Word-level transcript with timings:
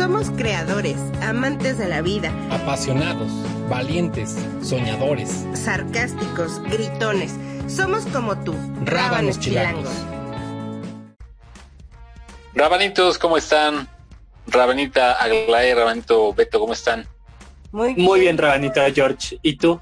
Somos 0.00 0.30
creadores, 0.30 0.96
amantes 1.20 1.76
de 1.76 1.86
la 1.86 2.00
vida, 2.00 2.32
apasionados, 2.50 3.30
valientes, 3.68 4.34
soñadores, 4.62 5.44
sarcásticos, 5.52 6.58
gritones. 6.62 7.34
Somos 7.66 8.06
como 8.06 8.42
tú, 8.42 8.54
rábanos 8.86 9.38
chilangos. 9.38 9.92
Rabanitos, 12.54 13.18
¿cómo 13.18 13.36
están? 13.36 13.90
Rabanita 14.46 15.22
Aglae, 15.22 15.74
Rabanito 15.74 16.32
Beto, 16.32 16.60
¿cómo 16.60 16.72
están? 16.72 17.06
Muy 17.70 17.92
bien. 17.92 18.06
Muy 18.06 18.20
bien, 18.20 18.38
Rabanita 18.38 18.90
George. 18.90 19.38
¿Y 19.42 19.58
tú? 19.58 19.78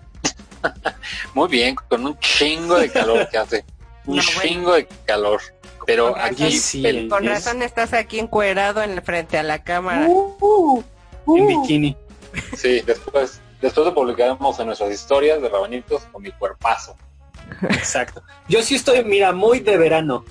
Muy 1.33 1.49
bien, 1.49 1.77
con 1.89 2.05
un 2.05 2.19
chingo 2.19 2.77
de 2.77 2.91
calor 2.91 3.29
que 3.29 3.39
hace. 3.39 3.65
Un 4.05 4.19
chingo 4.19 4.73
de 4.73 4.89
calor. 5.07 5.41
Pero 5.89 6.15
aquí 6.19 6.53
sí. 6.53 7.09
con 7.09 7.25
razón 7.25 7.63
estás 7.63 7.95
aquí 7.95 8.19
encuerado 8.19 8.83
en 8.83 9.03
frente 9.03 9.39
a 9.39 9.43
la 9.43 9.65
cámara. 9.65 10.07
Uh, 10.07 10.85
uh, 11.25 11.37
en 11.39 11.47
bikini. 11.47 11.97
Sí, 12.55 12.83
después, 12.85 13.41
después 13.63 13.87
lo 13.87 13.95
publicaremos 13.95 14.61
en 14.61 14.67
nuestras 14.67 14.93
historias 14.93 15.41
de 15.41 15.49
rabanitos 15.49 16.03
con 16.13 16.23
mi 16.23 16.31
cuerpazo. 16.33 16.95
Exacto. 17.71 18.23
Yo 18.49 18.63
sí 18.63 18.75
estoy, 18.75 19.03
mira, 19.03 19.33
muy 19.33 19.61
de 19.61 19.79
verano. 19.79 20.27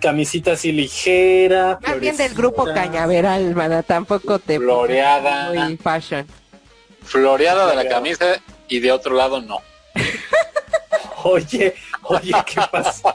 Camisita 0.00 0.52
así 0.54 0.72
ligera. 0.72 1.78
Más 1.80 2.00
bien 2.00 2.16
del 2.16 2.34
grupo 2.34 2.64
cañaveral, 2.64 3.54
mana, 3.54 3.84
tampoco 3.84 4.40
te 4.40 4.58
floreada. 4.58 5.52
Muy 5.52 5.76
fashion. 5.76 6.26
Floreada 7.04 7.68
de 7.68 7.76
la 7.76 7.88
camisa 7.88 8.42
y 8.66 8.80
de 8.80 8.90
otro 8.90 9.14
lado 9.14 9.40
no. 9.40 9.60
oye, 11.22 11.76
oye, 12.02 12.32
¿qué 12.44 12.60
pasa? 12.72 13.14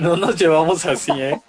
No 0.00 0.16
nos 0.16 0.36
llevamos 0.36 0.84
así, 0.86 1.12
¿eh? 1.12 1.40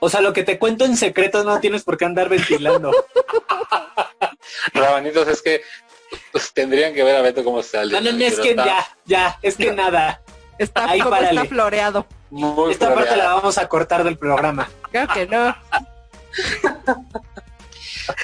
O 0.00 0.08
sea, 0.08 0.20
lo 0.20 0.32
que 0.32 0.42
te 0.42 0.58
cuento 0.58 0.84
en 0.84 0.96
secreto 0.96 1.44
no 1.44 1.60
tienes 1.60 1.84
por 1.84 1.96
qué 1.96 2.04
andar 2.04 2.28
ventilando. 2.28 2.90
Rabanitos, 4.74 5.28
es 5.28 5.40
que 5.42 5.62
pues, 6.32 6.52
tendrían 6.52 6.92
que 6.92 7.04
ver 7.04 7.16
a 7.16 7.22
Beto 7.22 7.44
cómo 7.44 7.60
está 7.60 7.84
No, 7.84 8.00
no, 8.00 8.12
no, 8.12 8.24
es 8.24 8.40
que 8.40 8.56
ya, 8.56 8.84
ya, 9.04 9.38
es 9.42 9.56
que 9.56 9.72
nada. 9.76 10.20
Está, 10.58 10.90
Ahí 10.90 11.00
está 11.00 11.44
floreado. 11.44 12.06
Esta 12.70 12.94
parte 12.94 13.16
la 13.16 13.34
vamos 13.34 13.58
a 13.58 13.68
cortar 13.68 14.04
del 14.04 14.18
programa. 14.18 14.68
Creo 14.90 15.06
que 15.08 15.26
no. 15.26 15.54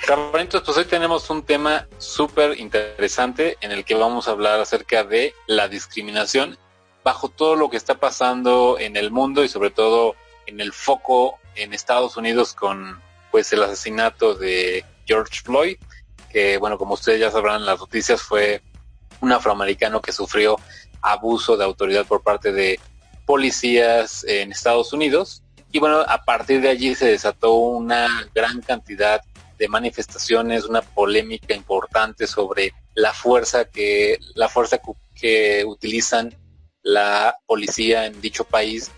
Rabanitos, 0.06 0.62
pues 0.62 0.76
hoy 0.76 0.84
tenemos 0.84 1.30
un 1.30 1.44
tema 1.44 1.86
súper 1.98 2.58
interesante 2.58 3.56
en 3.60 3.70
el 3.70 3.84
que 3.84 3.94
vamos 3.94 4.28
a 4.28 4.32
hablar 4.32 4.60
acerca 4.60 5.04
de 5.04 5.34
la 5.46 5.68
discriminación 5.68 6.58
bajo 7.04 7.28
todo 7.28 7.56
lo 7.56 7.70
que 7.70 7.76
está 7.76 7.94
pasando 7.94 8.76
en 8.78 8.96
el 8.96 9.10
mundo 9.10 9.44
y 9.44 9.48
sobre 9.48 9.70
todo 9.70 10.14
en 10.46 10.60
el 10.60 10.72
foco 10.72 11.38
en 11.54 11.72
Estados 11.72 12.16
Unidos 12.16 12.54
con 12.54 13.00
pues 13.30 13.52
el 13.52 13.62
asesinato 13.62 14.34
de 14.34 14.84
George 15.06 15.40
Floyd, 15.42 15.76
que 16.30 16.58
bueno, 16.58 16.78
como 16.78 16.94
ustedes 16.94 17.20
ya 17.20 17.30
sabrán 17.30 17.60
en 17.60 17.66
las 17.66 17.78
noticias 17.78 18.22
fue 18.22 18.62
un 19.20 19.32
afroamericano 19.32 20.00
que 20.00 20.12
sufrió 20.12 20.56
abuso 21.00 21.56
de 21.56 21.64
autoridad 21.64 22.06
por 22.06 22.22
parte 22.22 22.52
de 22.52 22.78
policías 23.26 24.24
en 24.24 24.52
Estados 24.52 24.92
Unidos. 24.92 25.42
Y 25.70 25.78
bueno, 25.78 26.00
a 26.00 26.24
partir 26.24 26.60
de 26.60 26.70
allí 26.70 26.94
se 26.94 27.06
desató 27.06 27.54
una 27.54 28.28
gran 28.34 28.62
cantidad 28.62 29.20
de 29.58 29.68
manifestaciones, 29.68 30.64
una 30.64 30.82
polémica 30.82 31.54
importante 31.54 32.26
sobre 32.26 32.72
la 32.94 33.12
fuerza 33.12 33.66
que 33.66 34.18
la 34.34 34.48
fuerza 34.48 34.80
que 35.14 35.64
utilizan 35.66 36.34
la 36.82 37.38
policía 37.46 38.06
en 38.06 38.20
dicho 38.20 38.44
país 38.44 38.90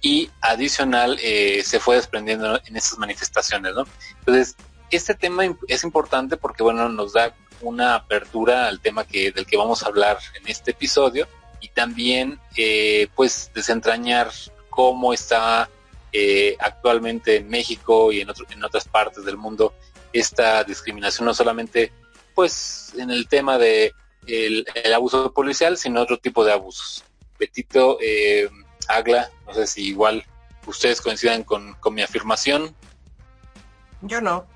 y 0.00 0.30
adicional 0.40 1.18
eh, 1.22 1.62
se 1.64 1.80
fue 1.80 1.96
desprendiendo 1.96 2.60
en 2.64 2.76
esas 2.76 2.98
manifestaciones, 2.98 3.74
¿no? 3.74 3.84
Entonces, 4.20 4.56
este 4.90 5.14
tema 5.14 5.44
es 5.66 5.84
importante 5.84 6.36
porque, 6.36 6.62
bueno, 6.62 6.88
nos 6.88 7.12
da 7.12 7.34
una 7.60 7.96
apertura 7.96 8.68
al 8.68 8.80
tema 8.80 9.04
que, 9.04 9.32
del 9.32 9.46
que 9.46 9.56
vamos 9.56 9.82
a 9.82 9.86
hablar 9.86 10.18
en 10.40 10.48
este 10.48 10.70
episodio 10.70 11.26
y 11.60 11.68
también, 11.68 12.38
eh, 12.56 13.08
pues, 13.16 13.50
desentrañar 13.54 14.30
cómo 14.70 15.12
está 15.12 15.68
eh, 16.12 16.56
actualmente 16.60 17.36
en 17.36 17.48
México 17.48 18.12
y 18.12 18.20
en, 18.20 18.28
en 18.50 18.64
otras 18.64 18.86
partes 18.86 19.24
del 19.24 19.36
mundo 19.36 19.74
esta 20.12 20.62
discriminación, 20.62 21.26
no 21.26 21.34
solamente, 21.34 21.92
pues, 22.34 22.94
en 22.96 23.10
el 23.10 23.28
tema 23.28 23.58
de 23.58 23.92
el 24.26 24.92
abuso 24.94 25.32
policial, 25.32 25.78
sino 25.78 26.02
otro 26.02 26.18
tipo 26.18 26.44
de 26.44 26.52
abusos. 26.52 27.02
Betito, 27.38 27.98
eh, 28.00 28.48
Agla, 28.88 29.30
no 29.46 29.54
sé 29.54 29.66
si 29.66 29.88
igual 29.88 30.24
ustedes 30.66 31.00
coincidan 31.00 31.44
con, 31.44 31.76
mi 31.92 32.02
afirmación. 32.02 32.74
Yo 34.02 34.20
no. 34.20 34.46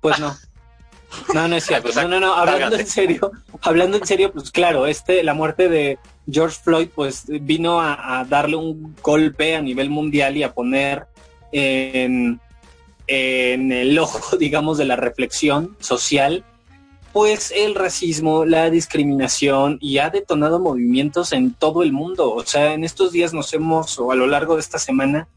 Pues 0.00 0.18
no. 0.18 0.36
No, 1.34 1.48
no 1.48 1.56
es 1.56 1.64
cierto. 1.66 1.84
Pues, 1.92 1.96
no, 1.96 2.08
no, 2.08 2.20
no, 2.20 2.34
hablando 2.34 2.76
en 2.76 2.86
serio, 2.86 3.32
hablando 3.60 3.98
en 3.98 4.06
serio, 4.06 4.32
pues 4.32 4.50
claro, 4.50 4.86
este, 4.86 5.22
la 5.22 5.34
muerte 5.34 5.68
de 5.68 5.98
George 6.30 6.58
Floyd, 6.62 6.88
pues 6.94 7.24
vino 7.26 7.80
a, 7.80 8.24
darle 8.28 8.56
un 8.56 8.96
golpe 9.02 9.56
a 9.56 9.62
nivel 9.62 9.90
mundial 9.90 10.36
y 10.36 10.42
a 10.42 10.52
poner 10.52 11.06
en, 11.52 12.40
en 13.06 13.72
el 13.72 13.98
ojo, 13.98 14.36
digamos, 14.38 14.78
de 14.78 14.86
la 14.86 14.96
reflexión 14.96 15.76
social 15.80 16.44
pues 17.12 17.52
el 17.54 17.74
racismo, 17.74 18.44
la 18.44 18.70
discriminación 18.70 19.78
y 19.80 19.98
ha 19.98 20.10
detonado 20.10 20.58
movimientos 20.58 21.32
en 21.32 21.52
todo 21.52 21.82
el 21.82 21.92
mundo. 21.92 22.32
O 22.32 22.44
sea, 22.44 22.72
en 22.72 22.84
estos 22.84 23.12
días 23.12 23.34
nos 23.34 23.52
hemos, 23.52 23.98
o 23.98 24.10
a 24.12 24.14
lo 24.14 24.26
largo 24.26 24.54
de 24.54 24.60
esta 24.60 24.78
semana, 24.78 25.28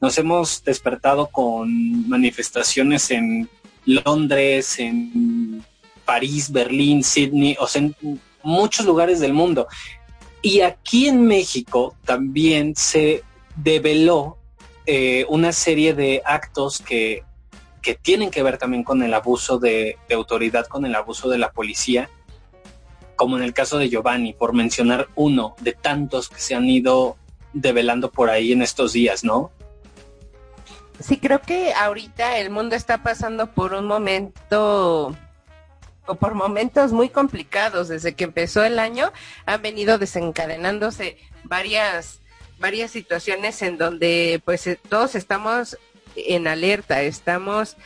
nos 0.00 0.18
hemos 0.18 0.64
despertado 0.64 1.28
con 1.28 2.08
manifestaciones 2.08 3.10
en 3.10 3.48
Londres, 3.84 4.78
en 4.80 5.64
París, 6.04 6.50
Berlín, 6.50 7.04
Sydney, 7.04 7.56
o 7.60 7.66
sea, 7.66 7.82
en 7.82 8.20
muchos 8.42 8.84
lugares 8.84 9.20
del 9.20 9.32
mundo. 9.32 9.68
Y 10.42 10.60
aquí 10.60 11.06
en 11.06 11.24
México 11.24 11.94
también 12.04 12.74
se 12.76 13.22
develó 13.56 14.38
eh, 14.86 15.24
una 15.28 15.52
serie 15.52 15.94
de 15.94 16.22
actos 16.24 16.80
que 16.80 17.22
que 17.86 17.94
tienen 17.94 18.32
que 18.32 18.42
ver 18.42 18.58
también 18.58 18.82
con 18.82 19.00
el 19.04 19.14
abuso 19.14 19.60
de, 19.60 19.96
autoridad, 20.12 20.66
con 20.66 20.84
el 20.86 20.96
abuso 20.96 21.28
de 21.28 21.38
la 21.38 21.52
policía, 21.52 22.10
como 23.14 23.36
en 23.36 23.44
el 23.44 23.54
caso 23.54 23.78
de 23.78 23.88
Giovanni, 23.88 24.32
por 24.32 24.54
mencionar 24.54 25.06
uno 25.14 25.54
de 25.60 25.72
tantos 25.72 26.28
que 26.28 26.40
se 26.40 26.56
han 26.56 26.68
ido 26.68 27.16
develando 27.52 28.10
por 28.10 28.28
ahí 28.28 28.50
en 28.50 28.62
estos 28.62 28.92
días, 28.92 29.22
¿no? 29.22 29.52
Sí, 30.98 31.18
creo 31.18 31.40
que 31.40 31.74
ahorita 31.74 32.38
el 32.38 32.50
mundo 32.50 32.74
está 32.74 33.04
pasando 33.04 33.52
por 33.52 33.72
un 33.72 33.86
momento 33.86 35.16
o 36.06 36.14
por 36.16 36.34
momentos 36.34 36.90
muy 36.90 37.08
complicados. 37.08 37.86
Desde 37.86 38.16
que 38.16 38.24
empezó 38.24 38.64
el 38.64 38.80
año 38.80 39.12
han 39.44 39.62
venido 39.62 39.96
desencadenándose 39.96 41.18
varias 41.44 42.20
varias 42.58 42.90
situaciones 42.90 43.60
en 43.62 43.78
donde 43.78 44.40
pues 44.44 44.66
eh, 44.66 44.80
todos 44.88 45.14
estamos 45.14 45.78
en 46.16 46.48
alerta, 46.48 47.02
estamos 47.02 47.76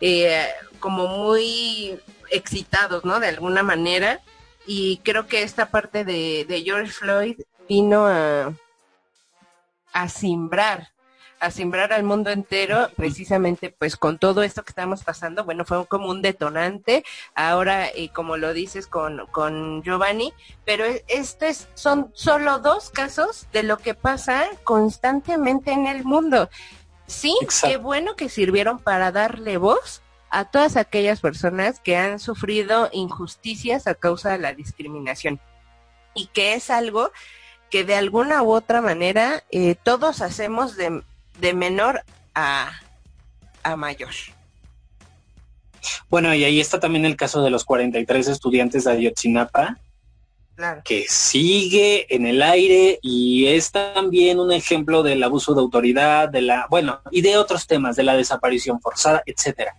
eh, 0.00 0.46
como 0.80 1.06
muy 1.06 1.98
excitados, 2.30 3.04
¿no? 3.04 3.20
De 3.20 3.28
alguna 3.28 3.62
manera. 3.62 4.20
Y 4.66 4.98
creo 4.98 5.26
que 5.26 5.42
esta 5.42 5.70
parte 5.70 6.04
de, 6.04 6.62
George 6.64 6.92
Floyd 6.92 7.40
vino 7.68 8.06
a, 8.06 8.52
a 9.92 10.08
simbrar, 10.08 10.90
a 11.40 11.50
simbrar 11.50 11.92
al 11.92 12.02
mundo 12.02 12.30
entero, 12.30 12.90
precisamente 12.96 13.74
pues 13.78 13.96
con 13.96 14.18
todo 14.18 14.42
esto 14.42 14.62
que 14.62 14.70
estamos 14.70 15.04
pasando, 15.04 15.44
bueno, 15.44 15.64
fue 15.64 15.86
como 15.86 16.08
un 16.08 16.22
detonante, 16.22 17.04
ahora 17.34 17.88
eh, 17.88 18.10
como 18.12 18.36
lo 18.36 18.54
dices 18.54 18.86
con, 18.86 19.26
con 19.30 19.82
Giovanni, 19.82 20.32
pero 20.64 20.84
estos 21.08 21.68
son 21.74 22.10
solo 22.14 22.58
dos 22.58 22.90
casos 22.90 23.46
de 23.52 23.62
lo 23.62 23.76
que 23.76 23.94
pasa 23.94 24.46
constantemente 24.64 25.72
en 25.72 25.86
el 25.86 26.04
mundo. 26.04 26.48
Sí, 27.06 27.36
qué 27.62 27.76
bueno 27.76 28.16
que 28.16 28.28
sirvieron 28.28 28.78
para 28.78 29.12
darle 29.12 29.56
voz 29.58 30.02
a 30.30 30.46
todas 30.46 30.76
aquellas 30.76 31.20
personas 31.20 31.80
que 31.80 31.96
han 31.96 32.18
sufrido 32.18 32.88
injusticias 32.92 33.86
a 33.86 33.94
causa 33.94 34.32
de 34.32 34.38
la 34.38 34.52
discriminación 34.52 35.38
y 36.14 36.26
que 36.26 36.54
es 36.54 36.70
algo 36.70 37.12
que 37.70 37.84
de 37.84 37.94
alguna 37.94 38.42
u 38.42 38.52
otra 38.52 38.80
manera 38.80 39.44
eh, 39.50 39.74
todos 39.80 40.22
hacemos 40.22 40.76
de, 40.76 41.02
de 41.38 41.54
menor 41.54 42.02
a, 42.34 42.72
a 43.62 43.76
mayor. 43.76 44.12
Bueno, 46.08 46.34
y 46.34 46.44
ahí 46.44 46.60
está 46.60 46.80
también 46.80 47.04
el 47.04 47.16
caso 47.16 47.42
de 47.42 47.50
los 47.50 47.64
43 47.64 48.28
estudiantes 48.28 48.84
de 48.84 48.92
Ayotzinapa, 48.92 49.78
que 50.84 51.06
sigue 51.08 52.14
en 52.14 52.26
el 52.26 52.42
aire 52.42 52.98
y 53.02 53.46
es 53.46 53.72
también 53.72 54.38
un 54.38 54.52
ejemplo 54.52 55.02
del 55.02 55.22
abuso 55.22 55.54
de 55.54 55.60
autoridad, 55.60 56.28
de 56.28 56.42
la, 56.42 56.66
bueno, 56.70 57.00
y 57.10 57.22
de 57.22 57.36
otros 57.36 57.66
temas, 57.66 57.96
de 57.96 58.04
la 58.04 58.16
desaparición 58.16 58.80
forzada, 58.80 59.22
etcétera. 59.26 59.76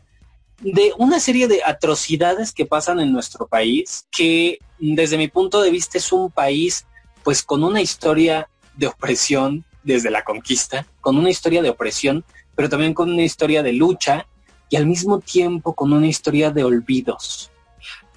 De 0.59 0.93
una 0.97 1.19
serie 1.19 1.47
de 1.47 1.61
atrocidades 1.65 2.51
que 2.51 2.65
pasan 2.65 2.99
en 2.99 3.11
nuestro 3.11 3.47
país, 3.47 4.07
que 4.11 4.59
desde 4.79 5.17
mi 5.17 5.27
punto 5.27 5.61
de 5.61 5.71
vista 5.71 5.97
es 5.97 6.11
un 6.11 6.31
país 6.31 6.85
pues 7.23 7.41
con 7.41 7.63
una 7.63 7.81
historia 7.81 8.49
de 8.75 8.87
opresión, 8.87 9.65
desde 9.83 10.11
la 10.11 10.23
conquista, 10.23 10.85
con 10.99 11.17
una 11.17 11.29
historia 11.29 11.61
de 11.61 11.69
opresión, 11.69 12.25
pero 12.55 12.69
también 12.69 12.93
con 12.93 13.11
una 13.11 13.23
historia 13.23 13.63
de 13.63 13.73
lucha 13.73 14.27
y 14.69 14.75
al 14.75 14.85
mismo 14.85 15.19
tiempo 15.19 15.73
con 15.73 15.93
una 15.93 16.07
historia 16.07 16.51
de 16.51 16.63
olvidos. 16.63 17.51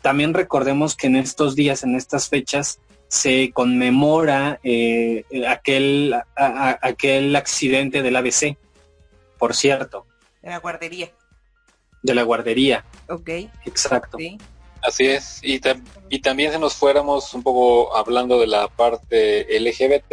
También 0.08 0.32
recordemos 0.32 0.96
que 0.96 1.08
en 1.08 1.16
estos 1.16 1.54
días, 1.54 1.82
en 1.82 1.94
estas 1.94 2.30
fechas, 2.30 2.80
se 3.08 3.52
conmemora 3.52 4.58
eh, 4.62 5.22
aquel, 5.46 6.16
aquel 6.34 7.36
accidente 7.36 8.00
del 8.00 8.16
ABC, 8.16 8.56
por 9.36 9.54
cierto. 9.54 10.06
De 10.40 10.48
la 10.48 10.60
guardería. 10.60 11.12
De 12.02 12.14
la 12.14 12.22
guardería. 12.22 12.86
Ok. 13.10 13.28
Exacto. 13.66 14.16
Así 14.82 15.08
es. 15.08 15.40
Y, 15.42 15.60
y 16.08 16.20
también 16.20 16.54
si 16.54 16.58
nos 16.58 16.74
fuéramos 16.74 17.34
un 17.34 17.42
poco 17.42 17.94
hablando 17.94 18.40
de 18.40 18.46
la 18.46 18.66
parte 18.66 19.46
LGBT, 19.60 20.10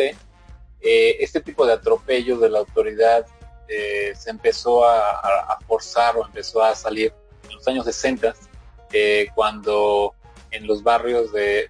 eh, 0.81 1.15
este 1.21 1.39
tipo 1.39 1.65
de 1.65 1.71
atropello 1.71 2.37
de 2.37 2.49
la 2.49 2.59
autoridad 2.59 3.25
eh, 3.69 4.11
se 4.13 4.29
empezó 4.29 4.83
a, 4.83 5.57
forzar 5.65 6.17
o 6.17 6.25
empezó 6.25 6.61
a 6.61 6.75
salir 6.75 7.13
en 7.47 7.55
los 7.55 7.65
años 7.69 7.85
60, 7.85 8.35
eh, 8.91 9.27
cuando 9.35 10.13
en 10.51 10.67
los 10.67 10.83
barrios 10.83 11.31
de, 11.31 11.69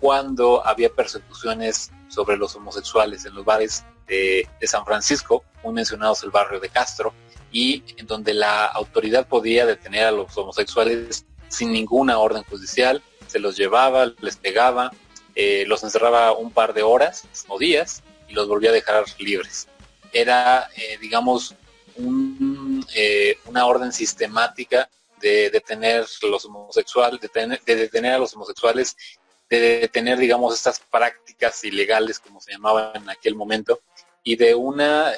cuando 0.00 0.66
había 0.66 0.88
persecuciones 0.90 1.90
sobre 2.08 2.36
los 2.36 2.54
homosexuales 2.56 3.24
en 3.24 3.34
los 3.34 3.44
bares 3.44 3.84
de, 4.06 4.48
San 4.62 4.84
Francisco, 4.84 5.44
muy 5.62 5.72
mencionados 5.72 6.22
el 6.24 6.30
barrio 6.30 6.60
de 6.60 6.68
Castro, 6.68 7.12
y 7.52 7.82
en 7.96 8.06
donde 8.06 8.34
la 8.34 8.66
autoridad 8.66 9.26
podía 9.26 9.66
detener 9.66 10.06
a 10.06 10.10
los 10.10 10.36
homosexuales 10.36 11.24
sin 11.48 11.72
ninguna 11.72 12.18
orden 12.18 12.44
judicial, 12.44 13.02
se 13.26 13.38
los 13.38 13.56
llevaba, 13.56 14.12
les 14.20 14.36
pegaba, 14.36 14.92
eh, 15.34 15.64
los 15.66 15.82
encerraba 15.82 16.32
un 16.32 16.50
par 16.50 16.74
de 16.74 16.82
horas 16.82 17.24
o 17.48 17.58
días 17.58 18.02
y 18.28 18.34
los 18.34 18.48
volvía 18.48 18.70
a 18.70 18.74
dejar 18.74 19.04
libres. 19.18 19.68
Era, 20.12 20.68
eh, 20.76 20.98
digamos, 21.00 21.54
eh, 22.94 23.38
una 23.46 23.66
orden 23.66 23.92
sistemática 23.92 24.88
de 25.20 25.50
detener 25.50 26.06
los 26.22 26.44
homosexuales, 26.44 27.20
de, 27.20 27.58
de 27.64 27.76
detener 27.76 28.14
a 28.14 28.18
los 28.18 28.34
homosexuales, 28.34 28.96
de 29.48 29.80
detener, 29.80 30.18
digamos, 30.18 30.54
estas 30.54 30.80
prácticas 30.80 31.62
ilegales, 31.64 32.18
como 32.18 32.40
se 32.40 32.52
llamaban 32.52 33.02
en 33.02 33.10
aquel 33.10 33.34
momento, 33.34 33.80
y 34.22 34.36
de 34.36 34.54
una, 34.54 35.12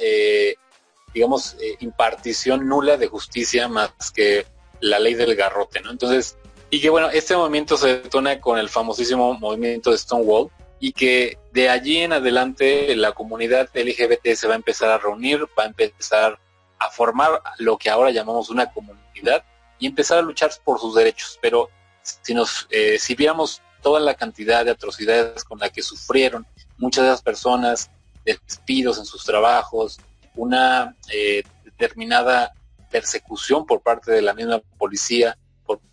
digamos, 1.12 1.56
impartición 1.80 2.66
nula 2.68 2.96
de 2.96 3.08
justicia 3.08 3.68
más 3.68 3.92
que 4.14 4.46
la 4.80 4.98
ley 4.98 5.14
del 5.14 5.34
garrote, 5.34 5.80
¿no? 5.80 5.90
Entonces, 5.90 6.36
y 6.70 6.80
que 6.80 6.90
bueno, 6.90 7.10
este 7.10 7.36
movimiento 7.36 7.76
se 7.76 7.98
detona 7.98 8.40
con 8.40 8.58
el 8.58 8.68
famosísimo 8.68 9.34
movimiento 9.34 9.90
de 9.90 9.98
Stonewall 9.98 10.50
y 10.80 10.92
que 10.92 11.38
de 11.52 11.68
allí 11.68 11.98
en 11.98 12.12
adelante 12.12 12.96
la 12.96 13.12
comunidad 13.12 13.68
LGBT 13.74 14.34
se 14.34 14.48
va 14.48 14.54
a 14.54 14.56
empezar 14.56 14.88
a 14.88 14.98
reunir, 14.98 15.44
va 15.58 15.64
a 15.64 15.66
empezar 15.66 16.38
a 16.78 16.90
formar 16.90 17.42
lo 17.58 17.78
que 17.78 17.90
ahora 17.90 18.10
llamamos 18.10 18.50
una 18.50 18.72
comunidad 18.72 19.44
y 19.82 19.86
empezar 19.88 20.18
a 20.18 20.22
luchar 20.22 20.52
por 20.64 20.78
sus 20.78 20.94
derechos. 20.94 21.40
Pero 21.42 21.68
si 22.02 22.34
nos, 22.34 22.68
eh, 22.70 23.00
si 23.00 23.16
viéramos 23.16 23.60
toda 23.82 23.98
la 23.98 24.14
cantidad 24.14 24.64
de 24.64 24.70
atrocidades 24.70 25.42
con 25.42 25.58
la 25.58 25.70
que 25.70 25.82
sufrieron 25.82 26.46
muchas 26.78 27.02
de 27.02 27.10
esas 27.10 27.22
personas, 27.22 27.90
despidos 28.24 28.98
en 28.98 29.04
sus 29.04 29.24
trabajos, 29.24 29.98
una 30.36 30.96
eh, 31.12 31.42
determinada 31.64 32.52
persecución 32.92 33.66
por 33.66 33.82
parte 33.82 34.12
de 34.12 34.22
la 34.22 34.34
misma 34.34 34.60
policía, 34.78 35.36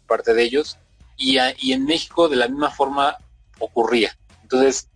parte 0.05 0.35
de 0.35 0.43
ellos, 0.43 0.77
y, 1.17 1.39
y 1.57 1.73
en 1.73 1.85
México 1.85 2.29
de 2.29 2.35
la 2.35 2.47
misma 2.47 2.69
forma 2.69 3.17
ocurría. 3.57 4.15
Entonces, 4.43 4.87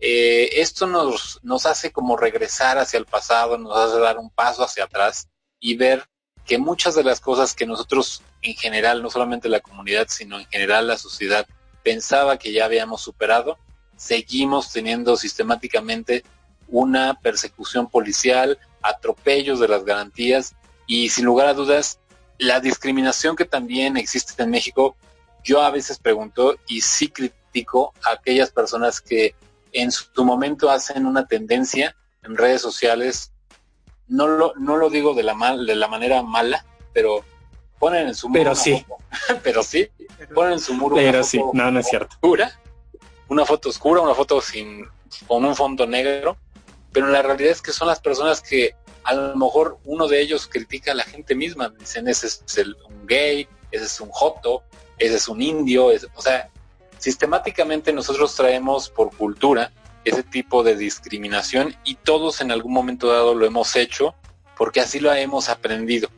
eh, 0.00 0.50
esto 0.60 0.86
nos, 0.86 1.40
nos 1.42 1.64
hace 1.64 1.92
como 1.92 2.14
regresar 2.14 2.76
hacia 2.76 2.98
el 2.98 3.06
pasado, 3.06 3.56
nos 3.56 3.74
hace 3.74 3.98
dar 3.98 4.18
un 4.18 4.28
paso 4.28 4.62
hacia 4.62 4.84
atrás 4.84 5.30
y 5.58 5.76
ver 5.76 6.06
que 6.48 6.58
muchas 6.58 6.94
de 6.94 7.04
las 7.04 7.20
cosas 7.20 7.54
que 7.54 7.66
nosotros 7.66 8.22
en 8.40 8.54
general, 8.54 9.02
no 9.02 9.10
solamente 9.10 9.50
la 9.50 9.60
comunidad, 9.60 10.06
sino 10.08 10.40
en 10.40 10.46
general 10.46 10.86
la 10.86 10.96
sociedad, 10.96 11.46
pensaba 11.84 12.38
que 12.38 12.52
ya 12.52 12.64
habíamos 12.64 13.02
superado, 13.02 13.58
seguimos 13.96 14.72
teniendo 14.72 15.16
sistemáticamente 15.18 16.24
una 16.66 17.20
persecución 17.20 17.88
policial, 17.88 18.58
atropellos 18.80 19.60
de 19.60 19.68
las 19.68 19.84
garantías 19.84 20.54
y 20.86 21.10
sin 21.10 21.26
lugar 21.26 21.48
a 21.48 21.54
dudas 21.54 22.00
la 22.38 22.60
discriminación 22.60 23.36
que 23.36 23.44
también 23.44 23.96
existe 23.96 24.42
en 24.42 24.50
México, 24.50 24.96
yo 25.44 25.60
a 25.60 25.70
veces 25.70 25.98
pregunto 25.98 26.56
y 26.66 26.80
sí 26.80 27.08
critico 27.08 27.92
a 28.02 28.12
aquellas 28.12 28.50
personas 28.50 29.00
que 29.00 29.34
en 29.72 29.92
su 29.92 30.24
momento 30.24 30.70
hacen 30.70 31.04
una 31.04 31.26
tendencia 31.26 31.94
en 32.22 32.36
redes 32.36 32.62
sociales, 32.62 33.32
no 34.08 34.26
lo, 34.26 34.54
no 34.56 34.76
lo 34.76 34.90
digo 34.90 35.14
de 35.14 35.22
la, 35.22 35.34
mal, 35.34 35.66
de 35.66 35.76
la 35.76 35.88
manera 35.88 36.22
mala, 36.22 36.64
pero 36.92 37.24
ponen 37.78 38.08
en 38.08 38.14
su 38.14 38.28
muro. 38.28 38.40
Pero 38.40 38.54
sí. 38.54 38.86
pero 39.42 39.62
sí, 39.62 39.88
ponen 40.34 40.54
en 40.54 40.60
su 40.60 40.74
muro. 40.74 40.96
Pero 40.96 41.22
sí, 41.22 41.40
no, 41.52 41.70
no 41.70 41.80
es 41.80 41.86
cierto. 41.86 42.16
Oscura, 42.16 42.58
una 43.28 43.44
foto 43.44 43.68
oscura, 43.68 44.00
una 44.00 44.14
foto 44.14 44.40
sin, 44.40 44.86
con 45.26 45.44
un 45.44 45.54
fondo 45.54 45.86
negro, 45.86 46.36
pero 46.92 47.06
la 47.08 47.22
realidad 47.22 47.52
es 47.52 47.62
que 47.62 47.72
son 47.72 47.88
las 47.88 48.00
personas 48.00 48.40
que 48.40 48.74
a 49.04 49.14
lo 49.14 49.36
mejor 49.36 49.78
uno 49.84 50.06
de 50.06 50.20
ellos 50.20 50.46
critica 50.46 50.92
a 50.92 50.94
la 50.94 51.04
gente 51.04 51.34
misma, 51.34 51.70
dicen 51.78 52.08
ese 52.08 52.26
es 52.26 52.58
el, 52.58 52.76
un 52.88 53.06
gay, 53.06 53.48
ese 53.70 53.84
es 53.84 54.00
un 54.00 54.10
joto, 54.10 54.62
ese 54.98 55.16
es 55.16 55.28
un 55.28 55.40
indio, 55.40 55.86
o 55.86 56.22
sea, 56.22 56.50
sistemáticamente 56.98 57.92
nosotros 57.92 58.34
traemos 58.34 58.90
por 58.90 59.14
cultura 59.16 59.72
ese 60.04 60.22
tipo 60.22 60.62
de 60.62 60.76
discriminación 60.76 61.74
y 61.84 61.96
todos 61.96 62.40
en 62.40 62.50
algún 62.50 62.72
momento 62.72 63.08
dado 63.08 63.34
lo 63.34 63.46
hemos 63.46 63.76
hecho 63.76 64.14
porque 64.56 64.80
así 64.80 64.98
lo 64.98 65.12
hemos 65.12 65.48
aprendido. 65.48 66.08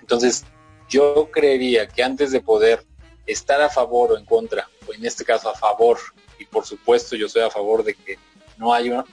Entonces, 0.00 0.44
yo 0.88 1.30
creería 1.30 1.86
que 1.86 2.02
antes 2.02 2.30
de 2.32 2.40
poder 2.40 2.84
estar 3.26 3.60
a 3.60 3.70
favor 3.70 4.12
o 4.12 4.18
en 4.18 4.24
contra, 4.24 4.68
o 4.86 4.94
en 4.94 5.04
este 5.04 5.24
caso 5.24 5.50
a 5.50 5.54
favor, 5.54 5.98
y 6.38 6.44
por 6.44 6.66
supuesto 6.66 7.16
yo 7.16 7.28
soy 7.28 7.42
a 7.42 7.50
favor 7.50 7.84
de 7.84 7.94
que 7.94 8.18
no 8.56 8.72
hay 8.72 8.90
una, 8.90 9.04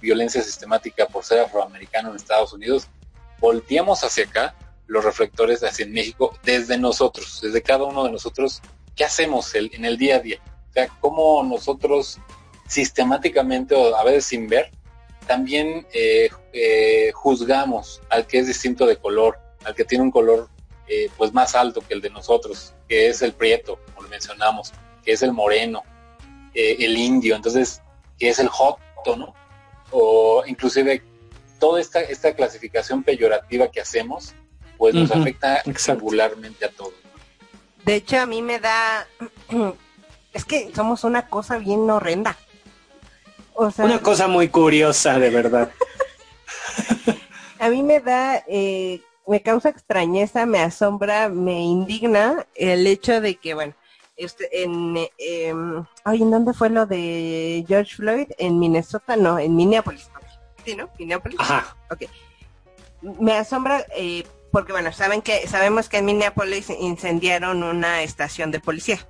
violencia 0.00 0.42
sistemática 0.42 1.06
por 1.06 1.24
ser 1.24 1.40
afroamericano 1.40 2.10
en 2.10 2.16
Estados 2.16 2.52
Unidos, 2.52 2.88
volteamos 3.38 4.02
hacia 4.02 4.24
acá 4.24 4.54
los 4.86 5.04
reflectores 5.04 5.62
hacia 5.62 5.86
México 5.86 6.38
desde 6.42 6.78
nosotros, 6.78 7.40
desde 7.42 7.62
cada 7.62 7.84
uno 7.84 8.04
de 8.04 8.12
nosotros, 8.12 8.62
¿qué 8.94 9.04
hacemos 9.04 9.54
en 9.54 9.84
el 9.84 9.98
día 9.98 10.16
a 10.16 10.20
día? 10.20 10.40
O 10.70 10.72
sea, 10.72 10.88
cómo 11.00 11.42
nosotros 11.42 12.18
sistemáticamente 12.66 13.74
o 13.74 13.96
a 13.96 14.04
veces 14.04 14.26
sin 14.26 14.48
ver, 14.48 14.70
también 15.26 15.86
eh, 15.92 16.30
eh, 16.52 17.10
juzgamos 17.12 18.00
al 18.10 18.26
que 18.26 18.38
es 18.38 18.46
distinto 18.46 18.86
de 18.86 18.96
color, 18.96 19.38
al 19.64 19.74
que 19.74 19.84
tiene 19.84 20.04
un 20.04 20.10
color 20.10 20.48
eh, 20.88 21.10
pues 21.16 21.32
más 21.32 21.54
alto 21.54 21.80
que 21.80 21.94
el 21.94 22.00
de 22.00 22.10
nosotros, 22.10 22.74
que 22.88 23.08
es 23.08 23.22
el 23.22 23.32
prieto, 23.32 23.78
como 23.86 24.02
lo 24.02 24.08
mencionamos, 24.08 24.72
que 25.04 25.12
es 25.12 25.22
el 25.22 25.32
moreno, 25.32 25.82
el 26.54 26.96
indio, 26.96 27.36
entonces, 27.36 27.82
que 28.18 28.30
es 28.30 28.38
el 28.38 28.48
hot, 28.48 28.78
o 29.90 30.42
inclusive 30.46 31.02
toda 31.58 31.80
esta, 31.80 32.00
esta 32.00 32.34
clasificación 32.34 33.02
peyorativa 33.02 33.70
que 33.70 33.80
hacemos, 33.80 34.34
pues 34.78 34.94
nos 34.94 35.10
afecta 35.10 35.62
singularmente 35.76 36.64
a 36.64 36.70
todos. 36.70 36.94
De 37.84 37.96
hecho, 37.96 38.18
a 38.18 38.26
mí 38.26 38.42
me 38.42 38.58
da... 38.58 39.06
Es 40.32 40.44
que 40.44 40.70
somos 40.74 41.02
una 41.04 41.28
cosa 41.28 41.56
bien 41.56 41.88
horrenda. 41.88 42.36
O 43.56 43.70
sea, 43.70 43.84
una 43.84 44.00
cosa 44.00 44.28
muy 44.28 44.48
curiosa, 44.48 45.18
de 45.18 45.30
verdad. 45.30 45.70
a 47.58 47.68
mí 47.68 47.82
me 47.82 48.00
da... 48.00 48.44
Eh, 48.46 49.00
me 49.26 49.42
causa 49.42 49.68
extrañeza, 49.68 50.46
me 50.46 50.60
asombra, 50.60 51.28
me 51.28 51.60
indigna 51.60 52.46
el 52.54 52.86
hecho 52.86 53.20
de 53.20 53.34
que, 53.36 53.54
bueno, 53.54 53.74
este, 54.16 54.62
en, 54.62 54.96
eh, 54.96 55.48
¿en 55.48 56.30
dónde 56.30 56.54
fue 56.54 56.70
lo 56.70 56.86
de 56.86 57.64
George 57.66 57.96
Floyd? 57.96 58.28
En 58.38 58.58
Minnesota, 58.58 59.16
no, 59.16 59.38
en 59.38 59.56
Minneapolis. 59.56 60.08
Sí, 60.64 60.74
¿no? 60.74 60.88
Minneapolis. 60.98 61.38
Ajá. 61.40 61.76
Ok. 61.90 62.04
Me 63.20 63.36
asombra 63.36 63.84
eh, 63.96 64.24
porque, 64.50 64.72
bueno, 64.72 64.92
saben 64.92 65.22
que 65.22 65.46
sabemos 65.46 65.88
que 65.88 65.98
en 65.98 66.06
Minneapolis 66.06 66.70
incendiaron 66.70 67.62
una 67.62 68.02
estación 68.02 68.50
de 68.50 68.60
policía, 68.60 69.06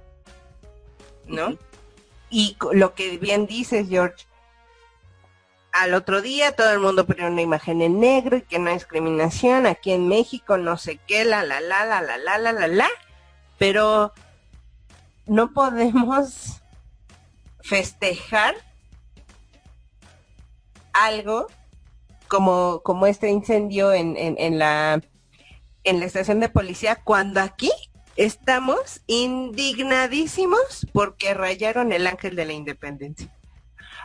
¿no? 1.26 1.56
Y 2.30 2.56
lo 2.72 2.94
que 2.94 3.18
bien 3.18 3.46
dices, 3.46 3.88
George, 3.88 4.26
al 5.76 5.92
otro 5.92 6.22
día 6.22 6.52
todo 6.52 6.72
el 6.72 6.78
mundo 6.78 7.06
pone 7.06 7.26
una 7.26 7.42
imagen 7.42 7.82
en 7.82 8.00
negro 8.00 8.38
y 8.38 8.42
que 8.42 8.58
no 8.58 8.68
hay 8.68 8.74
discriminación 8.76 9.66
aquí 9.66 9.92
en 9.92 10.08
México, 10.08 10.56
no 10.56 10.78
sé 10.78 10.98
qué, 11.06 11.24
la, 11.24 11.42
la, 11.44 11.60
la, 11.60 11.84
la, 11.84 12.00
la, 12.00 12.16
la, 12.16 12.38
la, 12.38 12.52
la, 12.52 12.66
la, 12.66 12.88
pero 13.58 14.12
no 15.26 15.52
podemos 15.52 16.62
festejar 17.60 18.54
algo 20.94 21.46
como, 22.26 22.80
como 22.82 23.06
este 23.06 23.28
incendio 23.28 23.92
en, 23.92 24.16
en, 24.16 24.58
la, 24.58 25.02
en 25.84 26.00
la 26.00 26.06
estación 26.06 26.40
de 26.40 26.48
policía 26.48 26.96
cuando 26.96 27.40
aquí 27.40 27.70
estamos 28.16 29.02
indignadísimos 29.06 30.86
porque 30.92 31.34
rayaron 31.34 31.92
el 31.92 32.06
ángel 32.06 32.34
de 32.34 32.46
la 32.46 32.54
independencia. 32.54 33.35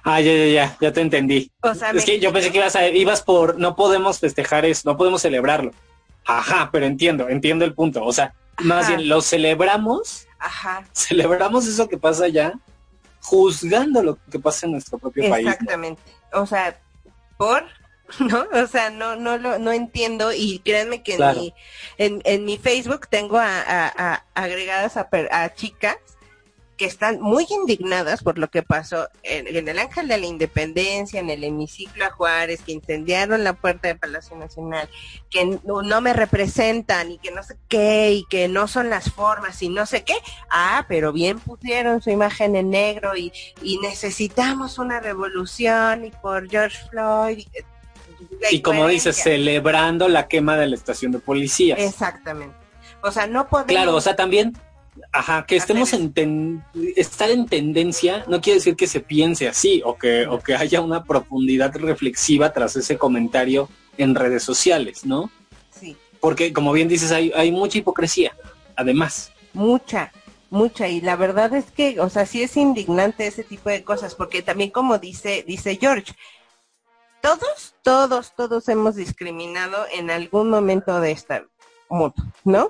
Ah, 0.03 0.20
ya, 0.20 0.34
ya, 0.34 0.46
ya, 0.48 0.77
ya 0.81 0.91
te 0.93 1.01
entendí. 1.01 1.51
O 1.62 1.74
sea, 1.75 1.89
es 1.89 1.96
me- 1.98 2.03
que 2.05 2.20
yo 2.20 2.34
pensé 2.34 2.51
que 2.51 2.58
ibas, 2.58 2.75
a, 2.75 2.88
ibas 2.88 3.22
por, 3.22 3.58
no 3.60 3.75
podemos 3.75 4.20
festejar 4.20 4.65
eso, 4.65 4.89
no 4.89 4.98
podemos 4.98 5.22
celebrarlo. 5.22 5.72
Ajá, 6.25 6.70
pero 6.72 6.86
entiendo, 6.86 7.29
entiendo 7.29 7.65
el 7.65 7.74
punto. 7.74 8.03
O 8.03 8.12
sea, 8.13 8.34
más 8.60 8.88
bien 8.88 9.08
lo 9.10 9.22
celebramos, 9.22 10.27
Ajá, 10.39 10.84
celebramos 10.93 11.67
eso 11.67 11.88
que 11.88 11.98
pasa 11.98 12.25
allá, 12.25 12.53
juzgando 13.22 14.01
lo 14.03 14.17
que 14.31 14.39
pasa 14.39 14.65
en 14.65 14.74
nuestro 14.74 14.98
propio 14.98 15.29
país. 15.29 15.46
¿no? 15.46 15.51
exactamente. 15.51 16.01
O 16.34 16.46
sea, 16.46 16.79
por, 17.38 17.63
¿no? 18.20 18.46
O 18.53 18.67
sea, 18.67 18.89
no, 18.89 19.15
no 19.15 19.38
lo, 19.38 19.60
no 19.60 19.72
entiendo 19.72 20.31
y 20.34 20.60
créanme 20.60 21.03
que 21.03 21.15
Claro. 21.15 21.39
en, 21.39 21.43
mi, 21.46 21.53
en, 21.98 22.22
en 22.25 22.46
mi 22.46 22.58
Facebook 22.58 23.08
tengo 23.08 23.38
a, 23.38 23.62
a- 23.62 23.93
a- 24.13 24.24
agregadas 24.36 24.98
a, 24.98 25.10
per- 25.10 25.29
a 25.31 25.53
chicas 25.53 25.98
que 26.81 26.88
están 26.88 27.21
muy 27.21 27.45
indignadas 27.47 28.23
por 28.23 28.39
lo 28.39 28.50
que 28.50 28.63
pasó 28.63 29.07
en, 29.21 29.45
en 29.55 29.67
el 29.67 29.77
Ángel 29.77 30.07
de 30.07 30.17
la 30.17 30.25
Independencia, 30.25 31.19
en 31.19 31.29
el 31.29 31.43
hemiciclo 31.43 32.05
a 32.05 32.09
Juárez, 32.09 32.63
que 32.63 32.71
incendiaron 32.71 33.43
la 33.43 33.53
puerta 33.53 33.88
de 33.88 33.93
Palacio 33.93 34.35
Nacional, 34.35 34.89
que 35.29 35.59
no, 35.63 35.83
no 35.83 36.01
me 36.01 36.13
representan 36.13 37.11
y 37.11 37.19
que 37.19 37.29
no 37.29 37.43
sé 37.43 37.55
qué, 37.67 38.13
y 38.13 38.25
que 38.25 38.47
no 38.47 38.67
son 38.67 38.89
las 38.89 39.11
formas 39.11 39.61
y 39.61 39.69
no 39.69 39.85
sé 39.85 40.03
qué. 40.03 40.15
Ah, 40.50 40.88
pero 40.88 41.13
bien 41.13 41.38
pusieron 41.38 42.01
su 42.01 42.09
imagen 42.09 42.55
en 42.55 42.71
negro 42.71 43.15
y, 43.15 43.31
y 43.61 43.77
necesitamos 43.77 44.79
una 44.79 45.00
revolución 45.00 46.05
y 46.05 46.09
por 46.09 46.50
George 46.50 46.79
Floyd. 46.89 47.38
Y, 47.38 48.55
Y 48.55 48.61
como 48.63 48.88
dices, 48.88 49.17
celebrando 49.17 50.07
la 50.07 50.27
quema 50.27 50.57
de 50.57 50.65
la 50.65 50.75
estación 50.77 51.11
de 51.11 51.19
policías. 51.19 51.77
Exactamente. 51.77 52.55
O 53.03 53.11
sea, 53.11 53.27
no 53.27 53.47
podemos... 53.47 53.67
Claro, 53.67 53.95
o 53.95 54.01
sea, 54.01 54.15
también, 54.15 54.57
ajá, 55.12 55.45
que 55.45 55.55
estemos 55.55 55.93
en 55.93 56.13
ten- 56.13 56.63
estar 56.95 57.29
en 57.29 57.45
tendencia 57.45 58.25
no 58.27 58.41
quiere 58.41 58.60
decir 58.60 58.75
que 58.75 58.88
se 58.88 59.00
piense 59.00 59.48
así 59.48 59.81
o 59.86 59.98
que, 59.98 60.27
o 60.27 60.39
que 60.39 60.55
haya 60.55 60.81
una 60.81 61.03
profundidad 61.03 61.74
reflexiva 61.75 62.51
tras 62.51 62.75
ese 62.75 62.98
comentario 62.98 63.69
en 63.98 64.15
redes 64.15 64.43
sociales, 64.43 65.05
¿no? 65.05 65.31
Sí. 65.69 65.98
Porque 66.19 66.53
como 66.53 66.71
bien 66.74 66.88
dices, 66.88 67.12
hay, 67.12 67.31
hay 67.36 67.51
mucha 67.51 67.77
hipocresía, 67.77 68.36
además. 68.75 69.31
Mucha, 69.53 70.12
mucha. 70.50 70.88
Y 70.88 71.01
la 71.01 71.15
verdad 71.15 71.53
es 71.55 71.71
que, 71.71 72.00
o 72.00 72.10
sea, 72.10 72.25
sí 72.25 72.43
es 72.43 72.57
indignante 72.57 73.27
ese 73.27 73.43
tipo 73.43 73.69
de 73.69 73.83
cosas, 73.83 74.15
porque 74.15 74.41
también 74.41 74.71
como 74.71 74.98
dice, 74.98 75.43
dice 75.48 75.77
George, 75.79 76.13
todos, 77.21 77.75
todos, 77.83 78.33
todos 78.36 78.67
hemos 78.69 78.95
discriminado 78.95 79.86
en 79.93 80.10
algún 80.12 80.50
momento 80.50 81.00
de 81.00 81.12
esta 81.12 81.45
mundo, 81.89 82.15
¿no? 82.43 82.69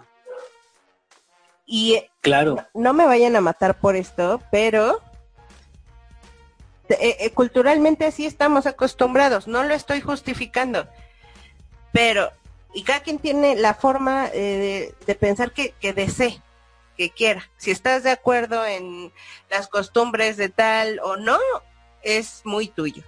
Y 1.66 2.04
Claro, 2.22 2.58
no 2.76 2.94
me 2.94 3.06
vayan 3.06 3.36
a 3.36 3.42
matar 3.42 3.80
por 3.80 3.96
esto, 3.96 4.42
pero 4.52 5.02
eh, 6.88 7.18
eh, 7.20 7.32
culturalmente 7.32 8.06
así 8.06 8.28
estamos 8.28 8.68
acostumbrados, 8.68 9.48
no 9.48 9.64
lo 9.64 9.74
estoy 9.74 10.02
justificando, 10.02 10.88
pero, 11.92 12.32
y 12.76 12.84
cada 12.84 13.00
quien 13.02 13.18
tiene 13.18 13.56
la 13.56 13.74
forma 13.74 14.28
eh, 14.34 14.94
de, 15.06 15.16
pensar 15.16 15.52
que, 15.52 15.74
desee, 15.94 16.40
que 16.96 17.10
quiera. 17.10 17.50
Si 17.58 17.72
estás 17.72 18.04
de 18.04 18.12
acuerdo 18.12 18.66
en 18.68 19.12
las 19.50 19.68
costumbres 19.68 20.38
de 20.38 20.50
tal 20.50 21.00
o 21.04 21.18
no, 21.18 21.40
es 22.04 22.42
muy 22.44 22.68
tuyo. 22.68 23.04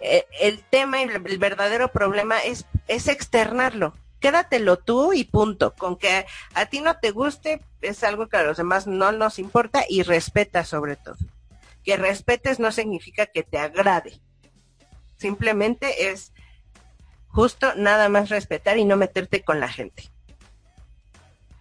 El 0.00 0.62
tema 0.64 1.00
y 1.00 1.04
el 1.04 1.38
verdadero 1.38 1.88
problema 1.88 2.40
es, 2.40 2.66
es 2.88 3.06
externarlo. 3.08 3.94
Quédatelo 4.24 4.78
tú 4.78 5.12
y 5.12 5.24
punto. 5.24 5.74
Con 5.74 5.98
que 5.98 6.24
a 6.54 6.64
ti 6.64 6.80
no 6.80 6.96
te 6.98 7.10
guste 7.10 7.60
es 7.82 8.02
algo 8.04 8.26
que 8.26 8.38
a 8.38 8.42
los 8.42 8.56
demás 8.56 8.86
no 8.86 9.12
nos 9.12 9.38
importa 9.38 9.84
y 9.86 10.02
respeta 10.02 10.64
sobre 10.64 10.96
todo. 10.96 11.16
Que 11.84 11.98
respetes 11.98 12.58
no 12.58 12.72
significa 12.72 13.26
que 13.26 13.42
te 13.42 13.58
agrade. 13.58 14.18
Simplemente 15.18 16.10
es 16.10 16.32
justo 17.28 17.74
nada 17.74 18.08
más 18.08 18.30
respetar 18.30 18.78
y 18.78 18.86
no 18.86 18.96
meterte 18.96 19.42
con 19.44 19.60
la 19.60 19.68
gente. 19.68 20.04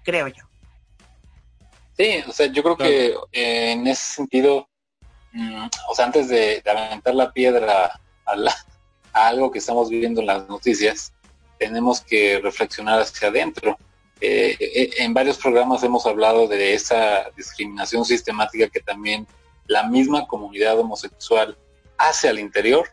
Creo 0.05 0.29
yo. 0.29 0.45
Sí, 1.97 2.23
o 2.25 2.31
sea, 2.31 2.45
yo 2.45 2.63
creo 2.63 2.77
que 2.77 3.07
eh, 3.33 3.71
en 3.73 3.87
ese 3.87 4.13
sentido, 4.15 4.69
mm, 5.33 5.65
o 5.89 5.95
sea, 5.95 6.05
antes 6.05 6.29
de, 6.29 6.61
de 6.61 6.71
aventar 6.71 7.13
la 7.13 7.33
piedra 7.33 7.99
a, 8.23 8.35
la- 8.37 8.55
a 9.11 9.27
algo 9.27 9.51
que 9.51 9.59
estamos 9.59 9.89
viviendo 9.89 10.21
en 10.21 10.27
las 10.27 10.47
noticias, 10.47 11.12
tenemos 11.63 12.01
que 12.01 12.39
reflexionar 12.39 12.99
hacia 12.99 13.29
adentro. 13.29 13.77
Eh, 14.21 14.55
eh, 14.59 14.89
en 14.97 15.13
varios 15.13 15.37
programas 15.37 15.83
hemos 15.83 16.05
hablado 16.05 16.47
de 16.47 16.73
esa 16.73 17.29
discriminación 17.35 18.05
sistemática 18.05 18.69
que 18.69 18.79
también 18.79 19.27
la 19.67 19.83
misma 19.83 20.27
comunidad 20.27 20.79
homosexual 20.79 21.57
hace 21.97 22.29
al 22.29 22.39
interior, 22.39 22.89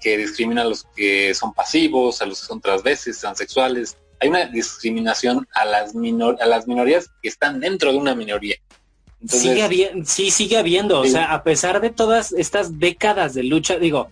que 0.00 0.16
discrimina 0.16 0.62
a 0.62 0.64
los 0.64 0.84
que 0.96 1.34
son 1.34 1.52
pasivos, 1.52 2.22
a 2.22 2.26
los 2.26 2.40
que 2.40 2.46
son 2.46 2.60
transveses, 2.60 3.18
transexuales. 3.18 3.96
Hay 4.20 4.28
una 4.28 4.46
discriminación 4.46 5.46
a 5.52 5.64
las, 5.64 5.94
minor- 5.94 6.38
a 6.40 6.46
las 6.46 6.66
minorías 6.66 7.10
que 7.22 7.28
están 7.28 7.60
dentro 7.60 7.92
de 7.92 7.98
una 7.98 8.14
minoría. 8.14 8.56
Entonces, 9.20 9.42
sigue 9.42 9.62
habiendo, 9.62 10.04
sí, 10.06 10.30
sigue 10.30 10.56
habiendo. 10.58 11.02
Sí. 11.02 11.08
O 11.08 11.12
sea, 11.12 11.32
a 11.32 11.42
pesar 11.42 11.80
de 11.80 11.90
todas 11.90 12.32
estas 12.32 12.78
décadas 12.78 13.34
de 13.34 13.42
lucha, 13.42 13.78
digo, 13.78 14.10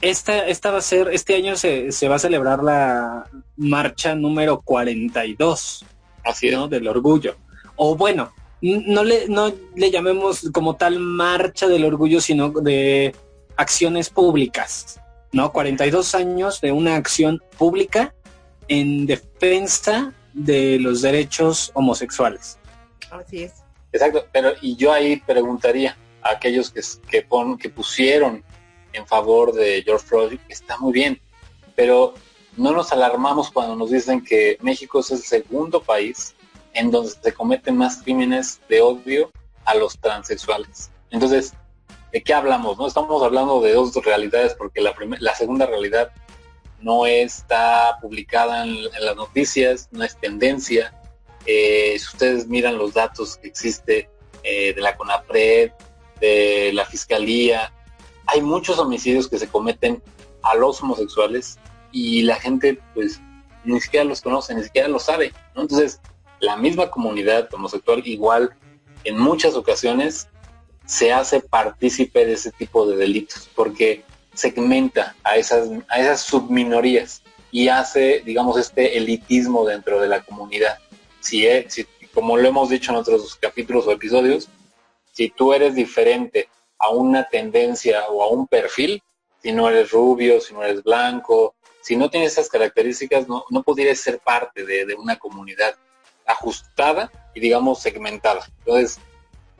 esta, 0.00 0.46
esta 0.46 0.70
va 0.70 0.78
a 0.78 0.82
ser, 0.82 1.08
este 1.12 1.34
año 1.34 1.56
se, 1.56 1.92
se 1.92 2.08
va 2.08 2.16
a 2.16 2.18
celebrar 2.18 2.62
la 2.62 3.28
marcha 3.56 4.14
número 4.14 4.60
42. 4.60 5.84
así 6.24 6.48
es. 6.48 6.54
¿no? 6.54 6.68
Del 6.68 6.88
orgullo. 6.88 7.36
O 7.76 7.96
bueno, 7.96 8.32
no 8.60 9.04
le, 9.04 9.28
no 9.28 9.52
le 9.74 9.90
llamemos 9.90 10.50
como 10.52 10.76
tal 10.76 10.98
marcha 10.98 11.68
del 11.68 11.84
orgullo, 11.84 12.20
sino 12.20 12.50
de 12.50 13.14
acciones 13.56 14.10
públicas, 14.10 15.00
¿no? 15.32 15.52
42 15.52 16.14
años 16.14 16.60
de 16.60 16.72
una 16.72 16.96
acción 16.96 17.42
pública 17.56 18.14
en 18.68 19.06
defensa 19.06 20.12
de 20.32 20.78
los 20.78 21.02
derechos 21.02 21.70
homosexuales. 21.74 22.58
Así 23.10 23.44
es. 23.44 23.52
Exacto, 23.92 24.26
pero 24.32 24.52
y 24.60 24.76
yo 24.76 24.92
ahí 24.92 25.16
preguntaría 25.16 25.96
a 26.22 26.32
aquellos 26.32 26.70
que, 26.70 26.82
que, 27.08 27.22
pon, 27.22 27.56
que 27.56 27.70
pusieron 27.70 28.44
en 28.98 29.06
favor 29.06 29.52
de 29.52 29.82
George 29.82 30.06
Floyd, 30.06 30.38
está 30.48 30.76
muy 30.78 30.92
bien, 30.92 31.20
pero 31.74 32.14
no 32.56 32.72
nos 32.72 32.92
alarmamos 32.92 33.50
cuando 33.50 33.76
nos 33.76 33.90
dicen 33.90 34.24
que 34.24 34.58
México 34.60 35.00
es 35.00 35.10
el 35.10 35.18
segundo 35.18 35.82
país 35.82 36.34
en 36.74 36.90
donde 36.90 37.10
se 37.10 37.32
cometen 37.32 37.76
más 37.76 38.02
crímenes 38.02 38.60
de 38.68 38.80
odio 38.80 39.30
a 39.64 39.74
los 39.74 39.98
transexuales. 39.98 40.90
Entonces, 41.10 41.54
¿de 42.12 42.22
qué 42.22 42.34
hablamos? 42.34 42.78
No 42.78 42.86
estamos 42.86 43.22
hablando 43.22 43.60
de 43.60 43.72
dos 43.72 43.94
realidades 44.04 44.54
porque 44.54 44.80
la, 44.80 44.94
la 45.20 45.34
segunda 45.34 45.66
realidad 45.66 46.10
no 46.80 47.06
está 47.06 47.98
publicada 48.00 48.64
en, 48.64 48.70
en 48.70 49.04
las 49.04 49.16
noticias, 49.16 49.88
no 49.90 50.04
es 50.04 50.16
tendencia, 50.16 50.92
eh, 51.50 51.98
si 51.98 52.04
ustedes 52.04 52.46
miran 52.46 52.76
los 52.76 52.92
datos 52.92 53.38
que 53.38 53.48
existe 53.48 54.10
eh, 54.42 54.74
de 54.74 54.80
la 54.82 54.94
CONAPRED, 54.96 55.72
de 56.20 56.70
la 56.74 56.84
Fiscalía, 56.84 57.72
hay 58.28 58.40
muchos 58.40 58.78
homicidios 58.78 59.28
que 59.28 59.38
se 59.38 59.48
cometen 59.48 60.02
a 60.42 60.54
los 60.54 60.80
homosexuales 60.82 61.58
y 61.92 62.22
la 62.22 62.36
gente 62.36 62.78
pues 62.94 63.20
ni 63.64 63.80
siquiera 63.80 64.04
los 64.04 64.20
conoce, 64.20 64.54
ni 64.54 64.62
siquiera 64.62 64.88
lo 64.88 64.98
sabe. 64.98 65.32
Entonces, 65.54 66.00
la 66.40 66.56
misma 66.56 66.90
comunidad 66.90 67.52
homosexual 67.52 68.02
igual 68.06 68.54
en 69.04 69.18
muchas 69.18 69.54
ocasiones 69.54 70.28
se 70.86 71.12
hace 71.12 71.40
partícipe 71.40 72.24
de 72.24 72.34
ese 72.34 72.52
tipo 72.52 72.86
de 72.86 72.96
delitos 72.96 73.50
porque 73.54 74.04
segmenta 74.34 75.16
a 75.24 75.36
esas, 75.36 75.68
a 75.88 76.00
esas 76.00 76.20
subminorías 76.20 77.22
y 77.50 77.68
hace, 77.68 78.22
digamos, 78.24 78.56
este 78.56 78.96
elitismo 78.96 79.66
dentro 79.66 80.00
de 80.00 80.08
la 80.08 80.22
comunidad 80.22 80.78
si, 81.20 81.46
es, 81.46 81.74
si, 81.74 81.86
como 82.14 82.36
lo 82.36 82.48
hemos 82.48 82.68
dicho 82.68 82.92
en 82.92 82.98
otros 82.98 83.36
capítulos 83.36 83.86
o 83.86 83.92
episodios, 83.92 84.48
si 85.12 85.30
tú 85.30 85.52
eres 85.52 85.74
diferente 85.74 86.48
a 86.78 86.90
una 86.90 87.28
tendencia 87.28 88.08
o 88.08 88.22
a 88.22 88.28
un 88.28 88.46
perfil, 88.46 89.02
si 89.42 89.52
no 89.52 89.68
eres 89.68 89.90
rubio, 89.90 90.40
si 90.40 90.54
no 90.54 90.62
eres 90.62 90.82
blanco, 90.82 91.54
si 91.80 91.96
no 91.96 92.10
tienes 92.10 92.32
esas 92.32 92.48
características, 92.48 93.28
no, 93.28 93.44
no 93.50 93.62
pudieras 93.62 93.98
ser 93.98 94.18
parte 94.18 94.64
de, 94.64 94.84
de, 94.84 94.94
una 94.94 95.18
comunidad 95.18 95.76
ajustada 96.26 97.10
y 97.34 97.40
digamos 97.40 97.80
segmentada. 97.80 98.40
Entonces, 98.58 98.98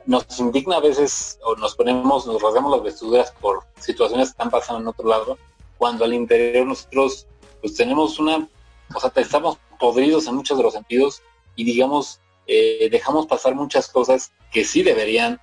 nos 0.05 0.39
indigna 0.39 0.77
a 0.77 0.81
veces 0.81 1.39
o 1.43 1.55
nos 1.55 1.75
ponemos, 1.75 2.25
nos 2.27 2.41
rasgamos 2.41 2.71
las 2.71 2.83
vestiduras 2.83 3.31
por 3.39 3.63
situaciones 3.79 4.27
que 4.27 4.31
están 4.31 4.49
pasando 4.49 4.81
en 4.81 4.87
otro 4.87 5.07
lado, 5.07 5.37
cuando 5.77 6.05
al 6.05 6.13
interior 6.13 6.67
nosotros 6.67 7.27
pues 7.61 7.75
tenemos 7.75 8.19
una, 8.19 8.47
o 8.93 8.99
sea, 8.99 9.11
estamos 9.15 9.57
podridos 9.79 10.27
en 10.27 10.35
muchos 10.35 10.57
de 10.57 10.63
los 10.63 10.73
sentidos 10.73 11.21
y 11.55 11.63
digamos, 11.63 12.19
eh, 12.47 12.89
dejamos 12.91 13.27
pasar 13.27 13.55
muchas 13.55 13.87
cosas 13.87 14.31
que 14.51 14.63
sí 14.63 14.83
deberían, 14.83 15.39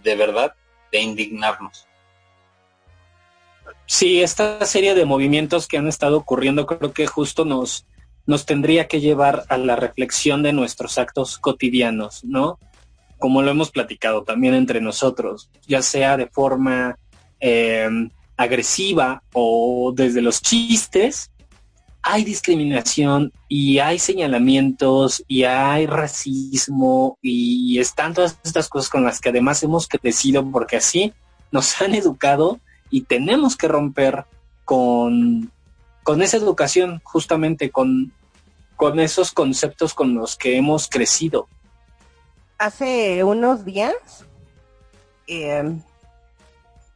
de 0.00 0.16
verdad, 0.16 0.54
de 0.92 1.00
indignarnos. 1.00 1.86
Sí, 3.86 4.22
esta 4.22 4.64
serie 4.66 4.94
de 4.94 5.04
movimientos 5.04 5.66
que 5.66 5.78
han 5.78 5.88
estado 5.88 6.18
ocurriendo 6.18 6.66
creo 6.66 6.92
que 6.92 7.06
justo 7.06 7.44
nos, 7.44 7.86
nos 8.26 8.44
tendría 8.44 8.86
que 8.86 9.00
llevar 9.00 9.44
a 9.48 9.56
la 9.56 9.76
reflexión 9.76 10.42
de 10.42 10.52
nuestros 10.52 10.98
actos 10.98 11.38
cotidianos, 11.38 12.22
¿no? 12.24 12.58
Como 13.18 13.42
lo 13.42 13.50
hemos 13.50 13.70
platicado 13.70 14.24
también 14.24 14.54
entre 14.54 14.80
nosotros, 14.80 15.50
ya 15.66 15.80
sea 15.80 16.16
de 16.16 16.26
forma 16.26 16.98
eh, 17.40 17.88
agresiva 18.36 19.22
o 19.32 19.92
desde 19.94 20.20
los 20.20 20.42
chistes, 20.42 21.30
hay 22.10 22.24
discriminación 22.24 23.34
y 23.48 23.80
hay 23.80 23.98
señalamientos 23.98 25.22
y 25.28 25.44
hay 25.44 25.84
racismo 25.84 27.18
y 27.20 27.78
están 27.78 28.14
todas 28.14 28.38
estas 28.42 28.70
cosas 28.70 28.88
con 28.88 29.04
las 29.04 29.20
que 29.20 29.28
además 29.28 29.62
hemos 29.62 29.86
crecido 29.86 30.50
porque 30.50 30.76
así 30.78 31.12
nos 31.52 31.78
han 31.82 31.94
educado 31.94 32.60
y 32.88 33.02
tenemos 33.02 33.58
que 33.58 33.68
romper 33.68 34.24
con, 34.64 35.52
con 36.02 36.22
esa 36.22 36.38
educación, 36.38 37.02
justamente 37.04 37.70
con, 37.70 38.10
con 38.74 39.00
esos 39.00 39.30
conceptos 39.30 39.92
con 39.92 40.14
los 40.14 40.34
que 40.34 40.56
hemos 40.56 40.88
crecido. 40.88 41.46
Hace 42.56 43.22
unos 43.22 43.66
días, 43.66 43.92
em, 45.26 45.82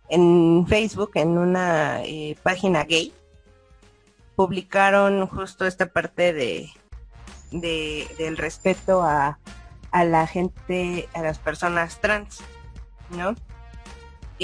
en 0.09 0.67
Facebook, 0.67 1.11
en 1.17 1.37
una 1.37 2.03
eh, 2.03 2.35
página 2.43 2.85
gay, 2.85 3.13
publicaron 4.37 5.27
justo 5.27 5.67
esta 5.67 5.87
parte 5.87 6.33
de, 6.33 6.71
de 7.51 8.07
del 8.19 8.37
respeto 8.37 9.03
a, 9.03 9.39
a 9.91 10.05
la 10.05 10.27
gente, 10.27 11.09
a 11.15 11.23
las 11.23 11.39
personas 11.39 12.01
trans, 12.01 12.41
¿no? 13.11 13.35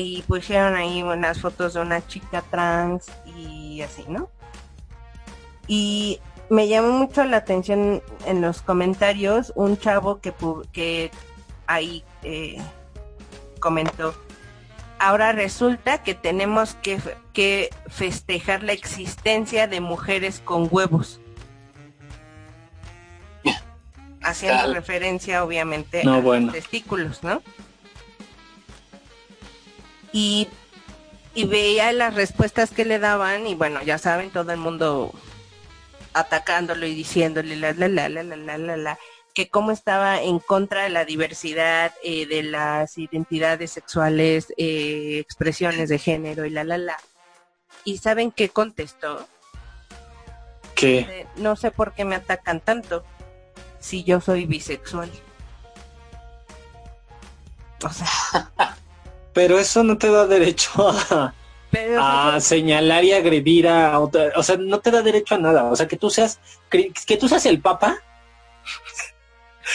y 0.00 0.22
pusieron 0.22 0.76
ahí 0.76 1.02
unas 1.02 1.40
fotos 1.40 1.74
de 1.74 1.80
una 1.80 2.06
chica 2.06 2.40
trans 2.52 3.06
y 3.26 3.82
así, 3.82 4.04
¿no? 4.08 4.30
Y 5.66 6.20
me 6.50 6.68
llamó 6.68 6.90
mucho 6.90 7.24
la 7.24 7.38
atención 7.38 8.00
en 8.24 8.40
los 8.40 8.62
comentarios 8.62 9.52
un 9.56 9.76
chavo 9.76 10.20
que, 10.20 10.32
que 10.72 11.10
ahí 11.66 12.04
eh, 12.22 12.58
comentó, 13.58 14.14
ahora 14.98 15.32
resulta 15.32 16.02
que 16.02 16.14
tenemos 16.14 16.74
que, 16.74 17.00
que, 17.32 17.70
festejar 17.88 18.62
la 18.62 18.72
existencia 18.72 19.66
de 19.66 19.80
mujeres 19.80 20.40
con 20.44 20.68
huevos. 20.70 21.20
Haciendo 24.20 24.74
referencia 24.74 25.44
obviamente 25.44 26.02
a 26.02 26.04
los 26.04 26.52
testículos, 26.52 27.22
¿no? 27.22 27.40
y, 30.12 30.48
veía 31.46 31.92
las 31.92 32.14
respuestas 32.14 32.70
que 32.70 32.84
le 32.84 32.98
daban 32.98 33.46
y 33.46 33.54
bueno, 33.54 33.82
ya 33.82 33.98
saben, 33.98 34.30
todo 34.30 34.50
el 34.52 34.58
mundo 34.58 35.12
atacándolo 36.12 36.86
y 36.86 36.94
diciéndole 36.94 37.54
la 37.54 37.72
la 37.72 37.88
la 37.88 38.08
la 38.08 38.22
la 38.24 38.58
la 38.58 38.76
la 38.76 38.98
que 39.38 39.48
cómo 39.48 39.70
estaba 39.70 40.20
en 40.20 40.40
contra 40.40 40.82
de 40.82 40.88
la 40.88 41.04
diversidad 41.04 41.94
eh, 42.02 42.26
de 42.26 42.42
las 42.42 42.98
identidades 42.98 43.70
sexuales, 43.70 44.52
eh, 44.56 45.18
expresiones 45.20 45.88
de 45.88 46.00
género 46.00 46.44
y 46.44 46.50
la 46.50 46.64
la 46.64 46.76
la. 46.76 46.96
¿Y 47.84 47.98
saben 47.98 48.32
qué 48.32 48.48
contestó? 48.48 49.28
¿Qué? 50.74 51.28
no 51.36 51.54
sé 51.54 51.70
por 51.70 51.94
qué 51.94 52.04
me 52.04 52.16
atacan 52.16 52.58
tanto 52.58 53.04
si 53.78 54.02
yo 54.02 54.20
soy 54.20 54.44
bisexual. 54.44 55.08
O 57.84 57.90
sea, 57.90 58.50
pero 59.34 59.56
eso 59.60 59.84
no 59.84 59.98
te 59.98 60.10
da 60.10 60.26
derecho 60.26 60.72
a, 61.96 62.40
señalar 62.40 63.04
y 63.04 63.12
agredir 63.12 63.68
a 63.68 64.00
otra, 64.00 64.32
o 64.34 64.42
sea, 64.42 64.56
no 64.56 64.80
te 64.80 64.90
da 64.90 65.00
derecho 65.02 65.36
a 65.36 65.38
nada, 65.38 65.62
o 65.66 65.76
sea, 65.76 65.86
que 65.86 65.96
tú 65.96 66.10
seas, 66.10 66.40
que, 66.68 66.90
tú 67.20 67.28
seas 67.28 67.46
el 67.46 67.60
papa 67.60 68.02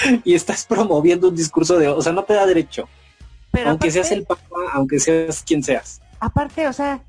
y 0.23 0.35
estás 0.35 0.65
promoviendo 0.65 1.29
un 1.29 1.35
discurso 1.35 1.77
de, 1.77 1.87
o 1.87 2.01
sea, 2.01 2.13
no 2.13 2.23
te 2.23 2.33
da 2.33 2.45
derecho. 2.45 2.87
Pero 3.51 3.69
aunque 3.69 3.91
seas 3.91 4.11
el 4.11 4.25
papa, 4.25 4.41
aunque 4.73 4.99
seas 4.99 5.43
quien 5.43 5.63
seas. 5.63 6.01
Aparte, 6.19 6.67
o 6.67 6.73
sea, 6.73 7.01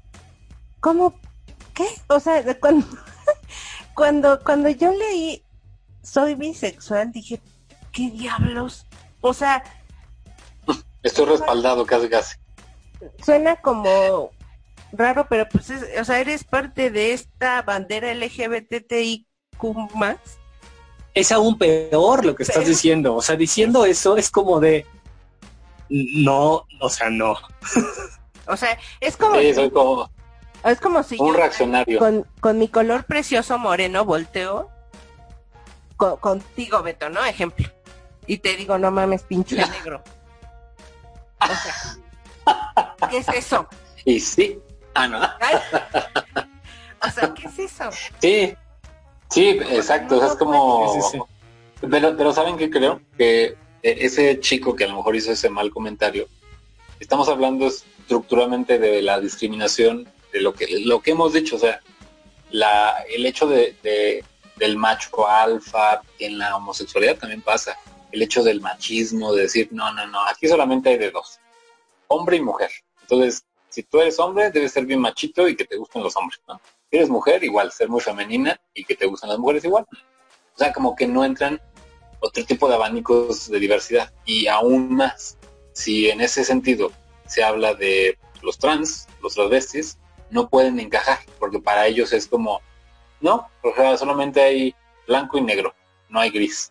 ¿cómo? 0.80 1.14
¿Qué? 1.72 1.86
O 2.08 2.20
sea, 2.20 2.42
cuando, 2.58 2.86
cuando, 3.94 4.40
cuando 4.44 4.68
yo 4.68 4.92
leí 4.92 5.42
soy 6.02 6.34
bisexual, 6.34 7.12
dije, 7.12 7.40
¿qué 7.92 8.10
diablos? 8.10 8.86
O 9.22 9.32
sea, 9.32 9.64
estoy 11.02 11.24
respaldado 11.24 11.86
casi 11.86 12.08
casi 12.08 12.36
suena 13.22 13.56
como 13.56 14.30
raro, 14.92 15.26
pero 15.28 15.48
pues, 15.48 15.70
o 15.70 16.04
sea, 16.04 16.20
eres 16.20 16.44
parte 16.44 16.90
de 16.90 17.12
esta 17.12 17.62
bandera 17.62 18.14
LGBTIQ 18.14 19.26
más. 19.94 20.16
Es 21.14 21.30
aún 21.30 21.56
peor 21.56 22.24
lo 22.24 22.34
que 22.34 22.42
estás 22.42 22.66
diciendo. 22.66 23.14
O 23.14 23.22
sea, 23.22 23.36
diciendo 23.36 23.84
eso 23.84 24.16
es 24.16 24.30
como 24.30 24.60
de 24.60 24.86
no, 25.88 26.66
o 26.80 26.88
sea, 26.90 27.10
no. 27.10 27.36
O 28.46 28.56
sea, 28.56 28.78
es 29.00 29.16
como, 29.16 29.36
como 29.72 30.10
es 30.64 30.80
como 30.80 31.02
si 31.02 31.16
un 31.18 31.34
reaccionario 31.34 31.98
con, 31.98 32.26
con, 32.40 32.58
mi 32.58 32.68
color 32.68 33.04
precioso 33.04 33.58
moreno 33.58 34.04
volteo 34.04 34.70
contigo, 35.96 36.82
Beto, 36.82 37.08
¿no? 37.08 37.24
Ejemplo. 37.24 37.66
Y 38.26 38.38
te 38.38 38.56
digo, 38.56 38.78
no 38.78 38.90
mames, 38.90 39.22
pinche 39.22 39.56
negro. 39.56 40.02
O 41.40 41.46
sea, 41.46 43.08
¿Qué 43.10 43.18
es 43.18 43.28
eso? 43.28 43.68
Y 44.04 44.20
sí. 44.20 44.58
Ah, 44.94 45.08
no. 45.08 45.20
o 47.06 47.10
sea, 47.10 47.34
¿qué 47.34 47.46
es 47.46 47.58
eso? 47.58 47.90
Sí, 48.20 48.56
sí, 49.30 49.48
exacto. 49.70 50.24
es 50.24 50.36
como... 50.36 51.28
Pero, 51.90 52.16
pero 52.16 52.32
¿saben 52.32 52.56
qué 52.56 52.70
creo? 52.70 53.00
Que 53.18 53.44
eh, 53.44 53.56
ese 53.82 54.40
chico 54.40 54.74
que 54.74 54.84
a 54.84 54.88
lo 54.88 54.96
mejor 54.96 55.16
hizo 55.16 55.32
ese 55.32 55.50
mal 55.50 55.70
comentario, 55.70 56.28
estamos 56.98 57.28
hablando 57.28 57.66
estructuralmente 57.66 58.78
de 58.78 59.02
la 59.02 59.20
discriminación, 59.20 60.08
de 60.32 60.40
lo 60.40 60.54
que, 60.54 60.80
lo 60.80 61.02
que 61.02 61.10
hemos 61.10 61.32
dicho, 61.32 61.56
o 61.56 61.58
sea, 61.58 61.80
la, 62.50 63.04
el 63.14 63.26
hecho 63.26 63.46
de, 63.46 64.24
del 64.56 64.76
macho 64.76 65.28
alfa 65.28 66.00
en 66.18 66.38
la 66.38 66.56
homosexualidad 66.56 67.18
también 67.18 67.42
pasa. 67.42 67.76
El 68.12 68.22
hecho 68.22 68.44
del 68.44 68.60
machismo, 68.60 69.32
de 69.34 69.42
decir, 69.42 69.68
no, 69.72 69.92
no, 69.92 70.06
no, 70.06 70.24
aquí 70.24 70.46
solamente 70.46 70.90
hay 70.90 70.98
de 70.98 71.10
dos 71.10 71.40
hombre 72.08 72.36
y 72.36 72.40
mujer. 72.40 72.70
Entonces, 73.02 73.44
si 73.74 73.82
tú 73.82 74.00
eres 74.00 74.20
hombre, 74.20 74.52
debes 74.52 74.70
ser 74.70 74.86
bien 74.86 75.00
machito 75.00 75.48
y 75.48 75.56
que 75.56 75.64
te 75.64 75.76
gusten 75.76 76.00
los 76.00 76.16
hombres, 76.16 76.40
¿no? 76.46 76.60
Si 76.88 76.96
eres 76.96 77.08
mujer, 77.08 77.42
igual, 77.42 77.72
ser 77.72 77.88
muy 77.88 78.00
femenina 78.00 78.60
y 78.72 78.84
que 78.84 78.94
te 78.94 79.06
gusten 79.06 79.30
las 79.30 79.38
mujeres 79.40 79.64
igual. 79.64 79.84
O 79.90 80.58
sea, 80.58 80.72
como 80.72 80.94
que 80.94 81.08
no 81.08 81.24
entran 81.24 81.60
otro 82.20 82.44
tipo 82.44 82.68
de 82.68 82.76
abanicos 82.76 83.50
de 83.50 83.58
diversidad. 83.58 84.12
Y 84.24 84.46
aún 84.46 84.94
más, 84.94 85.36
si 85.72 86.08
en 86.08 86.20
ese 86.20 86.44
sentido 86.44 86.92
se 87.26 87.42
habla 87.42 87.74
de 87.74 88.16
los 88.42 88.58
trans, 88.58 89.08
los 89.20 89.34
transvestis, 89.34 89.98
no 90.30 90.48
pueden 90.48 90.78
encajar, 90.78 91.18
porque 91.40 91.58
para 91.58 91.88
ellos 91.88 92.12
es 92.12 92.28
como, 92.28 92.60
no, 93.20 93.48
porque 93.60 93.98
solamente 93.98 94.40
hay 94.40 94.74
blanco 95.08 95.36
y 95.36 95.40
negro, 95.40 95.74
no 96.08 96.20
hay 96.20 96.30
gris, 96.30 96.70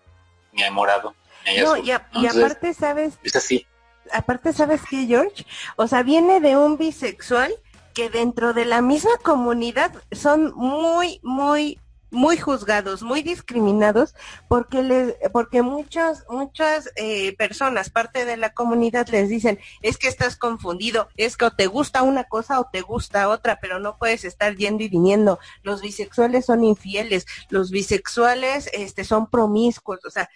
ni 0.53 0.63
hay 0.63 0.71
morado, 0.71 1.13
ni 1.43 1.51
hay 1.51 1.61
no, 1.61 1.75
Y, 1.75 1.89
y 1.89 2.27
aparte, 2.27 2.73
¿sabes? 2.73 3.15
Es 3.23 3.35
así 3.35 3.67
aparte, 4.11 4.53
¿sabes 4.53 4.81
qué, 4.89 5.05
George? 5.05 5.45
O 5.75 5.87
sea, 5.87 6.03
viene 6.03 6.39
de 6.39 6.57
un 6.57 6.77
bisexual 6.77 7.53
que 7.93 8.09
dentro 8.09 8.53
de 8.53 8.65
la 8.65 8.81
misma 8.81 9.17
comunidad 9.23 9.93
son 10.11 10.53
muy, 10.55 11.19
muy, 11.23 11.79
muy 12.13 12.37
juzgados, 12.37 13.03
muy 13.03 13.23
discriminados, 13.23 14.15
porque 14.47 14.83
les, 14.83 15.15
porque 15.31 15.61
muchas, 15.61 16.25
muchas 16.29 16.89
eh, 16.95 17.35
personas, 17.37 17.89
parte 17.89 18.25
de 18.25 18.37
la 18.37 18.53
comunidad, 18.53 19.07
les 19.09 19.29
dicen, 19.29 19.59
es 19.81 19.97
que 19.97 20.07
estás 20.07 20.37
confundido, 20.37 21.09
es 21.17 21.37
que 21.37 21.45
o 21.45 21.51
te 21.51 21.67
gusta 21.67 22.03
una 22.03 22.23
cosa 22.23 22.59
o 22.59 22.69
te 22.71 22.81
gusta 22.81 23.29
otra, 23.29 23.59
pero 23.61 23.79
no 23.79 23.97
puedes 23.97 24.25
estar 24.25 24.55
yendo 24.55 24.83
y 24.83 24.89
viniendo. 24.89 25.39
Los 25.63 25.81
bisexuales 25.81 26.45
son 26.45 26.63
infieles, 26.63 27.25
los 27.49 27.71
bisexuales, 27.71 28.69
este, 28.73 29.03
son 29.03 29.27
promiscuos, 29.27 29.99
o 30.05 30.09
sea, 30.09 30.29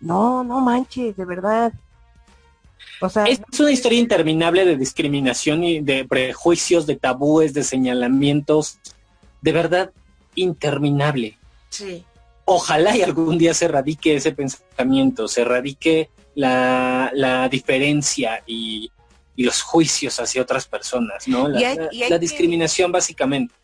no, 0.00 0.44
no 0.44 0.60
manches, 0.60 1.16
de 1.16 1.24
verdad 1.24 1.72
es 3.26 3.60
una 3.60 3.70
historia 3.70 3.98
interminable 3.98 4.64
de 4.64 4.76
discriminación 4.76 5.64
y 5.64 5.80
de 5.80 6.04
prejuicios, 6.04 6.86
de 6.86 6.96
tabúes, 6.96 7.52
de 7.52 7.62
señalamientos, 7.62 8.78
de 9.42 9.52
verdad 9.52 9.90
interminable. 10.34 11.38
Sí. 11.68 12.04
Ojalá 12.44 12.96
y 12.96 13.02
algún 13.02 13.38
día 13.38 13.54
se 13.54 13.66
erradique 13.66 14.16
ese 14.16 14.32
pensamiento, 14.32 15.28
se 15.28 15.42
erradique 15.42 16.10
la, 16.34 17.48
diferencia 17.50 18.42
y, 18.46 18.90
los 19.36 19.60
juicios 19.60 20.18
hacia 20.18 20.40
otras 20.40 20.66
personas, 20.66 21.28
¿no? 21.28 21.48
La, 21.48 22.18
discriminación 22.18 22.90
básicamente. 22.92 23.54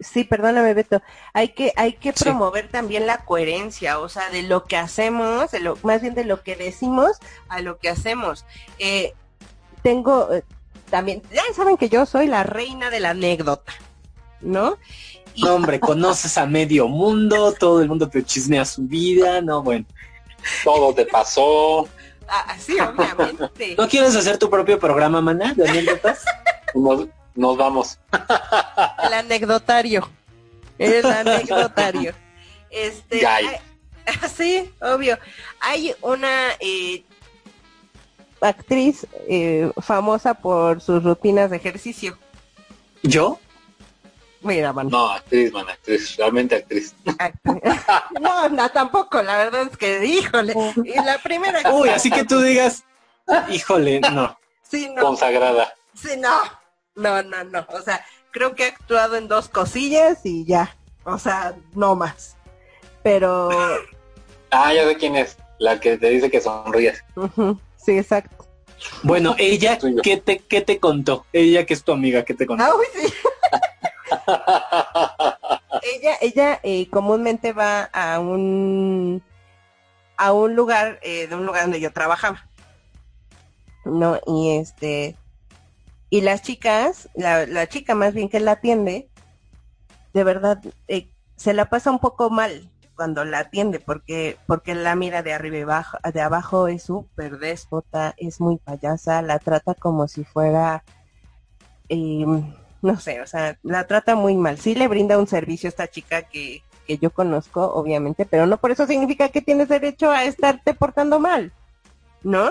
Sí, 0.00 0.24
perdóname 0.24 0.74
Beto, 0.74 1.02
hay 1.32 1.48
que, 1.50 1.72
hay 1.76 1.94
que 1.94 2.12
promover 2.12 2.68
también 2.68 3.06
la 3.06 3.24
coherencia, 3.24 4.00
o 4.00 4.08
sea, 4.08 4.28
de 4.30 4.42
lo 4.42 4.64
que 4.64 4.76
hacemos, 4.76 5.52
de 5.52 5.60
lo, 5.60 5.78
más 5.82 6.02
bien 6.02 6.14
de 6.14 6.24
lo 6.24 6.42
que 6.42 6.56
decimos 6.56 7.18
a 7.48 7.60
lo 7.60 7.78
que 7.78 7.88
hacemos. 7.88 8.44
Eh, 8.78 9.14
tengo 9.82 10.32
eh, 10.32 10.42
también, 10.90 11.22
ya 11.32 11.42
saben 11.54 11.76
que 11.76 11.88
yo 11.88 12.06
soy 12.06 12.26
la 12.26 12.42
reina 12.42 12.90
de 12.90 13.00
la 13.00 13.10
anécdota, 13.10 13.72
¿no? 14.40 14.78
hombre, 15.42 15.80
conoces 15.80 16.38
a 16.38 16.46
medio 16.46 16.86
mundo, 16.88 17.52
todo 17.52 17.82
el 17.82 17.88
mundo 17.88 18.08
te 18.08 18.22
chismea 18.22 18.64
su 18.64 18.82
vida, 18.82 19.40
no, 19.40 19.62
bueno. 19.62 19.84
Todo 20.62 20.94
te 20.94 21.06
pasó. 21.06 21.88
Ah, 22.28 22.56
sí, 22.58 22.76
obviamente. 22.78 23.74
¿No 23.76 23.88
quieres 23.88 24.14
hacer 24.14 24.38
tu 24.38 24.48
propio 24.50 24.78
programa, 24.78 25.20
maná, 25.20 25.54
de 25.54 25.68
anécdotas? 25.68 26.24
Nos 27.34 27.56
vamos. 27.56 27.98
El 29.06 29.12
anecdotario. 29.12 30.08
El 30.78 31.06
anecdotario. 31.06 32.14
Este, 32.70 33.26
sí, 34.36 34.70
obvio. 34.80 35.18
Hay 35.60 35.94
una 36.02 36.52
eh, 36.60 37.04
actriz 38.40 39.06
eh, 39.28 39.70
famosa 39.80 40.34
por 40.34 40.80
sus 40.80 41.02
rutinas 41.02 41.50
de 41.50 41.56
ejercicio. 41.56 42.18
¿Yo? 43.02 43.38
Mira, 44.40 44.72
man. 44.74 44.88
No, 44.88 45.10
actriz, 45.10 45.52
man, 45.52 45.68
actriz, 45.68 46.16
realmente 46.16 46.56
actriz. 46.56 46.94
no, 48.20 48.48
no, 48.50 48.70
tampoco, 48.70 49.22
la 49.22 49.38
verdad 49.38 49.68
es 49.70 49.76
que, 49.76 50.04
híjole, 50.04 50.54
y 50.84 50.94
la 51.02 51.16
primera... 51.18 51.72
Uy, 51.72 51.88
así 51.88 52.10
que 52.10 52.24
tú 52.24 52.40
digas, 52.40 52.84
híjole, 53.48 54.00
no. 54.00 54.38
Sí, 54.62 54.90
no. 54.94 55.02
Consagrada. 55.02 55.72
Sí, 55.94 56.10
no. 56.18 56.63
No, 56.94 57.22
no, 57.22 57.44
no. 57.44 57.66
O 57.70 57.82
sea, 57.82 58.04
creo 58.30 58.54
que 58.54 58.64
ha 58.64 58.68
actuado 58.68 59.16
en 59.16 59.28
dos 59.28 59.48
cosillas 59.48 60.24
y 60.24 60.44
ya. 60.44 60.76
O 61.04 61.18
sea, 61.18 61.54
no 61.74 61.96
más. 61.96 62.36
Pero... 63.02 63.50
ah, 64.50 64.72
ya 64.72 64.86
sé 64.86 64.96
quién 64.96 65.16
es. 65.16 65.36
La 65.58 65.78
que 65.80 65.96
te 65.98 66.10
dice 66.10 66.30
que 66.30 66.40
sonríes. 66.40 67.04
Sí, 67.76 67.98
exacto. 67.98 68.46
Bueno, 69.02 69.34
ella, 69.38 69.78
¿qué 70.02 70.16
te, 70.16 70.38
¿qué 70.38 70.60
te 70.60 70.78
contó? 70.78 71.26
Ella 71.32 71.64
que 71.66 71.74
es 71.74 71.84
tu 71.84 71.92
amiga, 71.92 72.24
¿qué 72.24 72.34
te 72.34 72.46
contó? 72.46 72.64
Ah, 72.64 72.72
sí. 72.94 73.12
ella 75.82 76.16
ella 76.20 76.60
eh, 76.62 76.88
comúnmente 76.88 77.52
va 77.52 77.84
a 77.84 78.20
un 78.20 79.22
a 80.16 80.32
un 80.32 80.54
lugar 80.54 80.98
eh, 81.02 81.26
de 81.26 81.34
un 81.34 81.46
lugar 81.46 81.62
donde 81.62 81.80
yo 81.80 81.92
trabajaba 81.92 82.46
no 83.84 84.20
y 84.26 84.56
este 84.58 85.16
y 86.10 86.20
las 86.20 86.42
chicas 86.42 87.08
la, 87.14 87.46
la 87.46 87.66
chica 87.66 87.94
más 87.94 88.14
bien 88.14 88.28
que 88.28 88.40
la 88.40 88.52
atiende 88.52 89.08
de 90.12 90.24
verdad 90.24 90.60
eh, 90.88 91.08
se 91.36 91.54
la 91.54 91.68
pasa 91.68 91.90
un 91.90 91.98
poco 91.98 92.30
mal 92.30 92.70
cuando 92.94 93.24
la 93.24 93.40
atiende 93.40 93.80
porque 93.80 94.36
porque 94.46 94.74
la 94.74 94.94
mira 94.94 95.22
de 95.22 95.32
arriba 95.32 95.56
y 95.56 95.62
abajo 95.62 95.98
de 96.12 96.20
abajo 96.20 96.68
es 96.68 96.84
súper 96.84 97.38
déspota 97.38 98.14
es 98.16 98.40
muy 98.40 98.58
payasa 98.58 99.22
la 99.22 99.38
trata 99.38 99.74
como 99.74 100.06
si 100.06 100.24
fuera 100.24 100.84
eh, 101.88 102.24
no 102.84 103.00
sé, 103.00 103.22
o 103.22 103.26
sea, 103.26 103.58
la 103.62 103.86
trata 103.86 104.14
muy 104.14 104.36
mal. 104.36 104.58
Sí 104.58 104.74
le 104.74 104.88
brinda 104.88 105.18
un 105.18 105.26
servicio 105.26 105.68
a 105.68 105.70
esta 105.70 105.88
chica 105.88 106.22
que, 106.22 106.62
que 106.86 106.98
yo 106.98 107.10
conozco, 107.10 107.72
obviamente, 107.72 108.26
pero 108.26 108.46
no 108.46 108.58
por 108.58 108.70
eso 108.70 108.86
significa 108.86 109.30
que 109.30 109.40
tienes 109.40 109.68
derecho 109.68 110.10
a 110.10 110.24
estarte 110.24 110.74
portando 110.74 111.18
mal, 111.18 111.50
¿no? 112.22 112.50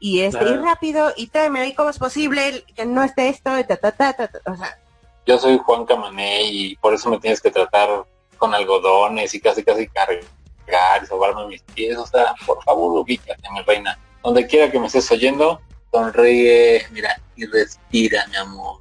Y 0.00 0.20
es 0.22 0.34
ir 0.34 0.60
rápido 0.62 1.12
y 1.16 1.28
tráeme 1.28 1.60
ahí 1.60 1.74
cómo 1.74 1.90
es 1.90 1.98
posible 1.98 2.64
que 2.74 2.86
no 2.86 3.04
esté 3.04 3.28
esto, 3.28 3.50
ta, 3.68 3.76
ta, 3.76 3.92
ta, 3.92 4.12
ta, 4.14 4.30
o 4.50 4.56
sea. 4.56 4.78
Yo 5.26 5.38
soy 5.38 5.58
Juan 5.58 5.84
Camané 5.84 6.42
y 6.44 6.76
por 6.76 6.94
eso 6.94 7.10
me 7.10 7.20
tienes 7.20 7.40
que 7.40 7.50
tratar 7.50 8.04
con 8.38 8.54
algodones 8.54 9.34
y 9.34 9.40
casi 9.40 9.62
casi 9.62 9.86
cargar 9.88 11.02
y 11.02 11.06
sobarme 11.06 11.46
mis 11.46 11.62
pies, 11.62 11.98
o 11.98 12.06
sea, 12.06 12.34
por 12.46 12.62
favor, 12.64 12.98
ubícate, 12.98 13.42
mi 13.52 13.60
reina. 13.62 13.98
Donde 14.24 14.46
quiera 14.46 14.70
que 14.70 14.80
me 14.80 14.86
estés 14.86 15.10
oyendo, 15.10 15.60
sonríe, 15.92 16.86
mira, 16.90 17.20
y 17.36 17.44
respira, 17.46 18.26
mi 18.28 18.36
amor 18.36 18.80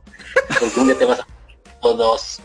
porque 0.59 0.79
un 0.79 0.87
día 0.87 0.97
te 0.97 1.05
vas 1.05 1.19
a 1.19 1.27
todos. 1.81 2.41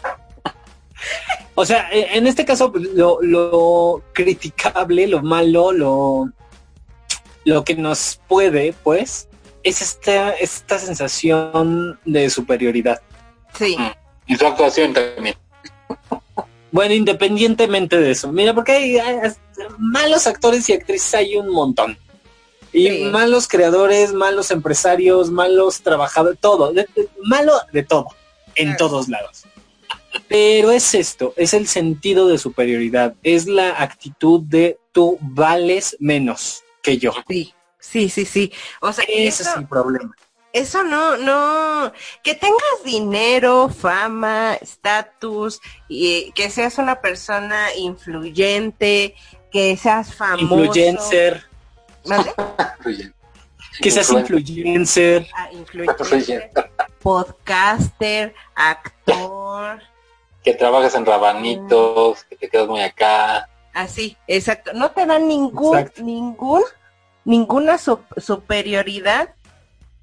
O 1.55 1.65
sea, 1.65 1.91
e, 1.93 2.17
en 2.17 2.27
este 2.27 2.45
caso, 2.45 2.73
pues, 2.73 2.85
lo, 2.95 4.03
criticable, 4.13 5.07
lo 5.07 5.23
malo, 5.23 5.73
lo, 5.73 6.29
lo 7.45 7.65
que 7.65 7.75
nos 7.75 8.21
puede, 8.29 8.75
pues, 8.83 9.29
es 9.63 9.81
esta, 9.81 10.31
esta 10.31 10.79
sensación 10.79 11.99
de 12.05 12.29
superioridad. 12.31 13.01
Sí. 13.59 13.77
Mm. 13.79 13.93
Y 14.27 14.37
su 14.37 14.47
actuación 14.47 14.93
también. 14.93 15.37
Bueno, 16.71 16.95
independientemente 16.95 17.99
de 17.99 18.11
eso. 18.11 18.33
Mira, 18.33 18.55
porque 18.55 18.73
hay, 18.73 18.99
malos 19.79 20.27
actores 20.27 20.69
y 20.69 20.73
actrices 20.73 21.15
hay 21.15 21.37
un 21.37 21.51
montón. 21.51 21.99
Y 22.73 23.05
malos 23.05 23.47
creadores, 23.47 24.13
malos 24.13 24.51
empresarios, 24.51 25.31
malos 25.31 25.83
trabajadores, 25.83 26.41
todo, 26.41 26.73
malo 27.23 27.53
de 27.73 27.85
todo, 27.85 28.09
en 28.57 28.77
todos 28.77 29.09
lados. 29.09 29.45
Pero 30.27 30.73
es 30.73 30.93
esto, 30.95 31.33
es 31.37 31.55
el 31.55 31.69
sentido 31.69 32.27
de 32.27 32.37
superioridad, 32.37 33.15
es 33.23 33.47
la 33.47 33.81
actitud 33.81 34.41
de 34.41 34.79
tú 34.91 35.19
vales 35.21 35.97
menos 36.01 36.64
que 36.85 36.99
yo. 36.99 37.13
Sí, 37.27 37.53
sí, 37.81 38.09
sí, 38.09 38.25
sí. 38.25 38.53
O 38.81 38.93
sea, 38.93 39.05
ese 39.09 39.43
es 39.43 39.57
el 39.57 39.67
problema. 39.67 40.15
Eso 40.53 40.85
no, 40.85 41.17
no, 41.17 41.93
que 42.23 42.37
tengas 42.37 42.85
dinero, 42.85 43.69
fama, 43.69 44.55
estatus, 44.55 45.61
y 45.89 46.31
que 46.31 46.49
seas 46.49 46.79
una 46.79 47.01
persona 47.01 47.75
influyente, 47.75 49.17
que 49.51 49.77
seas 49.77 50.15
famoso. 50.15 50.65
Influencer 50.65 51.45
que 53.81 53.91
seas 53.91 54.11
influencer. 54.11 55.27
Ah, 55.35 55.49
influencer. 55.53 56.51
podcaster, 57.01 58.35
actor. 58.55 59.81
Que 60.43 60.55
trabajes 60.55 60.95
en 60.95 61.07
rabanitos, 61.07 62.25
que 62.25 62.37
te 62.37 62.49
quedas 62.49 62.69
muy 62.69 62.83
acá. 62.83 63.49
Así, 63.75 64.17
exacto. 64.29 64.73
No 64.73 64.93
te 64.93 65.05
dan 65.05 65.29
ningún, 65.29 65.91
ningún, 66.01 66.63
ninguna 67.25 67.77
superioridad, 67.77 69.35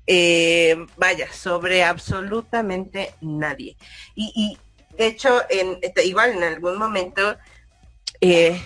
eh, 0.06 0.76
vaya, 0.98 1.32
sobre 1.32 1.84
absolutamente 1.84 3.16
nadie. 3.22 3.78
Y, 4.14 4.32
y 4.36 4.96
de 4.98 5.08
hecho, 5.08 5.42
en, 5.50 5.80
igual 6.04 6.32
en 6.32 6.44
algún 6.44 6.78
momento, 6.78 7.38
eh, 8.20 8.62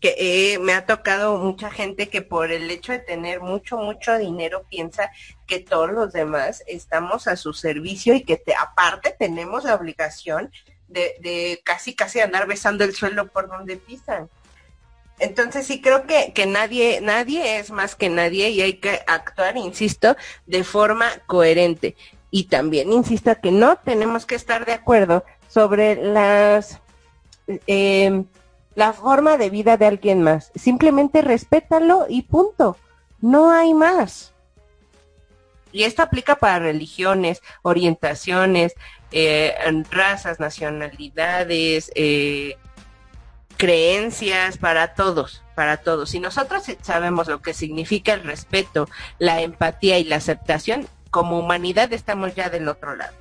que 0.00 0.58
me 0.60 0.74
ha 0.74 0.84
tocado 0.84 1.38
mucha 1.38 1.70
gente 1.70 2.08
que 2.08 2.22
por 2.22 2.52
el 2.52 2.70
hecho 2.70 2.92
de 2.92 2.98
tener 2.98 3.40
mucho, 3.40 3.78
mucho 3.78 4.18
dinero 4.18 4.66
piensa 4.68 5.10
que 5.46 5.60
todos 5.60 5.90
los 5.90 6.12
demás 6.12 6.62
estamos 6.66 7.28
a 7.28 7.36
su 7.36 7.52
servicio 7.52 8.14
y 8.14 8.22
que 8.22 8.36
te, 8.36 8.54
aparte 8.54 9.14
tenemos 9.18 9.64
la 9.64 9.74
obligación 9.74 10.50
de, 10.88 11.60
casi, 11.64 11.94
casi 11.94 12.20
andar 12.20 12.46
besando 12.46 12.84
el 12.84 12.94
suelo 12.94 13.28
por 13.28 13.48
donde 13.48 13.76
pisan. 13.76 14.28
Entonces 15.18 15.66
sí 15.66 15.80
creo 15.80 16.06
que, 16.06 16.32
que 16.34 16.46
nadie, 16.46 17.00
nadie 17.00 17.58
es 17.58 17.70
más 17.70 17.94
que 17.94 18.10
nadie 18.10 18.50
y 18.50 18.60
hay 18.60 18.74
que 18.74 19.00
actuar, 19.06 19.56
insisto, 19.56 20.16
de 20.46 20.62
forma 20.62 21.10
coherente. 21.26 21.96
Y 22.30 22.44
también 22.44 22.92
insisto 22.92 23.34
que 23.40 23.50
no 23.50 23.76
tenemos 23.76 24.26
que 24.26 24.34
estar 24.34 24.66
de 24.66 24.74
acuerdo 24.74 25.24
sobre 25.48 25.96
las 25.96 26.80
eh, 27.66 28.24
la 28.74 28.92
forma 28.92 29.38
de 29.38 29.50
vida 29.50 29.76
de 29.76 29.86
alguien 29.86 30.22
más. 30.22 30.52
Simplemente 30.54 31.22
respétalo 31.22 32.06
y 32.08 32.22
punto. 32.22 32.76
No 33.20 33.50
hay 33.50 33.72
más. 33.74 34.34
Y 35.72 35.84
esto 35.84 36.02
aplica 36.02 36.36
para 36.36 36.58
religiones, 36.58 37.42
orientaciones, 37.62 38.74
eh, 39.12 39.54
razas, 39.90 40.40
nacionalidades, 40.40 41.90
eh, 41.94 42.56
creencias, 43.56 44.58
para 44.58 44.94
todos, 44.94 45.42
para 45.54 45.78
todos. 45.78 46.10
Si 46.10 46.20
nosotros 46.20 46.64
sabemos 46.82 47.28
lo 47.28 47.40
que 47.40 47.54
significa 47.54 48.12
el 48.12 48.24
respeto, 48.24 48.88
la 49.18 49.40
empatía 49.40 49.98
y 49.98 50.04
la 50.04 50.16
aceptación, 50.16 50.86
como 51.10 51.38
humanidad 51.38 51.92
estamos 51.92 52.34
ya 52.34 52.50
del 52.50 52.68
otro 52.68 52.94
lado. 52.94 53.14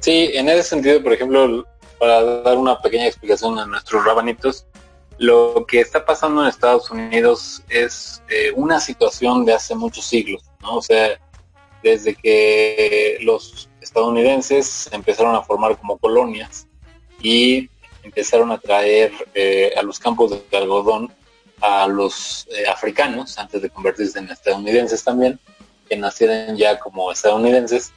Sí, 0.00 0.30
en 0.34 0.48
ese 0.48 0.62
sentido, 0.62 1.02
por 1.02 1.12
ejemplo, 1.12 1.66
para 1.98 2.22
dar 2.42 2.56
una 2.56 2.80
pequeña 2.80 3.06
explicación 3.06 3.58
a 3.58 3.66
nuestros 3.66 4.04
rabanitos, 4.04 4.66
lo 5.18 5.64
que 5.66 5.80
está 5.80 6.04
pasando 6.04 6.42
en 6.42 6.48
Estados 6.48 6.90
Unidos 6.90 7.62
es 7.68 8.22
eh, 8.28 8.52
una 8.54 8.80
situación 8.80 9.44
de 9.44 9.54
hace 9.54 9.74
muchos 9.74 10.04
siglos, 10.04 10.42
¿no? 10.60 10.76
O 10.76 10.82
sea, 10.82 11.18
desde 11.82 12.14
que 12.14 13.18
los 13.20 13.68
estadounidenses 13.84 14.88
empezaron 14.92 15.36
a 15.36 15.42
formar 15.42 15.76
como 15.78 15.98
colonias 15.98 16.66
y 17.20 17.70
empezaron 18.02 18.50
a 18.50 18.58
traer 18.58 19.12
eh, 19.34 19.72
a 19.76 19.82
los 19.82 19.98
campos 19.98 20.30
de 20.30 20.56
algodón 20.56 21.12
a 21.60 21.86
los 21.86 22.46
eh, 22.50 22.66
africanos, 22.66 23.38
antes 23.38 23.62
de 23.62 23.70
convertirse 23.70 24.18
en 24.18 24.28
estadounidenses 24.28 25.04
también, 25.04 25.38
que 25.88 25.96
nacieran 25.96 26.56
ya 26.56 26.78
como 26.78 27.12
estadounidenses, 27.12 27.92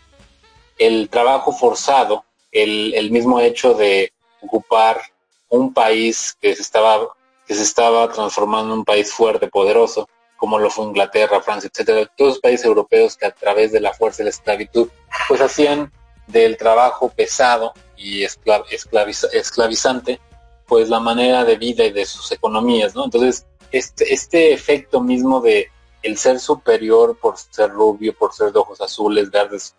el 0.78 1.10
trabajo 1.10 1.52
forzado 1.52 2.23
el, 2.52 3.12
mismo 3.12 3.39
hecho 3.39 3.73
de 3.73 4.12
ocupar 4.41 5.02
un 5.50 5.73
país 5.73 6.38
que 6.39 6.56
se 6.56 6.62
estaba 6.62 7.10
que 7.47 7.56
se 7.56 7.63
estaba 7.63 8.12
transformando 8.12 8.73
en 8.73 8.80
un 8.80 8.86
país 8.86 9.12
fuerte, 9.13 9.47
poderoso, 9.47 10.10
como 10.38 10.60
lo 10.60 10.69
fue 10.69 10.86
Inglaterra, 10.86 11.41
Francia, 11.41 11.69
etcétera, 11.71 12.10
todos 12.15 12.34
los 12.34 12.39
países 12.39 12.65
europeos 12.65 13.17
que 13.17 13.26
a 13.26 13.32
través 13.32 13.71
de 13.71 13.82
la 13.82 13.93
fuerza 13.93 14.19
de 14.19 14.26
la 14.26 14.30
esclavitud, 14.30 14.89
pues 15.28 15.41
hacían 15.41 15.91
del 16.28 16.58
trabajo 16.58 17.10
pesado 17.10 17.73
y 17.95 18.23
esclavizante, 18.23 20.19
pues 20.67 20.89
la 20.89 21.00
manera 21.00 21.43
de 21.43 21.58
vida 21.58 21.84
y 21.84 21.91
de 21.91 22.06
sus 22.06 22.32
economías, 22.32 22.95
¿no? 22.95 23.06
Entonces, 23.06 23.45
este, 23.71 24.13
este 24.13 24.54
efecto 24.54 25.02
mismo 25.02 25.41
de 25.41 25.69
el 26.04 26.17
ser 26.17 26.39
superior 26.39 27.17
por 27.17 27.38
ser 27.38 27.71
rubio, 27.71 28.13
por 28.15 28.34
ser 28.34 28.52
de 28.52 28.60
ojos 28.60 28.80
azules, 28.82 29.32
verdes, 29.32 29.76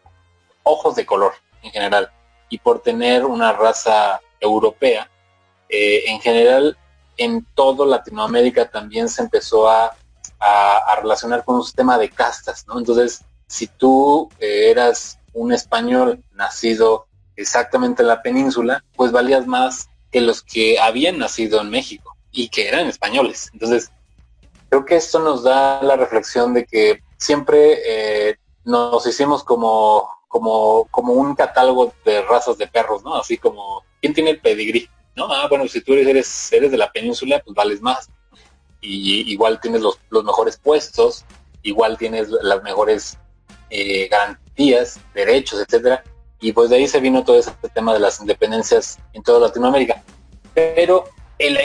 ojos 0.63 0.97
de 0.97 1.07
color 1.07 1.33
en 1.63 1.71
general 1.71 2.11
y 2.49 2.59
por 2.59 2.81
tener 2.81 3.25
una 3.25 3.53
raza 3.53 4.21
europea, 4.41 5.09
eh, 5.69 6.05
en 6.07 6.21
general 6.21 6.77
en 7.17 7.47
todo 7.55 7.85
Latinoamérica 7.85 8.71
también 8.71 9.09
se 9.09 9.23
empezó 9.23 9.69
a, 9.69 9.95
relacionar 11.01 11.45
con 11.45 11.57
un 11.57 11.65
sistema 11.65 11.99
de 11.99 12.11
castas, 12.11 12.67
¿no? 12.67 12.79
Entonces, 12.79 13.25
si 13.47 13.67
tú 13.67 14.29
eh, 14.39 14.71
eras 14.71 15.19
un 15.33 15.53
español 15.53 16.23
nacido 16.33 17.07
exactamente 17.37 18.03
en 18.03 18.09
la 18.09 18.23
península, 18.23 18.85
pues 18.97 19.13
valías 19.13 19.47
más 19.47 19.89
que 20.11 20.21
los 20.21 20.43
que 20.43 20.79
habían 20.79 21.19
nacido 21.19 21.61
en 21.61 21.71
México 21.71 22.17
y 22.33 22.49
que 22.49 22.69
eran 22.69 22.87
españoles. 22.87 23.51
Entonces, 23.53 23.91
creo 24.69 24.85
que 24.85 24.97
esto 24.97 25.19
nos 25.19 25.43
da 25.43 25.83
la 25.83 25.97
reflexión 25.97 26.55
de 26.55 26.67
que 26.67 27.03
siempre 27.17 27.81
eh, 27.85 28.37
nos 28.65 29.07
hicimos 29.07 29.45
como, 29.45 30.09
como, 30.29 30.87
como 30.91 31.15
un 31.15 31.35
catálogo 31.35 31.95
de 32.05 32.23
razas 32.23 32.59
de 32.59 32.67
perros, 32.67 33.03
¿no? 33.03 33.15
Así 33.15 33.39
como, 33.39 33.85
¿quién 34.01 34.15
tiene 34.15 34.31
el 34.31 34.41
pedigrí? 34.41 34.89
¿No? 35.17 35.33
Ah, 35.33 35.47
bueno, 35.49 35.67
si 35.67 35.81
tú 35.81 35.95
eres, 35.95 36.53
eres 36.53 36.71
de 36.71 36.79
la 36.79 36.93
península, 36.93 37.41
pues 37.45 37.55
vales 37.55 37.81
más. 37.81 38.09
Y 38.81 39.33
igual 39.33 39.61
tienes 39.61 39.81
los, 39.81 39.99
los 40.11 40.25
mejores 40.25 40.57
puestos, 40.57 41.25
igual 41.63 41.99
tienes 41.99 42.29
las 42.29 42.63
mejores 42.63 43.19
eh, 43.71 44.09
garantías, 44.09 45.01
derechos, 45.15 45.61
etcétera. 45.61 46.03
Y 46.41 46.53
pues 46.53 46.71
de 46.71 46.77
ahí 46.77 46.89
se 46.89 47.01
vino 47.01 47.25
todo 47.25 47.39
ese 47.39 47.51
tema 47.75 47.93
de 47.93 48.01
las 48.01 48.21
independencias 48.21 48.99
en 49.13 49.23
toda 49.23 49.41
Latinoamérica. 49.41 50.03
Pero 50.55 51.05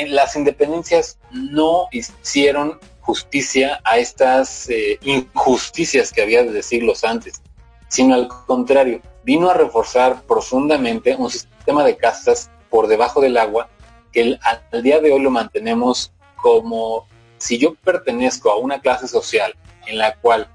las 0.08 0.36
independencias 0.36 1.18
no 1.32 1.88
hicieron 1.92 2.80
justicia 3.02 3.82
a 3.84 3.98
estas 3.98 4.70
eh, 4.70 4.98
injusticias 5.02 6.12
que 6.12 6.22
había 6.22 6.44
desde 6.44 6.64
siglos 6.64 7.04
antes, 7.04 7.42
sino 7.90 8.16
al 8.16 8.28
contrario, 8.28 9.02
vino 9.24 9.50
a 9.50 9.54
reforzar 9.54 10.24
profundamente 10.24 11.16
un 11.16 11.30
sistema 11.30 11.84
de 11.84 11.98
castas 11.98 12.50
por 12.70 12.88
debajo 12.88 13.22
del 13.22 13.38
agua 13.38 13.70
que 14.12 14.38
al 14.42 14.84
día 14.84 15.00
de 15.00 15.12
hoy 15.12 15.22
lo 15.22 15.32
mantenemos 15.32 16.14
como 16.44 17.08
si 17.38 17.58
yo 17.58 17.74
pertenezco 17.74 18.52
a 18.52 18.58
una 18.58 18.82
clase 18.82 19.08
social 19.08 19.56
en 19.88 19.98
la 19.98 20.14
cual 20.16 20.50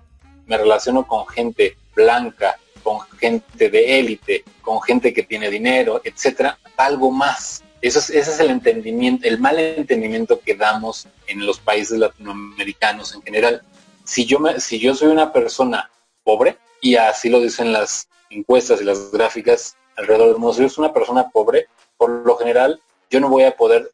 me 0.44 0.58
relaciono 0.58 1.06
con 1.06 1.26
gente 1.26 1.78
blanca, 1.96 2.58
con 2.82 3.00
gente 3.18 3.70
de 3.70 3.98
élite, 3.98 4.44
con 4.60 4.82
gente 4.82 5.14
que 5.14 5.22
tiene 5.22 5.48
dinero, 5.48 6.02
etcétera, 6.04 6.58
algo 6.76 7.10
más. 7.10 7.64
Eso 7.80 8.00
es, 8.00 8.10
ese 8.10 8.32
es 8.32 8.40
el 8.40 8.50
entendimiento, 8.50 9.26
el 9.26 9.38
mal 9.38 9.58
entendimiento 9.58 10.38
que 10.40 10.54
damos 10.54 11.08
en 11.26 11.46
los 11.46 11.58
países 11.58 11.98
latinoamericanos 11.98 13.14
en 13.14 13.22
general. 13.22 13.62
Si 14.04 14.26
yo, 14.26 14.38
si 14.58 14.78
yo 14.78 14.94
soy 14.94 15.08
una 15.08 15.32
persona 15.32 15.90
pobre, 16.22 16.58
y 16.82 16.96
así 16.96 17.30
lo 17.30 17.40
dicen 17.40 17.72
las 17.72 18.08
encuestas 18.28 18.82
y 18.82 18.84
las 18.84 19.10
gráficas 19.10 19.74
alrededor 19.96 20.28
del 20.28 20.38
mundo, 20.38 20.52
si 20.52 20.62
yo 20.62 20.68
soy 20.68 20.84
una 20.84 20.92
persona 20.92 21.30
pobre, 21.30 21.66
por 21.96 22.10
lo 22.10 22.36
general 22.36 22.78
yo 23.08 23.20
no 23.20 23.30
voy 23.30 23.44
a 23.44 23.56
poder 23.56 23.90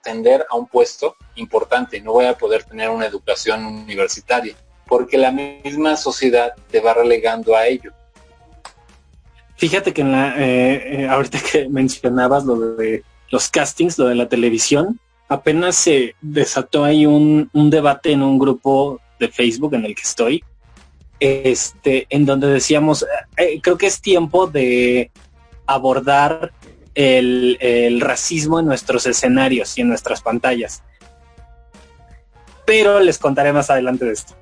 ascender 0.00 0.46
a 0.50 0.56
un 0.56 0.66
puesto 0.66 1.16
importante, 1.36 2.00
no 2.00 2.12
voy 2.12 2.26
a 2.26 2.36
poder 2.36 2.64
tener 2.64 2.90
una 2.90 3.06
educación 3.06 3.64
universitaria, 3.64 4.54
porque 4.86 5.18
la 5.18 5.30
misma 5.30 5.96
sociedad 5.96 6.52
te 6.70 6.80
va 6.80 6.94
relegando 6.94 7.54
a 7.56 7.66
ello. 7.66 7.92
Fíjate 9.56 9.92
que 9.92 10.02
en 10.02 10.12
la, 10.12 10.34
eh, 10.38 11.02
eh, 11.02 11.08
ahorita 11.08 11.38
que 11.40 11.68
mencionabas 11.68 12.44
lo 12.44 12.76
de 12.76 13.02
los 13.30 13.48
castings, 13.48 13.98
lo 13.98 14.06
de 14.06 14.14
la 14.14 14.28
televisión, 14.28 15.00
apenas 15.28 15.76
se 15.76 16.14
desató 16.20 16.84
ahí 16.84 17.06
un, 17.06 17.50
debate 17.52 18.12
en 18.12 18.22
un 18.22 18.38
grupo 18.38 19.00
de 19.18 19.28
Facebook 19.28 19.74
en 19.74 19.84
el 19.84 19.94
que 19.94 20.02
estoy, 20.02 20.44
este, 21.20 22.06
en 22.08 22.24
donde 22.24 22.46
decíamos, 22.46 23.04
eh, 23.36 23.60
creo 23.60 23.76
que 23.76 23.86
es 23.86 24.00
tiempo 24.00 24.46
de 24.46 25.10
abordar 25.66 26.52
el, 26.98 27.58
el, 27.60 28.00
racismo 28.00 28.58
en 28.58 28.66
nuestros 28.66 29.06
escenarios 29.06 29.78
y 29.78 29.82
en 29.82 29.88
nuestras 29.88 30.20
pantallas. 30.20 30.82
Pero 32.66 32.98
les 32.98 33.18
contaré 33.18 33.52
más 33.52 33.70
adelante 33.70 34.04
de 34.04 34.12
esto. 34.12 34.34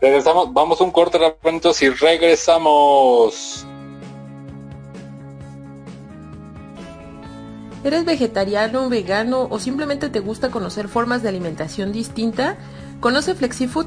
Regresamos, 0.00 0.52
vamos 0.52 0.80
un 0.82 0.90
corte 0.90 1.16
rápido 1.16 1.72
y 1.80 1.88
regresamos. 1.88 3.66
¿Eres 7.82 8.04
vegetariano, 8.04 8.90
vegano 8.90 9.48
o 9.50 9.58
simplemente 9.58 10.10
te 10.10 10.20
gusta 10.20 10.50
conocer 10.50 10.88
formas 10.88 11.22
de 11.22 11.30
alimentación 11.30 11.92
distinta? 11.92 12.58
Conoce 13.00 13.34
FlexiFood 13.34 13.86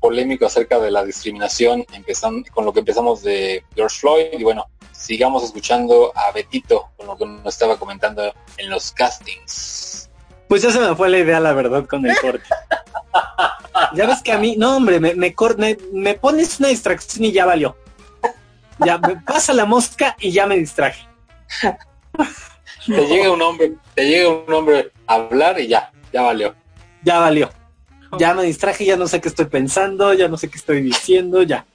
polémico 0.00 0.46
acerca 0.46 0.78
de 0.78 0.90
la 0.90 1.04
discriminación, 1.04 1.84
empezando 1.92 2.48
con 2.52 2.64
lo 2.64 2.72
que 2.72 2.80
empezamos 2.80 3.22
de 3.22 3.64
George 3.74 3.98
Floyd 3.98 4.26
y 4.32 4.42
bueno, 4.42 4.66
sigamos 4.92 5.44
escuchando 5.44 6.12
a 6.14 6.32
Betito 6.32 6.88
con 6.96 7.06
lo 7.06 7.16
que 7.16 7.26
nos 7.26 7.46
estaba 7.46 7.78
comentando 7.78 8.34
en 8.56 8.70
los 8.70 8.92
castings. 8.92 10.10
Pues 10.48 10.62
ya 10.62 10.70
se 10.70 10.80
me 10.80 10.94
fue 10.94 11.08
la 11.10 11.18
idea, 11.18 11.40
la 11.40 11.52
verdad, 11.52 11.86
con 11.86 12.06
el 12.06 12.16
corte. 12.18 12.44
ya 13.94 14.06
ves 14.06 14.22
que 14.22 14.32
a 14.32 14.38
mí, 14.38 14.56
no 14.56 14.76
hombre, 14.76 14.98
me, 14.98 15.14
me, 15.14 15.34
me, 15.92 16.14
pones 16.14 16.58
una 16.58 16.68
distracción 16.68 17.24
y 17.26 17.32
ya 17.32 17.44
valió. 17.44 17.76
Ya 18.78 18.96
me 18.98 19.16
pasa 19.16 19.52
la 19.52 19.66
mosca 19.66 20.16
y 20.18 20.30
ya 20.30 20.46
me 20.46 20.56
distraje. 20.56 21.06
te 22.86 23.06
llega 23.06 23.30
un 23.30 23.42
hombre, 23.42 23.74
te 23.94 24.08
llega 24.08 24.28
un 24.28 24.52
hombre 24.52 24.90
a 25.06 25.14
hablar 25.14 25.60
y 25.60 25.68
ya, 25.68 25.92
ya 26.12 26.22
valió. 26.22 26.54
Ya 27.02 27.18
valió. 27.18 27.50
Ya 28.18 28.34
me 28.34 28.44
distraje, 28.44 28.84
ya 28.84 28.96
no 28.96 29.06
sé 29.06 29.20
qué 29.20 29.28
estoy 29.28 29.46
pensando, 29.46 30.14
ya 30.14 30.28
no 30.28 30.36
sé 30.36 30.48
qué 30.48 30.58
estoy 30.58 30.82
diciendo, 30.82 31.42
ya. 31.42 31.66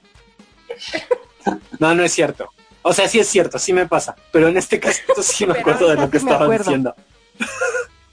No, 1.78 1.94
no 1.94 2.02
es 2.02 2.12
cierto. 2.12 2.48
O 2.80 2.92
sea, 2.92 3.06
sí 3.06 3.18
es 3.18 3.28
cierto, 3.28 3.58
sí 3.58 3.72
me 3.72 3.86
pasa. 3.86 4.16
Pero 4.32 4.48
en 4.48 4.56
este 4.56 4.80
caso 4.80 5.00
sí 5.22 5.46
me 5.46 5.58
acuerdo 5.58 5.88
de 5.88 5.96
lo 5.96 6.10
que 6.10 6.18
estaba 6.18 6.48
diciendo. 6.48 6.94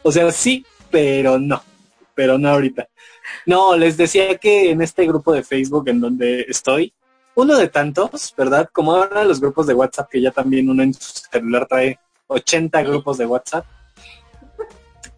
O 0.03 0.12
sea, 0.12 0.31
sí, 0.31 0.65
pero 0.89 1.38
no, 1.38 1.62
pero 2.15 2.39
no 2.39 2.49
ahorita. 2.49 2.88
No, 3.45 3.77
les 3.77 3.97
decía 3.97 4.36
que 4.38 4.71
en 4.71 4.81
este 4.81 5.05
grupo 5.05 5.31
de 5.31 5.43
Facebook 5.43 5.88
en 5.89 6.01
donde 6.01 6.41
estoy, 6.49 6.91
uno 7.36 7.55
de 7.55 7.67
tantos, 7.67 8.34
¿verdad? 8.36 8.67
Como 8.73 8.93
ahora 8.93 9.23
los 9.23 9.39
grupos 9.39 9.67
de 9.67 9.75
WhatsApp, 9.75 10.10
que 10.10 10.21
ya 10.21 10.31
también 10.31 10.69
uno 10.69 10.84
en 10.84 10.93
su 10.93 11.21
celular 11.31 11.67
trae 11.67 11.99
80 12.27 12.81
grupos 12.84 13.17
de 13.17 13.25
WhatsApp. 13.25 13.65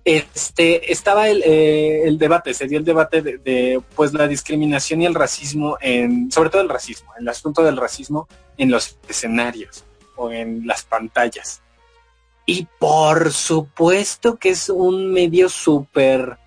Este, 0.06 0.92
estaba 0.92 1.30
el, 1.30 1.42
eh, 1.44 2.06
el 2.06 2.18
debate, 2.18 2.54
se 2.54 2.68
dio 2.68 2.78
el 2.78 2.84
debate 2.84 3.22
de, 3.22 3.38
de, 3.38 3.82
pues 3.96 4.14
la 4.14 4.28
discriminación 4.28 5.02
y 5.02 5.06
el 5.06 5.16
racismo 5.16 5.78
en, 5.80 6.30
sobre 6.30 6.50
todo 6.50 6.62
el 6.62 6.68
racismo, 6.68 7.12
el 7.18 7.28
asunto 7.30 7.64
del 7.64 7.78
racismo 7.78 8.28
en 8.58 8.70
los 8.70 8.98
escenarios 9.08 9.86
o 10.18 10.30
en 10.30 10.68
las 10.68 10.84
pantallas. 10.84 11.62
Y 12.46 12.68
por 12.80 13.32
supuesto 13.32 14.36
que 14.36 14.50
es 14.50 14.68
un 14.68 15.14
medio 15.14 15.48
súper 15.48 16.38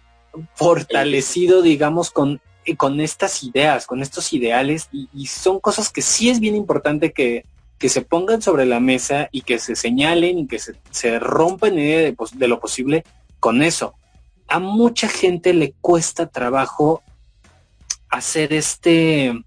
fortalecido, 0.54 1.62
digamos, 1.62 2.10
con, 2.10 2.42
con 2.76 3.00
estas 3.00 3.42
ideas, 3.42 3.86
con 3.86 4.02
estos 4.02 4.34
ideales, 4.34 4.88
y, 4.92 5.26
son 5.26 5.60
cosas 5.60 5.90
que 5.90 6.02
sí 6.02 6.28
es 6.28 6.40
bien 6.40 6.54
importante 6.54 7.12
que, 7.12 7.46
que 7.78 7.88
se 7.88 8.02
pongan 8.02 8.42
sobre 8.42 8.66
la 8.66 8.80
mesa 8.80 9.30
y 9.32 9.40
que 9.42 9.58
se 9.58 9.76
señalen 9.76 10.40
y 10.40 10.46
que 10.46 10.58
se, 10.58 10.74
se 10.90 11.18
rompan 11.18 11.76
de, 11.76 12.14
de 12.34 12.48
lo 12.48 12.60
posible 12.60 13.04
con 13.46 13.62
eso. 13.62 13.94
A 14.48 14.58
mucha 14.58 15.06
gente 15.06 15.54
le 15.54 15.72
cuesta 15.80 16.26
trabajo 16.26 17.04
hacer 18.08 18.52
este, 18.52 19.40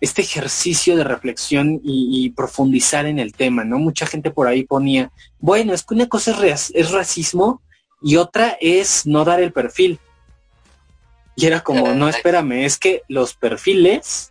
este 0.00 0.22
ejercicio 0.22 0.94
de 0.94 1.02
reflexión 1.02 1.80
y, 1.82 2.30
profundizar 2.30 3.06
en 3.06 3.18
el 3.18 3.32
tema, 3.32 3.64
¿no? 3.64 3.80
Mucha 3.80 4.06
gente 4.06 4.30
por 4.30 4.46
ahí 4.46 4.62
ponía, 4.62 5.10
bueno, 5.40 5.74
es 5.74 5.82
que 5.82 5.94
una 5.94 6.08
cosa 6.08 6.30
es, 6.46 6.70
es, 6.76 6.92
racismo 6.92 7.60
y 8.00 8.18
otra 8.18 8.56
es 8.60 9.04
no 9.04 9.24
dar 9.24 9.40
el 9.40 9.52
perfil. 9.52 9.98
Y 11.34 11.46
era 11.46 11.64
como, 11.64 11.92
no, 11.92 12.08
espérame, 12.08 12.64
es 12.64 12.78
que 12.78 13.02
los 13.08 13.34
perfiles 13.34 14.30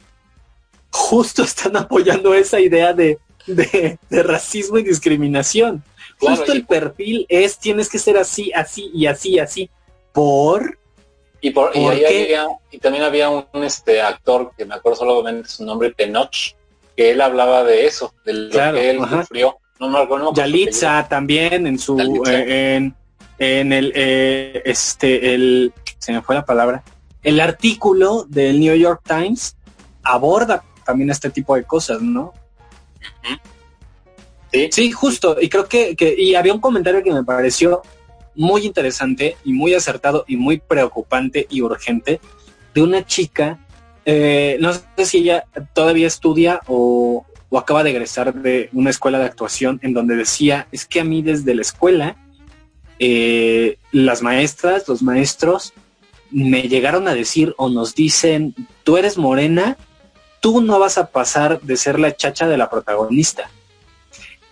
justo 0.92 1.44
están 1.52 1.76
apoyando 1.76 2.34
esa 2.34 2.62
idea 2.62 2.94
de, 2.94 3.20
de, 3.48 4.00
racismo 4.24 4.78
y 4.78 4.84
discriminación. 4.84 5.84
Justo 6.20 6.52
el 6.52 6.66
perfil 6.66 7.26
es, 7.30 7.58
tienes 7.58 7.90
que 7.90 8.00
ser 8.00 8.18
así, 8.18 8.52
así 8.54 8.92
y 8.94 9.06
así, 9.06 9.40
así. 9.40 9.70
Por 10.12 10.78
y, 11.42 11.52
por, 11.52 11.76
y, 11.76 11.80
ahí 11.80 12.06
había, 12.06 12.48
y 12.72 12.80
también 12.80 13.04
había 13.04 13.30
un, 13.30 13.46
este 13.64 14.02
actor 14.02 14.52
que 14.58 14.66
me 14.66 14.76
acuerdo 14.76 14.98
solamente 14.98 15.48
su 15.48 15.64
nombre, 15.64 15.92
Tenoch, 15.92 16.56
que 16.96 17.12
él 17.12 17.22
hablaba 17.22 17.64
de 17.64 17.86
eso, 17.86 18.14
de 18.26 18.34
lo 18.34 18.50
que 18.52 18.90
él 18.90 19.00
sufrió. 19.10 19.58
No, 19.80 19.90
no, 19.90 20.06
no, 20.06 20.34
Yalitza 20.34 21.08
también 21.08 21.66
en 21.66 21.80
su 21.80 21.98
eh, 22.28 22.76
en, 22.76 22.94
en 23.38 23.72
el 23.72 23.94
eh, 23.96 24.62
este 24.66 25.34
el 25.34 25.72
se 25.98 26.12
me 26.12 26.22
fue 26.22 26.36
la 26.36 26.44
palabra. 26.44 26.84
El 27.24 27.40
artículo 27.40 28.26
del 28.28 28.60
New 28.60 28.76
York 28.76 29.02
Times 29.08 29.56
aborda 30.04 30.64
también 30.86 31.10
este 31.10 31.30
tipo 31.30 31.56
de 31.56 31.64
cosas, 31.64 32.02
¿no? 32.02 32.34
Sí. 34.52 34.92
Justo. 34.92 35.38
Y 35.40 35.50
creo 35.50 35.68
que, 35.68 35.96
que, 35.96 36.16
y 36.18 36.36
había 36.36 36.54
un 36.54 36.62
comentario 36.62 37.04
que 37.04 37.14
me 37.14 37.24
pareció 37.24 37.82
muy 38.36 38.66
interesante 38.66 39.38
y 39.44 39.54
muy 39.54 39.74
acertado 39.74 40.26
y 40.28 40.38
muy 40.38 40.60
preocupante 40.60 41.46
y 41.50 41.62
urgente 41.62 42.20
de 42.74 42.82
una 42.82 43.06
chica, 43.06 43.60
eh, 44.06 44.58
no 44.60 44.72
sé 44.74 45.06
si 45.06 45.18
ella 45.20 45.46
todavía 45.74 46.08
estudia 46.08 46.62
o, 46.68 47.26
o 47.50 47.58
acaba 47.58 47.84
de 47.84 47.92
egresar 47.92 48.34
de 48.34 48.70
una 48.74 48.92
escuela 48.92 49.20
de 49.20 49.26
actuación 49.26 49.80
en 49.84 49.94
donde 49.94 50.16
decía, 50.16 50.68
es 50.72 50.86
que 50.86 51.00
a 51.00 51.04
mí 51.04 51.22
desde 51.22 51.56
la 51.56 51.62
escuela, 51.62 52.16
eh, 53.00 53.78
las 53.92 54.22
maestras, 54.22 54.88
los 54.88 55.02
maestros, 55.02 55.74
me 56.32 56.64
llegaron 56.64 57.08
a 57.08 57.16
decir 57.16 57.56
o 57.58 57.70
nos 57.70 57.96
dicen, 57.96 58.54
tú 58.84 58.98
eres 58.98 59.18
morena, 59.18 59.78
tú 60.42 60.62
no 60.62 60.80
vas 60.80 60.98
a 60.98 61.08
pasar 61.08 61.60
de 61.62 61.76
ser 61.76 62.00
la 62.00 62.16
chacha 62.16 62.48
de 62.48 62.58
la 62.58 62.70
protagonista. 62.70 63.50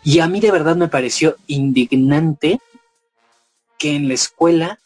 Y 0.08 0.22
a 0.22 0.30
mí 0.30 0.40
de 0.40 0.52
verdad 0.52 0.78
me 0.78 0.88
pareció 0.88 1.36
indignante 1.48 2.62
que 3.78 3.94
en 3.94 4.08
la 4.08 4.14
escuela, 4.14 4.80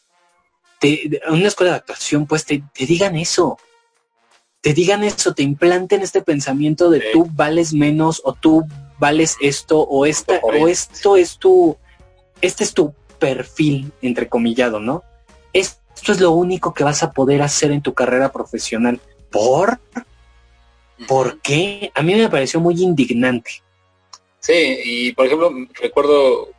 en 0.82 1.20
una 1.30 1.48
escuela 1.48 1.74
de 1.74 1.78
actuación, 1.78 2.26
pues 2.26 2.44
te, 2.44 2.64
digan 2.76 3.16
eso. 3.16 3.60
Te 4.62 4.74
digan 4.74 5.04
eso, 5.04 5.36
te 5.36 5.44
implanten 5.44 6.02
este 6.02 6.24
pensamiento 6.24 6.90
de 6.90 7.04
tú 7.14 7.30
vales 7.36 7.72
menos 7.72 8.20
o 8.26 8.34
tú 8.34 8.66
vales 8.98 9.38
esto 9.42 9.82
o 9.82 10.08
esta 10.08 10.40
o 10.42 10.68
esto 10.68 11.16
es 11.16 11.38
tu 11.38 11.78
este 12.42 12.64
es 12.64 12.74
tu 12.74 12.96
perfil 13.20 13.92
entrecomillado, 14.02 14.80
¿no? 14.80 15.04
Esto 15.54 16.14
es 16.14 16.20
lo 16.20 16.32
único 16.32 16.74
que 16.74 16.84
vas 16.84 17.04
a 17.04 17.12
poder 17.12 17.44
hacer 17.44 17.72
en 17.72 17.84
tu 17.84 17.94
carrera 17.94 18.32
profesional. 18.32 19.00
¿Por? 19.30 19.80
¿Por 21.08 21.40
qué? 21.42 21.92
A 21.94 22.02
mí 22.02 22.16
me 22.16 22.28
pareció 22.28 22.60
muy 22.60 22.82
indignante. 22.82 23.62
Sí, 24.42 24.80
y 24.84 25.12
por 25.14 25.28
ejemplo, 25.28 25.52
recuerdo, 25.76 26.50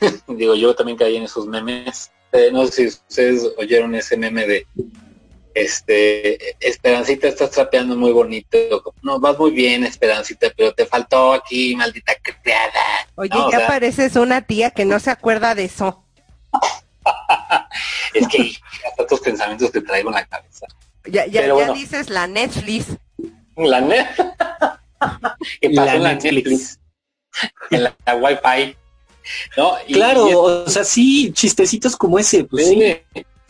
digo, 0.28 0.54
yo 0.54 0.74
también 0.74 0.96
caí 0.96 1.16
en 1.16 1.24
esos 1.24 1.46
memes. 1.46 2.12
Eh, 2.32 2.50
no 2.52 2.66
sé 2.66 2.72
si 2.72 2.86
ustedes 2.86 3.50
oyeron 3.58 3.94
ese 3.94 4.16
meme 4.16 4.46
de, 4.46 4.66
este, 5.54 6.56
Esperancita, 6.60 7.28
estás 7.28 7.50
trapeando 7.50 7.96
muy 7.96 8.12
bonito. 8.12 8.58
No, 9.02 9.20
vas 9.20 9.38
muy 9.38 9.52
bien, 9.52 9.84
Esperancita, 9.84 10.48
pero 10.56 10.74
te 10.74 10.84
faltó 10.84 11.32
aquí, 11.32 11.74
maldita 11.76 12.12
criada. 12.20 13.08
Oye, 13.14 13.30
ya 13.50 13.66
pareces 13.66 14.16
una 14.16 14.42
tía 14.42 14.70
que 14.70 14.84
no 14.84 14.98
se 15.00 15.10
acuerda 15.10 15.54
de 15.54 15.64
eso. 15.64 16.04
es 18.14 18.28
que 18.28 18.52
hasta 18.88 19.06
tus 19.06 19.20
pensamientos 19.20 19.72
te 19.72 19.80
traigo 19.80 20.10
en 20.10 20.16
la 20.16 20.26
cabeza. 20.26 20.66
Ya, 21.06 21.26
ya, 21.26 21.46
ya 21.46 21.72
dices 21.72 22.10
la 22.10 22.26
Netflix. 22.26 22.86
La 23.56 23.80
net. 23.80 24.08
¿Qué 25.60 25.70
pasó 25.70 25.84
la 25.84 25.94
en 25.94 26.02
la 26.02 26.14
Netflix? 26.14 26.78
en 27.70 27.84
la, 27.84 27.96
Wi-Fi. 28.14 28.76
¿No? 29.56 29.72
claro, 29.88 30.40
o 30.40 30.68
sea, 30.68 30.84
sí, 30.84 31.32
chistecitos 31.32 31.96
como 31.96 32.18
ese, 32.18 32.44
pues 32.44 32.68
sí. 32.68 32.96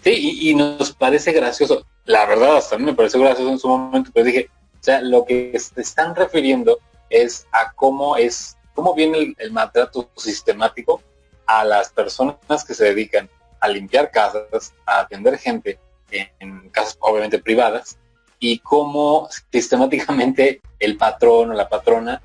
Sí, 0.05 0.39
y, 0.51 0.55
nos 0.55 0.93
parece 0.93 1.33
gracioso. 1.33 1.87
La 2.05 2.27
verdad, 2.27 2.59
hasta 2.59 2.77
a 2.77 2.79
mí 2.79 2.85
me 2.85 2.95
pareció 2.95 3.21
gracioso 3.21 3.51
en 3.51 3.59
su 3.59 3.69
momento, 3.69 4.11
pero 4.13 4.27
dije, 4.27 4.51
o 4.75 4.85
sea, 4.85 5.01
lo 5.01 5.25
que 5.25 5.59
se 5.59 5.81
están 5.81 6.15
refiriendo 6.15 6.79
es 7.09 7.47
a 7.53 7.73
cómo 7.73 8.17
es, 8.17 8.59
cómo 8.75 8.95
viene 8.95 9.35
el 9.39 9.51
maltrato 9.51 10.11
sistemático 10.15 11.03
a 11.47 11.65
las 11.65 11.89
personas 11.91 12.65
que 12.67 12.75
se 12.75 12.85
dedican 12.85 13.31
a 13.61 13.69
limpiar 13.69 14.11
casas, 14.11 14.75
a 14.85 15.01
atender 15.01 15.39
gente 15.39 15.79
en, 16.11 16.69
casas 16.69 16.99
obviamente 17.01 17.39
privadas, 17.39 17.97
y 18.39 18.59
cómo 18.59 19.29
sistemáticamente 19.51 20.61
el 20.79 20.99
patrón 20.99 21.53
o 21.53 21.55
la 21.55 21.69
patrona 21.69 22.21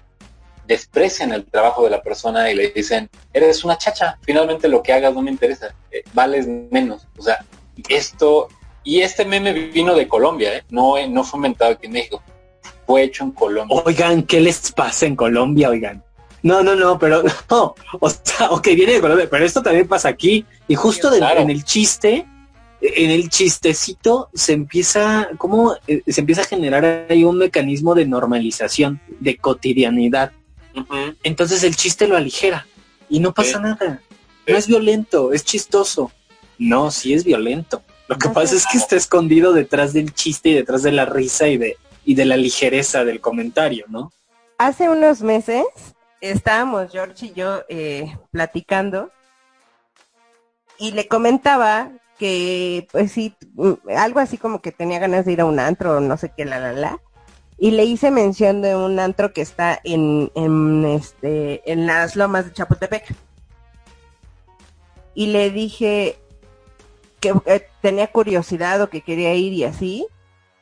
desprecian 0.70 1.34
el 1.34 1.46
trabajo 1.46 1.84
de 1.84 1.90
la 1.90 2.02
persona 2.04 2.52
y 2.52 2.56
le 2.56 2.70
dicen, 2.70 3.10
eres 3.34 3.64
una 3.64 3.76
chacha, 3.76 4.20
finalmente 4.22 4.68
lo 4.68 4.84
que 4.84 4.94
hagas 4.94 5.16
no 5.16 5.24
me 5.24 5.32
interesa, 5.32 5.74
eh, 5.92 6.04
vales 6.14 6.48
menos. 6.48 7.08
O 7.18 7.24
sea, 7.24 7.44
esto, 7.90 8.50
y 8.84 9.02
este 9.02 9.26
meme 9.26 9.52
vino 9.52 9.96
de 9.96 10.08
Colombia, 10.08 10.56
¿eh? 10.56 10.64
no, 10.70 10.96
no 11.08 11.24
fue 11.24 11.40
inventado 11.40 11.72
aquí 11.72 11.88
en 11.88 11.94
México, 11.94 12.22
fue 12.86 13.02
hecho 13.02 13.24
en 13.24 13.32
Colombia. 13.32 13.82
Oigan, 13.84 14.22
¿qué 14.22 14.40
les 14.40 14.72
pasa 14.72 15.08
en 15.08 15.16
Colombia, 15.16 15.70
oigan? 15.70 16.04
No, 16.44 16.62
no, 16.62 16.76
no, 16.76 17.00
pero 17.00 17.24
no, 17.50 17.74
o 18.00 18.10
sea, 18.10 18.52
ok, 18.52 18.68
viene 18.68 18.94
de 18.94 19.02
Colombia, 19.02 19.28
pero 19.28 19.44
esto 19.44 19.64
también 19.64 19.88
pasa 19.88 20.08
aquí. 20.08 20.46
Y 20.68 20.76
justo 20.76 21.12
en 21.12 21.50
el 21.50 21.64
chiste, 21.64 22.28
en 22.80 23.10
el 23.10 23.30
chistecito 23.30 24.30
se 24.36 24.54
empieza, 24.54 25.30
¿cómo? 25.40 25.76
Eh, 25.88 26.04
se 26.06 26.22
empieza 26.22 26.44
a 26.44 26.46
generar 26.46 27.08
ahí 27.10 27.24
un 27.24 27.40
mecanismo 27.40 27.96
de 27.96 28.06
normalización, 28.06 29.02
de 29.20 29.36
cotidianidad. 29.38 30.32
Entonces 31.24 31.64
el 31.64 31.76
chiste 31.76 32.08
lo 32.08 32.18
aligera 32.18 32.68
y 33.10 33.20
no 33.20 33.34
pasa 33.34 33.60
nada. 33.60 34.02
No 34.48 34.58
es 34.58 34.68
violento, 34.68 35.34
es 35.34 35.44
chistoso. 35.44 36.12
No, 36.58 36.92
sí 36.92 37.14
es 37.14 37.24
violento. 37.24 37.84
Lo 38.08 38.18
que 38.18 38.30
pasa 38.30 38.56
es 38.56 38.66
que 38.66 38.78
está 38.78 38.96
escondido 38.96 39.54
detrás 39.54 39.94
del 39.94 40.14
chiste 40.14 40.50
y 40.50 40.54
detrás 40.54 40.82
de 40.84 40.92
la 40.92 41.06
risa 41.06 41.48
y 41.48 41.58
de, 41.58 41.78
y 42.04 42.16
de 42.16 42.26
la 42.26 42.38
ligereza 42.38 43.06
del 43.06 43.22
comentario, 43.22 43.86
¿no? 43.88 44.12
Hace 44.58 44.90
unos 44.90 45.22
meses 45.22 45.64
estábamos 46.22 46.92
George 46.92 47.28
y 47.28 47.34
yo 47.34 47.64
eh, 47.70 48.18
platicando 48.32 49.12
y 50.78 50.92
le 50.92 51.08
comentaba 51.08 51.92
que, 52.18 52.88
pues 52.92 53.12
sí, 53.12 53.36
mm, 53.54 53.74
algo 53.96 54.20
así 54.20 54.38
como 54.38 54.62
que 54.62 54.72
tenía 54.72 55.00
ganas 55.00 55.26
de 55.26 55.34
ir 55.34 55.42
a 55.42 55.46
un 55.46 55.60
antro 55.60 55.98
o 55.98 56.00
no 56.00 56.18
sé 56.18 56.32
qué, 56.36 56.46
la, 56.46 56.60
la, 56.60 56.74
la. 56.74 57.00
Y 57.60 57.72
le 57.72 57.84
hice 57.84 58.10
mención 58.12 58.62
de 58.62 58.76
un 58.76 59.00
antro 59.00 59.34
que 59.34 59.42
está 59.42 59.80
en, 59.84 60.32
en, 60.36 60.86
este, 60.86 61.70
en 61.72 61.88
las 61.88 62.16
lomas 62.16 62.46
de 62.46 62.54
Chapultepec. 62.54 63.14
Y 65.14 65.28
le 65.28 65.52
dije 65.52 66.18
que 67.20 67.34
eh, 67.46 67.68
tenía 67.82 68.08
curiosidad 68.08 68.82
o 68.82 68.90
que 68.90 69.02
quería 69.02 69.34
ir 69.34 69.52
y 69.54 69.66
así. 69.66 70.08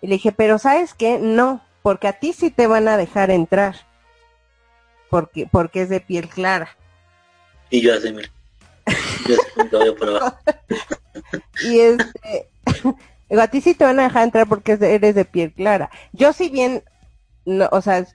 Y 0.01 0.07
le 0.07 0.15
dije, 0.15 0.31
pero 0.31 0.57
¿sabes 0.57 0.95
qué? 0.95 1.19
No, 1.19 1.61
porque 1.83 2.07
a 2.07 2.13
ti 2.13 2.33
sí 2.33 2.49
te 2.49 2.65
van 2.65 2.87
a 2.87 2.97
dejar 2.97 3.29
entrar 3.29 3.87
porque, 5.09 5.47
porque 5.49 5.81
es 5.81 5.89
de 5.89 5.99
piel 5.99 6.27
clara. 6.29 6.75
Y 7.69 7.81
yo 7.81 7.95
así, 7.95 8.11
mira. 8.11 8.29
Yo 9.71 9.95
por 9.95 10.09
y 11.63 11.79
este, 11.79 12.47
a 13.29 13.47
ti 13.47 13.61
sí 13.61 13.73
te 13.73 13.85
van 13.85 13.99
a 13.99 14.03
dejar 14.03 14.23
entrar 14.23 14.47
porque 14.47 14.77
eres 14.79 15.15
de 15.15 15.25
piel 15.25 15.53
clara. 15.53 15.89
Yo 16.13 16.33
si 16.33 16.49
bien, 16.49 16.83
no, 17.45 17.67
o 17.71 17.81
sea, 17.81 18.05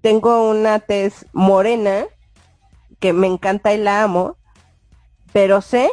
tengo 0.00 0.48
una 0.48 0.80
tez 0.80 1.26
morena 1.32 2.06
que 2.98 3.12
me 3.12 3.26
encanta 3.26 3.72
y 3.72 3.78
la 3.78 4.02
amo, 4.02 4.36
pero 5.32 5.60
sé 5.60 5.90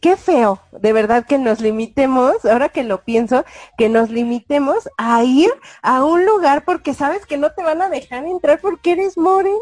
qué, 0.00 0.16
feo, 0.16 0.60
de 0.72 0.92
verdad 0.92 1.26
que 1.26 1.38
nos 1.38 1.60
limitemos, 1.60 2.44
ahora 2.44 2.68
que 2.68 2.84
lo 2.84 3.04
pienso, 3.04 3.44
que 3.76 3.88
nos 3.88 4.10
limitemos 4.10 4.88
a 4.96 5.22
ir 5.24 5.50
a 5.82 6.04
un 6.04 6.24
lugar 6.24 6.64
porque 6.64 6.94
sabes 6.94 7.26
que 7.26 7.36
no 7.36 7.52
te 7.52 7.62
van 7.62 7.82
a 7.82 7.88
dejar 7.88 8.24
entrar 8.24 8.60
porque 8.60 8.92
eres 8.92 9.18
moreno. 9.18 9.58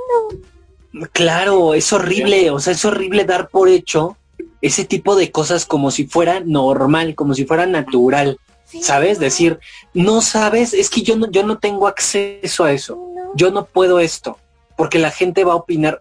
Claro, 1.12 1.74
es 1.74 1.92
horrible, 1.92 2.50
o 2.50 2.60
sea, 2.60 2.74
es 2.74 2.84
horrible 2.84 3.24
dar 3.24 3.48
por 3.48 3.68
hecho 3.68 4.16
ese 4.62 4.84
tipo 4.84 5.16
de 5.16 5.30
cosas 5.30 5.66
como 5.66 5.90
si 5.90 6.06
fuera 6.06 6.40
normal, 6.40 7.14
como 7.14 7.34
si 7.34 7.44
fuera 7.44 7.66
natural. 7.66 8.38
¿Sabes? 8.64 9.18
Decir, 9.18 9.60
no 9.92 10.22
sabes, 10.22 10.72
es 10.72 10.88
que 10.88 11.02
yo 11.02 11.16
no, 11.16 11.30
yo 11.30 11.42
no 11.42 11.58
tengo 11.58 11.86
acceso 11.86 12.64
a 12.64 12.72
eso. 12.72 12.98
Yo 13.34 13.50
no 13.50 13.66
puedo 13.66 14.00
esto. 14.00 14.38
Porque 14.78 14.98
la 14.98 15.10
gente 15.10 15.44
va 15.44 15.52
a 15.52 15.56
opinar. 15.56 16.00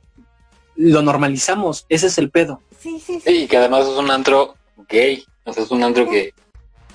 Lo 0.77 1.01
normalizamos. 1.01 1.85
Ese 1.89 2.07
es 2.07 2.17
el 2.17 2.29
pedo. 2.29 2.61
Sí, 2.79 3.01
sí, 3.05 3.19
sí. 3.19 3.29
Y 3.29 3.47
que 3.47 3.57
además 3.57 3.87
es 3.87 3.97
un 3.97 4.09
antro 4.09 4.55
gay. 4.87 5.25
O 5.43 5.51
sea, 5.51 5.63
es 5.63 5.71
un 5.71 5.83
antro 5.83 6.09
que. 6.09 6.33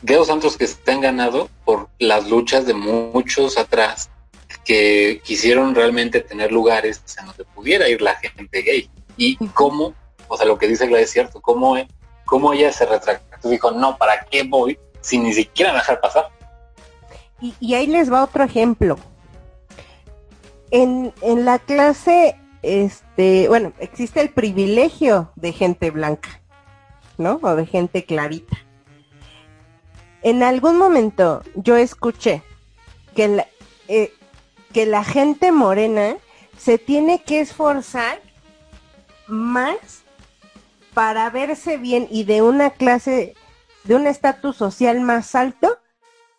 De 0.00 0.14
los 0.14 0.30
antros 0.30 0.56
que 0.56 0.66
se 0.66 0.78
han 0.90 1.00
ganado 1.00 1.50
por 1.64 1.88
las 1.98 2.28
luchas 2.28 2.64
de 2.64 2.72
muchos 2.72 3.58
atrás 3.58 4.08
que 4.64 5.20
quisieron 5.24 5.74
realmente 5.74 6.20
tener 6.20 6.52
lugares 6.52 7.02
en 7.18 7.26
donde 7.26 7.44
pudiera 7.44 7.88
ir 7.88 8.02
la 8.02 8.14
gente 8.16 8.62
gay. 8.62 8.90
Y 9.16 9.36
cómo, 9.48 9.94
o 10.28 10.36
sea, 10.36 10.46
lo 10.46 10.58
que 10.58 10.68
dice 10.68 10.86
Gladys 10.86 11.06
es 11.06 11.12
cierto, 11.12 11.40
cómo, 11.40 11.76
cómo 12.24 12.52
ella 12.52 12.72
se 12.72 12.86
retractó, 12.86 13.48
dijo, 13.48 13.70
no, 13.70 13.96
¿para 13.96 14.24
qué 14.24 14.42
voy 14.42 14.78
sin 15.00 15.22
ni 15.22 15.32
siquiera 15.32 15.72
dejar 15.72 16.00
pasar? 16.00 16.28
Y, 17.40 17.54
y 17.60 17.74
ahí 17.74 17.86
les 17.86 18.12
va 18.12 18.24
otro 18.24 18.44
ejemplo. 18.44 18.98
En, 20.70 21.12
en 21.22 21.44
la 21.44 21.58
clase 21.58 22.36
este, 22.66 23.46
bueno, 23.46 23.72
existe 23.78 24.20
el 24.20 24.30
privilegio 24.30 25.30
de 25.36 25.52
gente 25.52 25.92
blanca, 25.92 26.40
¿no? 27.16 27.38
O 27.42 27.54
de 27.54 27.64
gente 27.64 28.04
clarita. 28.04 28.56
En 30.22 30.42
algún 30.42 30.76
momento 30.76 31.42
yo 31.54 31.76
escuché 31.76 32.42
que, 33.14 33.46
eh, 33.86 34.12
que 34.72 34.84
la 34.84 35.04
gente 35.04 35.52
morena 35.52 36.16
se 36.58 36.78
tiene 36.78 37.22
que 37.22 37.38
esforzar 37.38 38.20
más 39.28 40.02
para 40.96 41.28
verse 41.28 41.76
bien 41.76 42.08
y 42.10 42.24
de 42.24 42.40
una 42.40 42.70
clase, 42.70 43.34
de 43.84 43.94
un 43.94 44.06
estatus 44.06 44.56
social 44.56 44.98
más 45.02 45.34
alto 45.34 45.78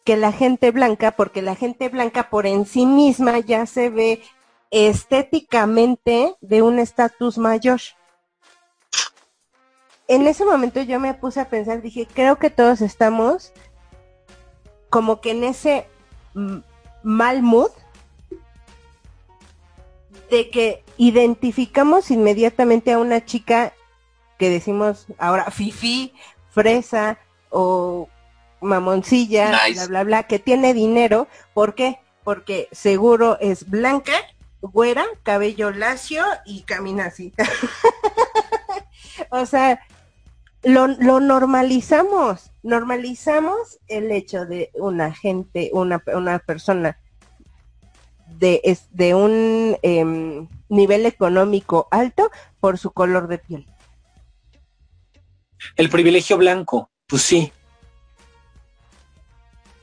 que 0.03 0.18
la 0.18 0.32
gente 0.32 0.72
blanca, 0.72 1.12
porque 1.12 1.43
la 1.43 1.53
gente 1.53 1.89
blanca 1.89 2.32
por 2.32 2.47
en 2.47 2.66
sí 2.66 2.88
misma 2.88 3.38
ya 3.38 3.68
se 3.68 3.91
ve 3.91 4.24
estéticamente 4.72 6.34
de 6.41 6.64
un 6.64 6.80
estatus 6.80 7.38
mayor. 7.38 7.80
En 10.08 10.26
ese 10.26 10.43
momento 10.43 10.82
yo 10.82 10.99
me 10.99 11.14
puse 11.14 11.39
a 11.39 11.49
pensar, 11.49 11.84
dije, 11.84 12.08
creo 12.12 12.39
que 12.39 12.49
todos 12.49 12.82
estamos 12.82 13.53
como 14.89 15.22
que 15.22 15.32
en 15.32 15.43
ese 15.43 15.86
mal 17.03 17.43
mood 17.43 17.70
de 20.32 20.49
que 20.49 20.84
identificamos 20.97 22.10
inmediatamente 22.10 22.91
a 22.91 22.97
una 22.97 23.24
chica 23.24 23.74
que 24.38 24.49
decimos 24.49 25.07
ahora 25.17 25.51
fifi, 25.51 26.13
fresa 26.49 27.17
o 27.49 28.09
mamoncilla, 28.61 29.49
bla, 29.73 29.85
bla, 29.88 30.03
bla, 30.03 30.23
que 30.23 30.39
tiene 30.39 30.73
dinero. 30.73 31.27
¿Por 31.53 31.75
qué? 31.75 31.99
Porque 32.23 32.67
seguro 32.71 33.38
es 33.39 33.69
blanca, 33.69 34.13
güera, 34.61 35.05
cabello 35.23 35.71
lacio 35.71 36.23
y 36.45 36.63
camina 36.63 37.05
así. 37.05 37.33
o 39.29 39.45
sea, 39.45 39.79
lo, 40.63 40.88
lo, 40.88 41.19
normalizamos, 41.19 42.51
normalizamos 42.63 43.79
el 43.88 44.11
hecho 44.11 44.45
de 44.45 44.71
una 44.73 45.13
gente, 45.13 45.69
una, 45.73 46.03
una 46.13 46.39
persona 46.39 46.97
de, 48.27 48.77
de 48.91 49.15
un 49.15 49.77
em, 49.81 50.47
nivel 50.69 51.05
económico 51.05 51.88
alto 51.91 52.29
por 52.59 52.77
su 52.77 52.91
color 52.91 53.27
de 53.27 53.38
piel. 53.38 53.67
El 55.76 55.89
privilegio 55.89 56.38
blanco, 56.38 56.89
pues 57.07 57.22
sí. 57.22 57.51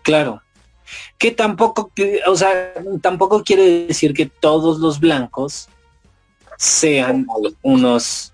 Claro. 0.02 0.42
Que 1.18 1.30
tampoco, 1.30 1.90
o 2.26 2.36
sea, 2.36 2.74
tampoco 3.00 3.42
quiere 3.42 3.86
decir 3.86 4.12
que 4.12 4.26
todos 4.26 4.78
los 4.78 5.00
blancos 5.00 5.68
sean 6.58 7.26
unos 7.62 8.32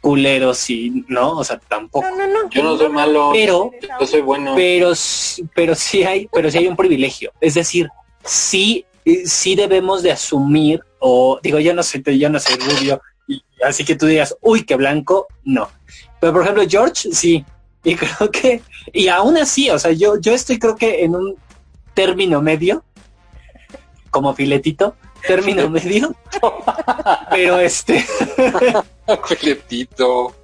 culeros 0.00 0.70
y 0.70 1.04
no, 1.08 1.38
o 1.38 1.44
sea, 1.44 1.58
tampoco. 1.58 2.06
Yo 2.50 2.62
no 2.62 2.78
soy 2.78 2.88
malo, 2.88 3.30
pero 3.32 3.72
yo 3.98 4.06
soy 4.06 4.20
bueno. 4.20 4.54
Pero 4.54 4.92
pero 5.54 5.74
sí 5.74 6.04
hay, 6.04 6.28
pero 6.32 6.48
sí 6.48 6.58
hay 6.58 6.68
un 6.68 6.76
privilegio. 6.76 7.32
Es 7.40 7.54
decir, 7.54 7.88
sí 8.24 8.86
sí 9.24 9.56
debemos 9.56 10.02
de 10.02 10.12
asumir 10.12 10.80
o 10.98 11.40
digo, 11.42 11.58
yo 11.58 11.74
no 11.74 11.82
soy 11.82 12.02
yo 12.18 12.28
no 12.30 12.38
soy 12.38 12.56
rubio, 12.56 13.00
y, 13.28 13.42
así 13.64 13.84
que 13.84 13.96
tú 13.96 14.06
digas, 14.06 14.36
"Uy, 14.40 14.64
qué 14.64 14.76
blanco", 14.76 15.26
no. 15.44 15.68
Pero 16.26 16.34
por 16.34 16.42
ejemplo, 16.42 16.64
George 16.68 17.12
sí, 17.12 17.44
y 17.84 17.94
creo 17.94 18.30
que 18.32 18.60
y 18.92 19.06
aún 19.06 19.36
así, 19.36 19.70
o 19.70 19.78
sea, 19.78 19.92
yo 19.92 20.18
yo 20.20 20.32
estoy 20.32 20.58
creo 20.58 20.74
que 20.74 21.04
en 21.04 21.14
un 21.14 21.36
término 21.94 22.42
medio 22.42 22.82
como 24.10 24.34
filetito, 24.34 24.96
término 25.24 25.70
medio. 25.70 26.16
pero 27.30 27.60
este 27.60 28.04
filetito. 29.38 30.34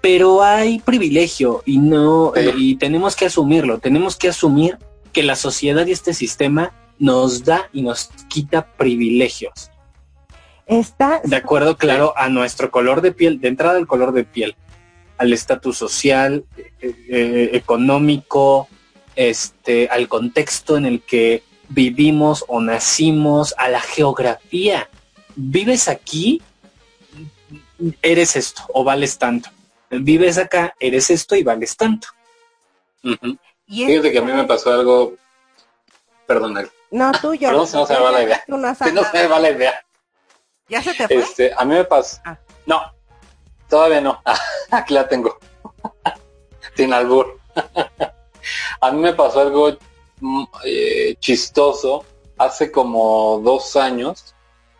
Pero 0.00 0.42
hay 0.42 0.80
privilegio 0.80 1.62
y 1.64 1.78
no 1.78 2.32
y 2.56 2.74
tenemos 2.74 3.14
que 3.14 3.26
asumirlo, 3.26 3.78
tenemos 3.78 4.16
que 4.16 4.30
asumir 4.30 4.78
que 5.12 5.22
la 5.22 5.36
sociedad 5.36 5.86
y 5.86 5.92
este 5.92 6.12
sistema 6.12 6.72
nos 6.98 7.44
da 7.44 7.70
y 7.72 7.82
nos 7.82 8.10
quita 8.28 8.66
privilegios. 8.72 9.70
Está 10.66 11.20
de 11.22 11.36
acuerdo, 11.36 11.76
claro, 11.76 12.14
a 12.16 12.28
nuestro 12.28 12.72
color 12.72 13.00
de 13.00 13.12
piel, 13.12 13.40
de 13.40 13.46
entrada 13.46 13.78
al 13.78 13.86
color 13.86 14.12
de 14.12 14.24
piel, 14.24 14.56
al 15.20 15.34
estatus 15.34 15.76
social, 15.76 16.46
eh, 16.56 16.70
eh, 16.80 17.50
económico, 17.52 18.68
este, 19.14 19.86
al 19.90 20.08
contexto 20.08 20.78
en 20.78 20.86
el 20.86 21.02
que 21.02 21.42
vivimos 21.68 22.42
o 22.48 22.58
nacimos, 22.62 23.54
a 23.58 23.68
la 23.68 23.82
geografía. 23.82 24.88
Vives 25.36 25.88
aquí, 25.88 26.40
eres 28.00 28.34
esto 28.34 28.62
o 28.72 28.82
vales 28.82 29.18
tanto. 29.18 29.50
Vives 29.90 30.38
acá, 30.38 30.74
eres 30.80 31.10
esto 31.10 31.36
y 31.36 31.42
vales 31.42 31.76
tanto. 31.76 32.08
¿Y 33.66 33.84
Fíjate 33.84 34.12
que 34.12 34.18
a 34.18 34.22
mí 34.22 34.32
me 34.32 34.44
pasó 34.44 34.72
algo, 34.72 35.16
perdón, 36.26 36.70
no, 36.90 37.12
tú, 37.20 37.34
yo. 37.34 37.52
no 37.52 37.66
se 37.66 37.76
me 37.76 38.00
va 38.00 38.10
la 38.10 38.22
idea. 38.24 38.42
no, 38.46 38.74
se 38.74 38.90
me 39.12 39.26
va 39.26 39.38
la 39.38 39.50
idea. 39.50 39.84
¿Ya 40.66 40.82
se 40.82 40.94
te 40.94 41.06
fue? 41.06 41.16
Este, 41.16 41.52
a 41.54 41.62
mí 41.66 41.74
me 41.74 41.84
pasó. 41.84 42.22
Ah. 42.24 42.38
No, 42.64 42.80
todavía 43.70 44.00
no. 44.00 44.20
Aquí 44.70 44.94
la 44.94 45.08
tengo. 45.08 45.38
Sin 46.76 46.92
albur. 46.92 47.38
a 48.80 48.90
mí 48.90 49.00
me 49.00 49.14
pasó 49.14 49.40
algo 49.40 49.76
mm, 50.20 50.44
eh, 50.64 51.14
chistoso. 51.18 52.04
Hace 52.36 52.70
como 52.70 53.40
dos 53.44 53.76
años, 53.76 54.34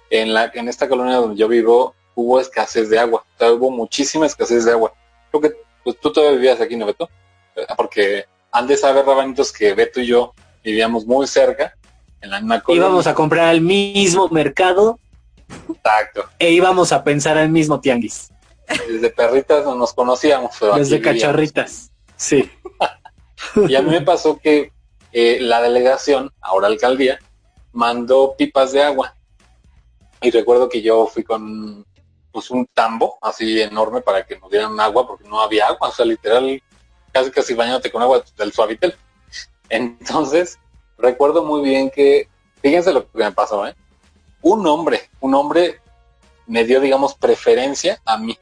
en, 0.08 0.32
la, 0.32 0.50
en 0.54 0.68
esta 0.68 0.88
colonia 0.88 1.16
donde 1.16 1.36
yo 1.36 1.46
vivo, 1.46 1.94
hubo 2.14 2.40
escasez 2.40 2.88
de 2.88 2.98
agua. 2.98 3.24
O 3.34 3.38
sea, 3.38 3.52
hubo 3.52 3.70
muchísima 3.70 4.26
escasez 4.26 4.64
de 4.64 4.72
agua. 4.72 4.92
Creo 5.30 5.40
que 5.42 5.52
pues, 5.84 5.98
tú 6.00 6.12
todavía 6.12 6.36
vivías 6.38 6.60
aquí, 6.60 6.76
¿no, 6.76 6.86
Beto? 6.86 7.08
Eh, 7.56 7.66
porque 7.76 8.24
antes 8.50 8.80
de 8.80 8.86
saber, 8.88 9.04
Rabanitos, 9.04 9.52
que 9.52 9.74
Beto 9.74 10.00
y 10.00 10.06
yo 10.06 10.32
vivíamos 10.62 11.06
muy 11.06 11.26
cerca 11.26 11.74
Íbamos 12.68 13.06
a 13.06 13.14
comprar 13.14 13.46
al 13.48 13.60
mismo 13.60 14.28
mercado. 14.28 14.98
Exacto. 15.68 16.24
E 16.38 16.50
íbamos 16.50 16.92
a 16.92 17.02
pensar 17.02 17.38
al 17.38 17.48
mismo 17.48 17.80
tianguis. 17.80 18.30
Desde 18.88 19.10
perritas 19.10 19.64
no 19.64 19.74
nos 19.74 19.92
conocíamos. 19.92 20.54
Desde 20.76 21.00
cachorritas. 21.00 21.90
Sí. 22.16 22.50
y 23.68 23.74
a 23.74 23.82
mí 23.82 23.90
me 23.90 24.02
pasó 24.02 24.38
que 24.38 24.72
eh, 25.12 25.38
la 25.40 25.60
delegación, 25.60 26.32
ahora 26.40 26.68
alcaldía, 26.68 27.18
mandó 27.72 28.34
pipas 28.36 28.72
de 28.72 28.82
agua. 28.82 29.14
Y 30.20 30.30
recuerdo 30.30 30.68
que 30.68 30.82
yo 30.82 31.06
fui 31.06 31.24
con 31.24 31.84
pues 32.32 32.50
un 32.50 32.66
tambo 32.66 33.18
así 33.22 33.60
enorme 33.60 34.02
para 34.02 34.24
que 34.24 34.38
nos 34.38 34.50
dieran 34.50 34.78
agua 34.78 35.06
porque 35.06 35.28
no 35.28 35.40
había 35.40 35.66
agua, 35.66 35.88
o 35.88 35.92
sea, 35.92 36.06
literal, 36.06 36.62
casi 37.12 37.30
casi 37.30 37.54
bañándote 37.54 37.90
con 37.90 38.02
agua 38.02 38.22
del 38.36 38.52
suavitel. 38.52 38.94
Entonces, 39.68 40.58
recuerdo 40.98 41.44
muy 41.44 41.62
bien 41.62 41.90
que, 41.90 42.28
fíjense 42.62 42.92
lo 42.92 43.10
que 43.10 43.18
me 43.18 43.32
pasó, 43.32 43.66
¿eh? 43.66 43.74
Un 44.42 44.66
hombre, 44.66 45.10
un 45.20 45.34
hombre 45.34 45.80
me 46.46 46.64
dio, 46.64 46.80
digamos, 46.80 47.14
preferencia 47.14 48.00
a 48.04 48.16
mí, 48.16 48.38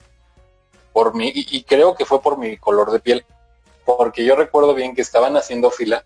por 0.99 1.15
mí, 1.15 1.31
y, 1.33 1.63
creo 1.63 1.95
que 1.95 2.05
fue 2.05 2.21
por 2.21 2.39
mi 2.39 2.57
color 2.57 2.91
de 2.91 2.99
piel, 2.99 3.25
porque 3.87 4.25
yo 4.25 4.35
recuerdo 4.35 4.75
bien 4.75 4.97
que 4.97 5.03
estaban 5.03 5.37
haciendo 5.37 5.71
fila 5.71 6.05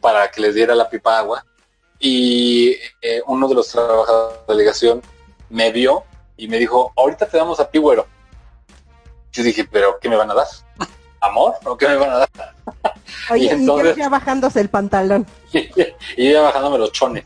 para 0.00 0.28
que 0.32 0.40
les 0.40 0.56
diera 0.56 0.74
la 0.74 0.90
pipa 0.90 1.16
agua, 1.16 1.46
y 2.00 2.72
eh, 3.00 3.22
uno 3.28 3.46
de 3.46 3.54
los 3.54 3.68
trabajadores 3.68 4.34
de 4.34 4.40
la 4.48 4.52
delegación 4.52 5.00
me 5.48 5.70
vio 5.70 6.02
y 6.36 6.48
me 6.48 6.58
dijo, 6.58 6.92
ahorita 6.96 7.28
te 7.28 7.36
damos 7.36 7.60
a 7.60 7.70
ti, 7.70 7.78
güero. 7.78 8.04
Yo 9.30 9.44
dije, 9.44 9.68
pero 9.70 9.96
¿qué 10.00 10.08
me 10.08 10.16
van 10.16 10.32
a 10.32 10.34
dar? 10.34 10.48
¿Amor? 11.20 11.54
¿O 11.64 11.76
qué 11.76 11.86
me 11.86 11.98
van 11.98 12.10
a 12.10 12.18
dar? 12.18 12.28
Oye, 13.30 13.44
y, 13.44 13.48
entonces, 13.50 13.94
ya 13.94 14.08
bajándose 14.08 14.60
el 14.60 14.70
pantalón. 14.70 15.24
y 16.16 16.32
ya 16.32 16.42
bajándome 16.42 16.78
los 16.78 16.90
chones. 16.90 17.22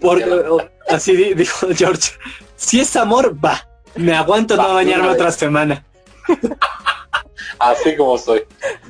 así 0.90 1.32
dijo 1.32 1.68
George, 1.74 2.12
si 2.56 2.80
es 2.80 2.94
amor, 2.94 3.42
va. 3.42 3.66
Me 3.94 4.14
aguanto 4.14 4.54
no 4.54 4.74
bañarme 4.74 5.08
otra 5.08 5.32
semana. 5.32 5.82
así 7.58 7.96
como 7.96 8.18
soy. 8.18 8.44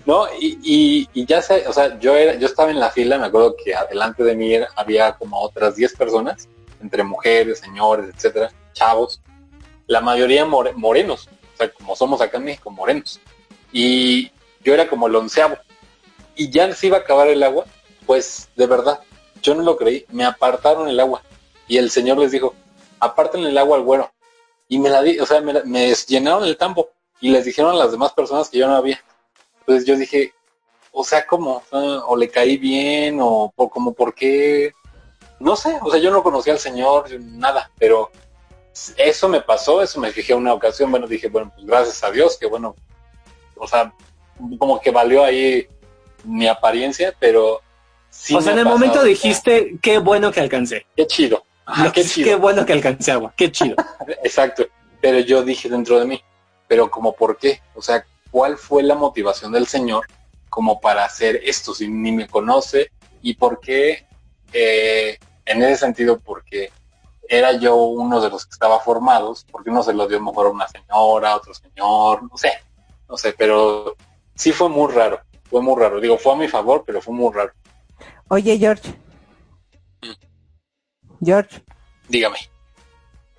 ¿No? 0.07 0.27
Y, 0.41 1.09
ya 1.27 1.43
sé, 1.43 1.67
o 1.67 1.73
sea, 1.73 1.99
yo 1.99 2.17
era, 2.17 2.35
yo 2.35 2.47
estaba 2.47 2.71
en 2.71 2.81
la 2.81 2.91
fila, 2.91 3.19
me 3.19 3.27
acuerdo 3.27 3.57
que 3.63 3.75
adelante 3.75 4.25
de 4.25 4.35
mí 4.35 4.55
había 4.77 5.13
como 5.13 5.41
otras 5.41 5.77
10 5.77 5.97
personas, 5.97 6.49
entre 6.81 7.05
mujeres, 7.05 7.61
señores, 7.61 8.11
etcétera, 8.15 8.51
chavos, 8.73 9.21
la 9.87 10.01
mayoría 10.01 10.45
morenos, 10.45 11.29
o 11.55 11.57
sea, 11.57 11.71
como 11.73 11.95
somos 11.95 12.21
acá 12.21 12.39
en 12.39 12.45
México, 12.45 12.71
morenos. 12.71 13.21
Y 13.73 14.31
yo 14.65 14.75
era 14.75 14.89
como 14.89 15.07
el 15.07 15.17
onceavo 15.17 15.57
y 16.35 16.51
ya 16.51 16.73
se 16.75 16.87
iba 16.87 16.99
a 16.99 17.01
acabar 17.01 17.29
el 17.29 17.43
agua, 17.43 17.65
pues 18.07 18.49
de 18.57 18.67
verdad, 18.67 19.01
yo 19.43 19.55
no 19.55 19.63
lo 19.63 19.77
creí, 19.77 20.07
me 20.11 20.25
apartaron 20.25 20.89
el 20.89 20.99
agua. 21.01 21.23
Y 21.69 21.79
el 21.79 21.91
señor 21.91 22.19
les 22.19 22.33
dijo, 22.33 22.55
aparten 23.01 23.45
el 23.45 23.59
agua 23.59 23.77
al 23.77 23.83
güero. 23.83 24.13
Y 24.69 24.79
me 24.79 24.89
la 24.89 25.03
di, 25.03 25.19
o 25.19 25.27
sea, 25.27 25.41
me, 25.41 25.95
llenaron 26.07 26.45
el 26.45 26.57
tambo 26.57 26.91
y 27.23 27.31
les 27.31 27.45
dijeron 27.45 27.71
a 27.71 27.79
las 27.79 27.93
demás 27.93 28.13
personas 28.13 28.51
que 28.51 28.59
yo 28.59 28.67
no 28.67 28.75
había. 28.75 29.01
Entonces 29.61 29.87
yo 29.87 29.97
dije, 29.97 30.35
o 30.91 31.05
sea, 31.05 31.25
¿cómo? 31.25 31.63
O 31.71 32.17
le 32.17 32.29
caí 32.29 32.57
bien, 32.59 33.19
o 33.23 33.51
por, 33.55 33.71
como 33.71 33.95
por 33.95 34.13
qué. 34.13 34.73
No 35.39 35.55
sé, 35.55 35.79
o 35.81 35.91
sea, 35.91 36.01
yo 36.01 36.11
no 36.11 36.25
conocía 36.25 36.53
al 36.53 36.59
señor, 36.59 37.09
nada, 37.21 37.71
pero 37.79 38.11
eso 38.97 39.29
me 39.29 39.41
pasó, 39.41 39.83
eso 39.83 40.01
me 40.01 40.11
fijé 40.11 40.35
una 40.35 40.53
ocasión, 40.53 40.91
bueno, 40.91 41.07
dije, 41.07 41.29
bueno, 41.29 41.53
pues 41.55 41.65
gracias 41.65 42.03
a 42.03 42.11
Dios, 42.11 42.37
que 42.37 42.47
bueno, 42.47 42.75
o 43.57 43.69
sea, 43.69 43.93
como 44.59 44.81
que 44.81 44.91
valió 44.91 45.25
ahí 45.25 45.69
mi 46.25 46.49
apariencia, 46.49 47.15
pero 47.21 47.61
sí. 48.11 48.35
O 48.35 48.41
sea, 48.41 48.53
en 48.53 48.59
el 48.59 48.65
momento 48.65 49.03
dijiste, 49.05 49.77
qué 49.81 49.99
bueno 49.99 50.33
que 50.33 50.41
alcancé. 50.41 50.87
Qué 50.97 51.07
chido. 51.07 51.45
qué, 51.95 52.05
chido. 52.05 52.29
qué 52.29 52.35
bueno 52.35 52.67
que 52.67 52.73
alcancé 52.73 53.13
agua, 53.13 53.33
qué 53.37 53.53
chido. 53.53 53.77
Exacto, 54.25 54.67
pero 55.01 55.21
yo 55.21 55.45
dije 55.45 55.69
dentro 55.69 56.01
de 56.01 56.07
mí, 56.07 56.23
pero 56.73 56.91
como 56.91 57.13
por 57.13 57.37
qué, 57.37 57.61
o 57.75 57.83
sea, 57.83 58.03
¿cuál 58.31 58.57
fue 58.57 58.83
la 58.83 58.95
motivación 58.95 59.53
del 59.53 59.67
Señor 59.67 60.07
como 60.49 60.81
para 60.81 61.05
hacer 61.05 61.39
esto 61.45 61.75
si 61.75 61.87
ni 61.87 62.13
me 62.13 62.27
conoce 62.27 62.93
y 63.21 63.35
por 63.35 63.61
qué, 63.61 64.07
eh, 64.55 65.19
en 65.45 65.63
ese 65.63 65.77
sentido, 65.77 66.19
porque 66.19 66.73
era 67.29 67.53
yo 67.53 67.77
uno 67.77 68.23
de 68.23 68.31
los 68.31 68.47
que 68.47 68.53
estaba 68.53 68.81
formados, 68.81 69.45
porque 69.53 69.69
uno 69.69 69.83
se 69.83 69.93
lo 69.93 70.09
dio 70.09 70.19
mejor 70.19 70.47
a 70.47 70.49
una 70.49 70.67
señora, 70.67 71.37
otro 71.37 71.53
señor, 71.53 72.23
no 72.23 72.39
sé, 72.39 72.53
no 73.07 73.19
sé, 73.19 73.35
pero 73.35 73.95
sí 74.35 74.51
fue 74.53 74.71
muy 74.71 74.91
raro, 74.91 75.21
fue 75.51 75.61
muy 75.61 75.79
raro. 75.79 76.01
Digo, 76.01 76.17
fue 76.17 76.33
a 76.33 76.37
mi 76.37 76.49
favor, 76.49 76.85
pero 76.87 77.03
fue 77.03 77.13
muy 77.13 77.35
raro. 77.35 77.53
Oye, 78.29 78.57
George. 78.57 78.89
Mm. 80.01 81.23
George. 81.23 81.63
Dígame. 82.09 82.39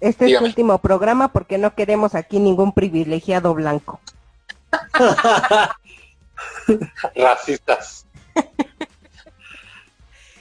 Este 0.04 0.26
es 0.26 0.38
tu 0.38 0.44
último 0.44 0.80
programa 0.80 1.32
porque 1.32 1.58
no 1.58 1.76
queremos 1.76 2.14
aquí 2.14 2.38
ningún 2.38 2.74
privilegiado 2.74 3.54
blanco. 3.54 4.02
Racistas. 7.16 8.06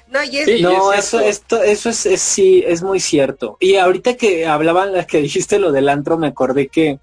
No, 0.09 0.19
no 0.61 0.93
eso, 0.93 1.21
esto, 1.21 1.63
eso 1.63 1.91
es, 1.91 2.21
sí, 2.21 2.65
es 2.67 2.83
muy 2.83 2.99
cierto. 2.99 3.57
Y 3.61 3.77
ahorita 3.77 4.17
que 4.17 4.47
hablaban, 4.47 5.07
que 5.07 5.19
dijiste 5.19 5.61
lo 5.61 5.71
del 5.71 5.89
antro, 5.89 6.19
me 6.19 6.27
acordé 6.27 6.67
que 6.67 6.99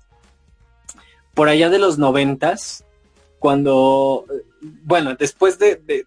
por 1.34 1.48
allá 1.48 1.70
de 1.70 1.80
los 1.80 1.98
noventas, 1.98 2.84
cuando, 3.40 4.26
bueno, 4.62 5.16
después 5.16 5.60
de, 5.60 6.06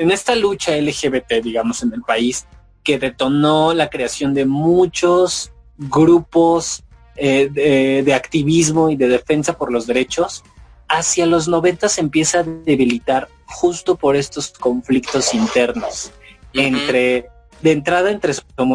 en 0.00 0.10
esta 0.10 0.34
lucha 0.34 0.76
LGBT, 0.76 1.34
digamos, 1.40 1.84
en 1.84 1.92
el 1.92 2.02
país, 2.02 2.46
que 2.82 2.98
detonó 2.98 3.72
la 3.72 3.88
creación 3.88 4.34
de 4.34 4.44
muchos 4.44 5.52
grupos 5.76 6.84
eh, 7.16 7.48
de, 7.50 8.02
de, 8.04 8.14
activismo 8.14 8.90
y 8.90 8.96
de 8.96 9.08
defensa 9.08 9.56
por 9.56 9.72
los 9.72 9.86
derechos, 9.86 10.42
hacia 10.88 11.26
los 11.26 11.48
noventas 11.48 11.92
se 11.92 12.00
empieza 12.00 12.40
a 12.40 12.42
debilitar 12.42 13.28
justo 13.46 13.96
por 13.96 14.16
estos 14.16 14.50
conflictos 14.50 15.34
internos 15.34 16.12
entre, 16.52 17.28
de 17.62 17.72
entrada 17.72 18.10
entre, 18.10 18.32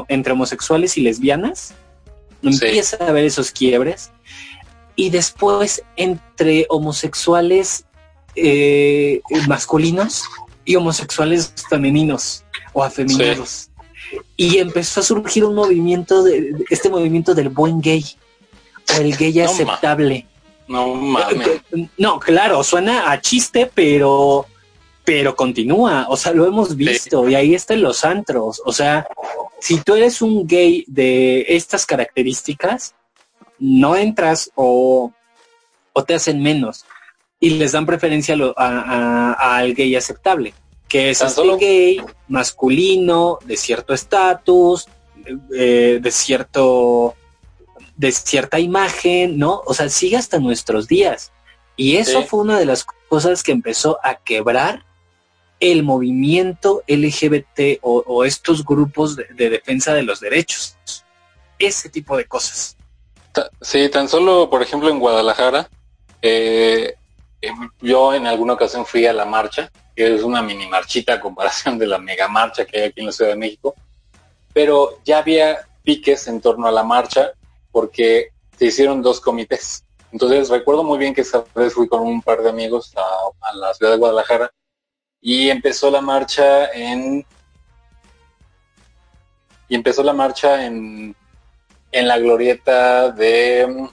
entre 0.07 0.33
homosexuales 0.33 0.97
y 0.97 1.01
lesbianas, 1.01 1.73
empieza 2.41 2.97
a 3.03 3.07
haber 3.07 3.25
esos 3.25 3.51
quiebres, 3.51 4.11
y 4.95 5.09
después 5.09 5.83
entre 5.95 6.65
homosexuales 6.69 7.85
eh, 8.35 9.21
masculinos 9.47 10.23
y 10.65 10.75
homosexuales 10.75 11.53
femeninos 11.69 12.43
o 12.73 12.83
afeminados. 12.83 13.68
Y 14.35 14.57
empezó 14.57 14.99
a 14.99 15.03
surgir 15.03 15.45
un 15.45 15.55
movimiento, 15.55 16.23
de, 16.23 16.53
este 16.69 16.89
movimiento 16.89 17.33
del 17.33 17.49
buen 17.49 17.81
gay, 17.81 18.05
o 18.97 19.01
el 19.01 19.15
gay 19.15 19.39
aceptable. 19.39 20.25
no 20.67 20.95
mames. 20.95 21.61
No, 21.97 22.19
claro, 22.19 22.63
suena 22.63 23.11
a 23.11 23.21
chiste, 23.21 23.69
pero 23.73 24.45
pero 25.09 25.35
continúa, 25.35 26.05
o 26.07 26.15
sea, 26.15 26.33
lo 26.33 26.45
hemos 26.45 26.75
visto 26.75 27.27
y 27.27 27.33
ahí 27.33 27.55
están 27.55 27.81
los 27.81 28.05
antros, 28.05 28.61
o 28.63 28.71
sea, 28.71 29.07
si 29.59 29.81
tú 29.81 29.95
eres 29.95 30.21
un 30.21 30.45
gay 30.45 30.85
de 30.87 31.47
estas 31.49 31.87
características, 31.87 32.93
no 33.57 33.95
entras 33.95 34.51
o, 34.53 35.11
o 35.93 36.03
te 36.03 36.13
hacen 36.13 36.43
menos 36.43 36.85
y 37.39 37.49
les 37.51 37.71
dan 37.71 37.87
preferencia 37.87 38.35
al 38.55 39.73
gay 39.73 39.95
aceptable, 39.95 40.53
que 40.89 41.11
es 41.11 41.21
el 41.21 41.57
gay 41.57 42.01
masculino, 42.27 43.39
de 43.45 43.55
cierto 43.55 43.93
estatus, 43.93 44.87
eh, 45.55 45.99
de 46.01 46.11
cierto 46.11 47.15
de 47.95 48.11
cierta 48.13 48.59
imagen, 48.59 49.37
¿no? 49.37 49.61
O 49.65 49.73
sea, 49.73 49.89
sigue 49.89 50.15
hasta 50.15 50.39
nuestros 50.39 50.87
días. 50.87 51.31
Y 51.75 51.97
eso 51.97 52.23
fue 52.23 52.39
una 52.39 52.57
de 52.57 52.65
las 52.65 52.85
cosas 53.09 53.43
que 53.43 53.51
empezó 53.51 53.99
a 54.03 54.15
quebrar 54.15 54.85
el 55.59 55.83
movimiento 55.83 56.81
LGBT 56.87 57.79
o, 57.81 58.23
estos 58.23 58.63
grupos 58.63 59.17
de, 59.17 59.49
defensa 59.49 59.93
de 59.93 60.03
los 60.03 60.21
derechos. 60.21 60.77
Ese 61.57 61.89
tipo 61.89 62.15
de 62.15 62.25
cosas. 62.25 62.77
Sí, 63.61 63.89
tan 63.89 64.07
solo, 64.07 64.49
por 64.49 64.61
ejemplo, 64.61 64.89
en 64.89 64.99
Guadalajara, 64.99 65.69
eh, 66.21 66.95
em, 67.41 67.69
yo 67.81 68.13
en 68.13 68.27
alguna 68.27 68.53
ocasión 68.53 68.85
fui 68.85 69.05
a 69.05 69.13
la 69.13 69.25
marcha, 69.25 69.69
que 69.99 70.15
es 70.15 70.23
una 70.23 70.41
mini 70.41 70.65
marchita 70.65 71.15
a 71.15 71.19
comparación 71.19 71.77
de 71.77 71.85
la 71.85 71.97
mega 71.97 72.29
marcha 72.29 72.63
que 72.63 72.77
hay 72.79 72.83
aquí 72.85 73.01
en 73.01 73.07
la 73.07 73.11
Ciudad 73.11 73.31
de 73.31 73.35
México, 73.35 73.75
pero 74.53 75.01
ya 75.03 75.17
había 75.17 75.67
piques 75.83 76.25
en 76.29 76.39
torno 76.39 76.67
a 76.67 76.71
la 76.71 76.83
marcha 76.83 77.33
porque 77.69 78.29
se 78.57 78.67
hicieron 78.67 79.01
dos 79.01 79.19
comités. 79.19 79.83
Entonces 80.13 80.47
recuerdo 80.47 80.85
muy 80.85 80.97
bien 80.99 81.13
que 81.13 81.19
esa 81.19 81.43
vez 81.53 81.73
fui 81.73 81.89
con 81.89 81.99
un 81.99 82.21
par 82.21 82.41
de 82.41 82.49
amigos 82.49 82.93
a 82.95 83.53
la 83.53 83.73
ciudad 83.73 83.91
de 83.91 83.97
Guadalajara 83.97 84.49
y 85.19 85.49
empezó 85.49 85.91
la 85.91 85.99
marcha 85.99 86.71
en 86.71 87.25
y 89.67 89.75
empezó 89.75 90.01
la 90.01 90.13
marcha 90.13 90.65
en, 90.65 91.13
en 91.91 92.07
la 92.07 92.17
glorieta 92.19 93.11
de 93.11 93.89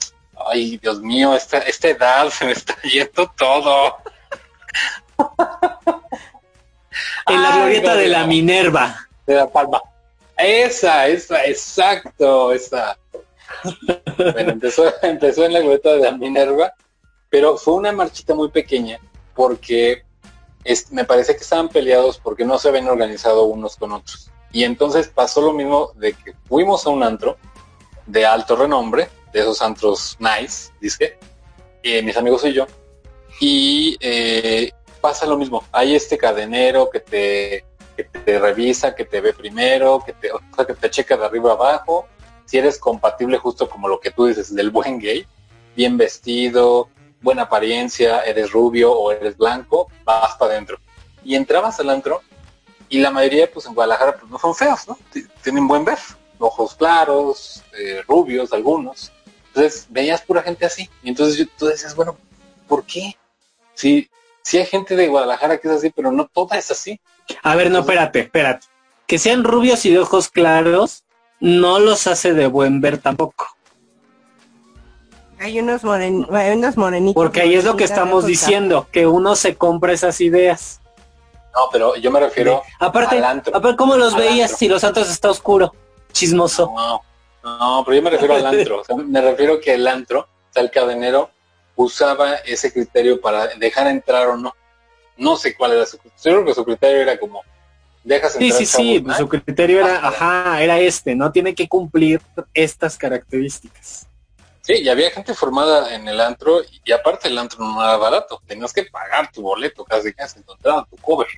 ay 0.50 0.76
Dios 0.76 1.00
mío 1.00 1.34
esta, 1.34 1.58
esta 1.58 1.88
edad 1.88 2.30
se 2.30 2.44
me 2.44 2.52
está 2.52 2.76
yendo 2.82 3.28
todo 3.36 3.96
en 7.28 7.42
la 7.42 7.56
glorieta 7.56 7.94
de 7.94 8.08
la 8.08 8.26
Minerva. 8.26 9.08
De 9.26 9.34
la 9.34 9.48
Palma. 9.48 9.80
Esa 10.36 11.08
esa 11.08 11.44
exacto 11.44 12.52
esa. 12.52 12.96
Bueno, 14.16 14.52
empezó, 14.52 14.92
empezó 15.02 15.44
en 15.44 15.52
la 15.52 15.60
glorieta 15.60 15.92
de 15.92 16.00
la 16.00 16.12
Minerva 16.12 16.72
pero 17.30 17.56
fue 17.56 17.74
una 17.74 17.92
marchita 17.92 18.34
muy 18.34 18.48
pequeña 18.48 18.98
porque 19.34 20.02
me 20.90 21.04
parece 21.04 21.34
que 21.34 21.42
estaban 21.42 21.68
peleados 21.68 22.18
porque 22.18 22.44
no 22.44 22.58
se 22.58 22.68
habían 22.68 22.88
organizado 22.88 23.44
unos 23.44 23.76
con 23.76 23.92
otros. 23.92 24.30
Y 24.52 24.64
entonces 24.64 25.08
pasó 25.08 25.40
lo 25.40 25.52
mismo 25.52 25.92
de 25.96 26.14
que 26.14 26.34
fuimos 26.48 26.86
a 26.86 26.90
un 26.90 27.02
antro 27.02 27.36
de 28.06 28.24
alto 28.24 28.56
renombre, 28.56 29.08
de 29.32 29.40
esos 29.40 29.60
antros 29.60 30.16
nice, 30.18 30.72
dice, 30.80 31.18
eh, 31.82 32.02
mis 32.02 32.16
amigos 32.16 32.44
y 32.44 32.52
yo, 32.52 32.66
y 33.38 33.96
eh, 34.00 34.72
pasa 34.96 35.26
lo 35.26 35.36
mismo. 35.36 35.64
Hay 35.72 35.94
este 35.94 36.18
cadenero 36.18 36.90
que 36.90 37.00
te, 37.00 37.64
que 37.96 38.04
te 38.04 38.38
revisa, 38.38 38.94
que 38.94 39.04
te 39.04 39.20
ve 39.20 39.32
primero, 39.32 40.02
que 40.04 40.12
te, 40.12 40.30
que 40.66 40.74
te 40.74 40.90
checa 40.90 41.16
de 41.16 41.26
arriba 41.26 41.52
abajo, 41.52 42.06
si 42.44 42.58
eres 42.58 42.78
compatible 42.78 43.38
justo 43.38 43.68
como 43.68 43.88
lo 43.88 44.00
que 44.00 44.10
tú 44.10 44.26
dices 44.26 44.54
del 44.54 44.70
buen 44.70 44.98
gay, 44.98 45.26
bien 45.74 45.96
vestido, 45.96 46.88
buena 47.20 47.42
apariencia, 47.42 48.20
eres 48.22 48.52
rubio 48.52 48.92
o 48.92 49.12
eres 49.12 49.36
blanco, 49.36 49.88
vas 50.04 50.36
para 50.36 50.52
adentro. 50.52 50.78
Y 51.24 51.34
entrabas 51.34 51.80
al 51.80 51.90
antro 51.90 52.22
y 52.88 53.00
la 53.00 53.10
mayoría, 53.10 53.50
pues 53.50 53.66
en 53.66 53.74
Guadalajara, 53.74 54.16
pues 54.16 54.30
no 54.30 54.38
son 54.38 54.54
feos, 54.54 54.86
¿no? 54.86 54.96
Tienen 55.42 55.66
buen 55.66 55.84
ver, 55.84 55.98
ojos 56.38 56.74
claros, 56.76 57.64
eh, 57.78 58.02
rubios, 58.06 58.52
algunos. 58.52 59.12
Entonces 59.48 59.86
veías 59.88 60.22
pura 60.22 60.42
gente 60.42 60.66
así. 60.66 60.88
Y 61.02 61.08
entonces 61.08 61.48
tú 61.58 61.66
decías, 61.66 61.96
bueno, 61.96 62.16
¿por 62.68 62.84
qué? 62.84 63.16
Si, 63.74 64.08
si 64.46 64.58
hay 64.58 64.66
gente 64.66 64.94
de 64.94 65.08
Guadalajara 65.08 65.58
que 65.58 65.66
es 65.66 65.74
así, 65.74 65.90
pero 65.90 66.12
no 66.12 66.28
toda 66.28 66.56
es 66.56 66.70
así. 66.70 67.00
A 67.42 67.56
ver, 67.56 67.68
no, 67.68 67.80
espérate, 67.80 68.20
espérate. 68.20 68.68
Que 69.08 69.18
sean 69.18 69.42
rubios 69.42 69.84
y 69.84 69.90
de 69.90 69.98
ojos 69.98 70.28
claros 70.28 71.02
no 71.40 71.80
los 71.80 72.06
hace 72.06 72.32
de 72.32 72.46
buen 72.46 72.80
ver 72.80 72.98
tampoco. 72.98 73.48
Hay 75.40 75.58
unos, 75.58 75.82
moren, 75.82 76.28
hay 76.30 76.56
unos 76.56 76.76
morenitos. 76.76 77.20
Porque 77.20 77.40
ahí 77.40 77.56
es 77.56 77.64
lo 77.64 77.76
que 77.76 77.82
estamos 77.82 78.24
diciendo, 78.24 78.86
que 78.92 79.08
uno 79.08 79.34
se 79.34 79.56
compra 79.56 79.92
esas 79.92 80.20
ideas. 80.20 80.80
No, 81.52 81.62
pero 81.72 81.96
yo 81.96 82.12
me 82.12 82.20
refiero 82.20 82.62
aparte, 82.78 83.18
al 83.18 83.24
antro. 83.24 83.56
Aparte, 83.56 83.76
¿cómo 83.76 83.96
los 83.96 84.14
veías 84.14 84.56
si 84.56 84.68
los 84.68 84.84
antros 84.84 85.10
está 85.10 85.28
oscuro? 85.28 85.74
Chismoso. 86.12 86.72
No, 86.72 87.02
no, 87.42 87.82
pero 87.84 87.96
yo 87.96 88.02
me 88.02 88.10
refiero 88.10 88.36
al 88.36 88.46
antro. 88.46 88.84
me 89.08 89.20
refiero 89.20 89.58
que 89.60 89.74
el 89.74 89.88
antro, 89.88 90.20
o 90.20 90.52
sea, 90.52 90.62
el 90.62 90.70
cadenero, 90.70 91.30
usaba 91.76 92.36
ese 92.36 92.72
criterio 92.72 93.20
para 93.20 93.48
dejar 93.48 93.86
entrar 93.86 94.28
o 94.28 94.36
no. 94.36 94.54
No 95.16 95.36
sé 95.36 95.54
cuál 95.54 95.72
era 95.72 95.86
su 95.86 95.98
criterio. 95.98 96.20
Yo 96.24 96.32
creo 96.32 96.44
que 96.46 96.54
su 96.54 96.64
criterio 96.64 97.02
era 97.02 97.18
como, 97.18 97.42
dejas 98.02 98.34
entrar. 98.34 98.58
Sí, 98.58 98.66
sí, 98.66 99.00
sí, 99.00 99.04
su 99.16 99.28
criterio 99.28 99.80
era, 99.80 100.06
ajá, 100.06 100.62
era 100.62 100.78
este, 100.80 101.14
no 101.14 101.30
tiene 101.30 101.54
que 101.54 101.68
cumplir 101.68 102.20
estas 102.54 102.96
características. 102.96 104.08
Sí, 104.62 104.74
y 104.82 104.88
había 104.88 105.10
gente 105.10 105.32
formada 105.32 105.94
en 105.94 106.08
el 106.08 106.20
antro 106.20 106.60
y 106.84 106.90
aparte 106.90 107.28
el 107.28 107.38
antro 107.38 107.64
no 107.64 107.80
era 107.80 107.96
barato, 107.98 108.42
tenías 108.46 108.72
que 108.72 108.84
pagar 108.84 109.30
tu 109.30 109.42
boleto 109.42 109.84
casi 109.84 110.12
casi, 110.12 110.40
encontraba 110.40 110.84
tu 110.90 110.96
cover. 110.96 111.28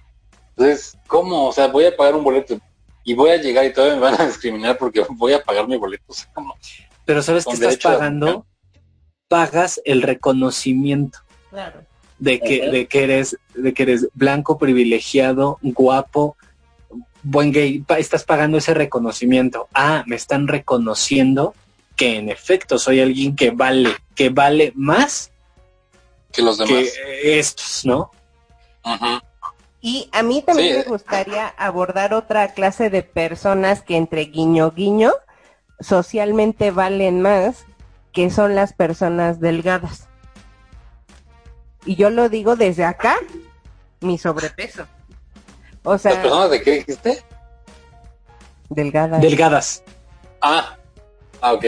Entonces, 0.57 0.97
¿cómo? 1.07 1.49
O 1.49 1.53
sea, 1.53 1.67
voy 1.67 1.85
a 1.85 1.95
pagar 1.95 2.15
un 2.15 2.25
boleto 2.25 2.59
y 3.05 3.15
voy 3.15 3.31
a 3.31 3.37
llegar 3.37 3.67
y 3.67 3.73
todavía 3.73 3.97
me 3.97 4.01
van 4.01 4.21
a 4.21 4.27
discriminar 4.27 4.79
porque 4.79 5.05
voy 5.11 5.35
a 5.35 5.43
pagar 5.43 5.69
mi 5.69 5.77
boleto. 5.77 6.15
Pero 7.05 7.23
¿sabes 7.23 7.45
qué 7.45 7.53
estás 7.53 7.77
pagando? 7.77 8.47
Pagas 9.29 9.81
el 9.85 10.03
reconocimiento. 10.03 11.21
Claro. 11.51 11.83
De 12.19 12.41
que, 12.41 12.69
de 12.71 12.87
que 12.89 13.05
eres, 13.05 13.39
de 13.55 13.73
que 13.73 13.85
eres 13.85 14.09
blanco, 14.15 14.59
privilegiado, 14.59 15.59
guapo, 15.63 16.37
buen 17.23 17.53
gay, 17.53 17.85
estás 17.97 18.25
pagando 18.25 18.59
ese 18.59 18.75
reconocimiento. 18.75 19.69
Ah, 19.73 20.03
me 20.07 20.17
están 20.17 20.49
reconociendo 20.49 21.55
que 21.95 22.17
en 22.17 22.29
efecto 22.29 22.79
soy 22.79 23.01
alguien 23.01 23.37
que 23.37 23.51
vale, 23.51 23.91
que 24.15 24.31
vale 24.31 24.73
más 24.75 25.31
que 26.33 26.43
los 26.43 26.59
demás. 26.59 26.85
Que 27.23 27.39
estos, 27.39 27.85
¿no? 27.85 28.11
Y 29.81 30.09
a 30.13 30.23
mí 30.23 30.43
también 30.43 30.79
me 30.79 30.85
gustaría 30.85 31.49
abordar 31.49 32.15
otra 32.15 32.53
clase 32.55 32.91
de 32.91 33.03
personas 33.03 33.83
que 33.83 33.97
entre 33.97 34.25
guiño 34.25 34.73
guiño 34.73 35.13
socialmente 35.81 36.71
valen 36.71 37.23
más, 37.23 37.65
que 38.13 38.31
son 38.31 38.55
las 38.55 38.73
personas 38.73 39.41
delgadas. 39.41 40.09
Y 41.85 41.97
yo 41.97 42.11
lo 42.11 42.29
digo 42.29 42.57
desde 42.57 42.85
acá, 42.85 43.17
mi 44.01 44.19
sobrepeso. 44.19 44.87
O 45.85 45.97
sea, 45.99 46.13
¿Las 46.13 46.23
personas 46.23 46.51
de 46.51 46.63
qué 46.63 46.71
dijiste? 46.73 47.23
Delgadas. 48.69 49.23
Delgadas. 49.23 49.83
Ah, 50.41 50.77
ah, 51.41 51.53
ok. 51.55 51.67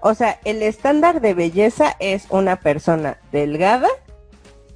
O 0.00 0.14
sea, 0.14 0.40
el 0.44 0.62
estándar 0.62 1.20
de 1.20 1.34
belleza 1.34 1.96
es 2.00 2.26
una 2.30 2.56
persona 2.60 3.18
delgada. 3.32 3.88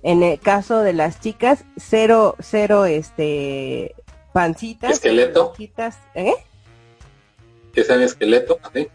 En 0.03 0.23
el 0.23 0.39
caso 0.39 0.81
de 0.81 0.93
las 0.93 1.21
chicas, 1.21 1.65
cero, 1.77 2.37
cero, 2.39 2.85
este, 2.85 3.97
pancitas. 4.33 4.93
Esqueleto. 4.93 5.53
¿eh? 6.15 6.35
Que 7.73 7.83
sean 7.83 8.03
esqueleto, 8.03 8.59
¿sí? 8.73 8.89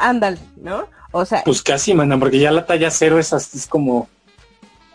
Ándale, 0.00 0.38
¿no? 0.56 0.88
O 1.12 1.24
sea. 1.24 1.42
Pues 1.44 1.62
casi, 1.62 1.94
mandan, 1.94 2.20
porque 2.20 2.38
ya 2.38 2.50
la 2.50 2.66
talla 2.66 2.90
cero 2.90 3.18
es 3.18 3.32
así, 3.32 3.58
es 3.58 3.66
como. 3.66 4.08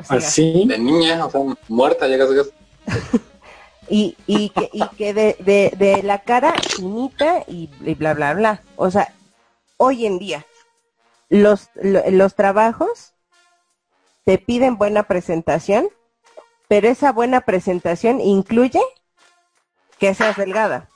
así. 0.08 0.66
De 0.68 0.78
niña, 0.78 1.26
o 1.26 1.32
sea, 1.32 1.42
muerta, 1.68 2.08
llegas, 2.08 2.30
llegas. 2.30 2.50
y, 3.90 4.18
y 4.28 4.50
que, 4.50 4.70
y 4.74 4.88
que 4.98 5.14
de, 5.14 5.36
de, 5.40 5.74
de 5.78 6.04
la 6.04 6.20
cara 6.20 6.54
finita 6.76 7.44
y, 7.48 7.70
y 7.86 7.94
bla, 7.96 8.14
bla, 8.14 8.34
bla. 8.34 8.64
O 8.76 8.92
sea, 8.92 9.14
hoy 9.78 10.06
en 10.06 10.20
día, 10.20 10.46
los, 11.30 11.70
los 11.76 12.36
trabajos 12.36 13.14
te 14.26 14.38
piden 14.38 14.78
buena 14.78 15.04
presentación, 15.04 15.88
pero 16.68 16.90
esa 16.90 17.12
buena 17.12 17.42
presentación 17.42 18.20
incluye 18.20 18.82
que 19.98 20.14
seas 20.14 20.36
delgada. 20.36 20.89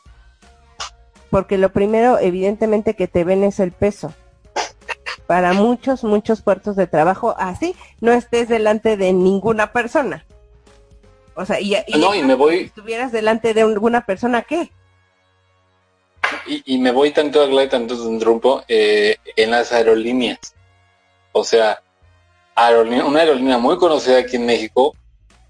Porque 1.33 1.57
lo 1.57 1.73
primero, 1.73 2.19
evidentemente, 2.19 2.93
que 2.93 3.07
te 3.07 3.23
ven 3.23 3.43
es 3.43 3.59
el 3.59 3.71
peso. 3.71 4.13
Para 5.25 5.53
muchos, 5.53 6.03
muchos 6.03 6.43
puertos 6.43 6.75
de 6.75 6.85
trabajo, 6.85 7.33
así 7.39 7.75
no 8.01 8.11
estés 8.11 8.47
delante 8.47 8.97
de 8.97 9.13
ninguna 9.13 9.73
persona. 9.73 10.27
O 11.33 11.43
sea, 11.43 11.59
y, 11.59 11.75
no, 11.97 12.13
y 12.13 12.21
me 12.21 12.35
voy... 12.35 12.59
si 12.59 12.63
estuvieras 12.65 13.11
delante 13.11 13.55
de 13.55 13.61
alguna 13.61 14.05
persona, 14.05 14.43
¿qué? 14.43 14.71
Y, 16.45 16.77
me 16.77 16.91
voy 16.91 17.09
tanto 17.09 17.41
a 17.41 17.47
Glide, 17.47 17.67
tanto 17.67 17.95
a 17.95 18.65
eh, 18.67 19.17
en 19.35 19.49
las 19.49 19.71
aerolíneas. 19.73 20.53
O 21.31 21.43
sea, 21.43 21.81
una 22.55 23.21
aerolínea 23.21 23.57
muy 23.57 23.79
conocida 23.79 24.19
aquí 24.19 24.35
en 24.35 24.45
México, 24.45 24.95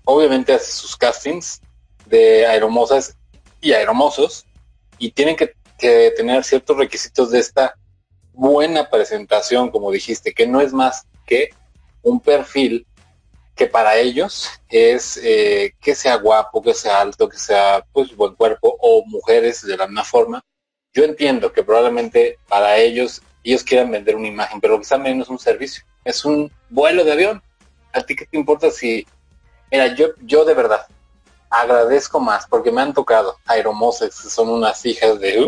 obviamente 0.06 0.54
hace 0.54 0.72
sus 0.72 0.96
castings 0.96 1.60
de 2.06 2.48
aeromosas 2.48 3.18
y 3.60 3.74
aeromosos 3.74 4.46
y 4.98 5.12
tienen 5.12 5.36
que, 5.36 5.54
que 5.84 6.12
tener 6.16 6.44
ciertos 6.44 6.78
requisitos 6.78 7.32
de 7.32 7.40
esta 7.40 7.76
buena 8.32 8.90
presentación, 8.90 9.70
como 9.70 9.92
dijiste, 9.92 10.34
que 10.34 10.48
no 10.48 10.62
es 10.62 10.74
más 10.74 11.06
que 11.26 11.50
un 12.02 12.20
perfil 12.20 12.88
que 13.56 13.68
para 13.68 13.98
ellos 13.98 14.50
es 14.70 15.18
eh, 15.24 15.74
que 15.80 15.94
sea 15.94 16.16
guapo, 16.16 16.62
que 16.62 16.74
sea 16.74 17.02
alto, 17.02 17.30
que 17.30 17.38
sea 17.38 17.86
pues 17.92 18.16
buen 18.16 18.34
cuerpo 18.36 18.76
o 18.80 19.06
mujeres 19.06 19.62
de 19.62 19.78
la 19.78 19.88
misma 19.88 20.04
forma 20.04 20.44
yo 20.94 21.04
entiendo 21.04 21.52
que 21.52 21.64
probablemente 21.64 22.38
para 22.48 22.78
ellos, 22.78 23.22
ellos 23.44 23.64
quieran 23.64 23.92
vender 23.92 24.16
una 24.16 24.28
imagen, 24.28 24.62
pero 24.62 24.80
vendiendo 24.80 25.24
es 25.24 25.30
un 25.30 25.40
servicio, 25.40 25.84
es 26.06 26.24
un 26.24 26.52
vuelo 26.70 27.04
de 27.04 27.14
avión. 27.14 27.42
¿A 27.94 28.02
ti 28.02 28.16
qué 28.16 28.26
te 28.26 28.38
importa 28.38 28.70
si... 28.72 29.06
Mira, 29.72 29.96
yo, 29.96 30.10
yo 30.22 30.46
de 30.46 30.54
verdad 30.54 30.86
agradezco 31.54 32.20
más 32.20 32.48
porque 32.48 32.72
me 32.72 32.82
han 32.82 32.94
tocado 32.94 33.38
aeromosas 33.46 34.22
que 34.22 34.30
son 34.30 34.50
unas 34.50 34.84
hijas 34.86 35.20
de... 35.20 35.46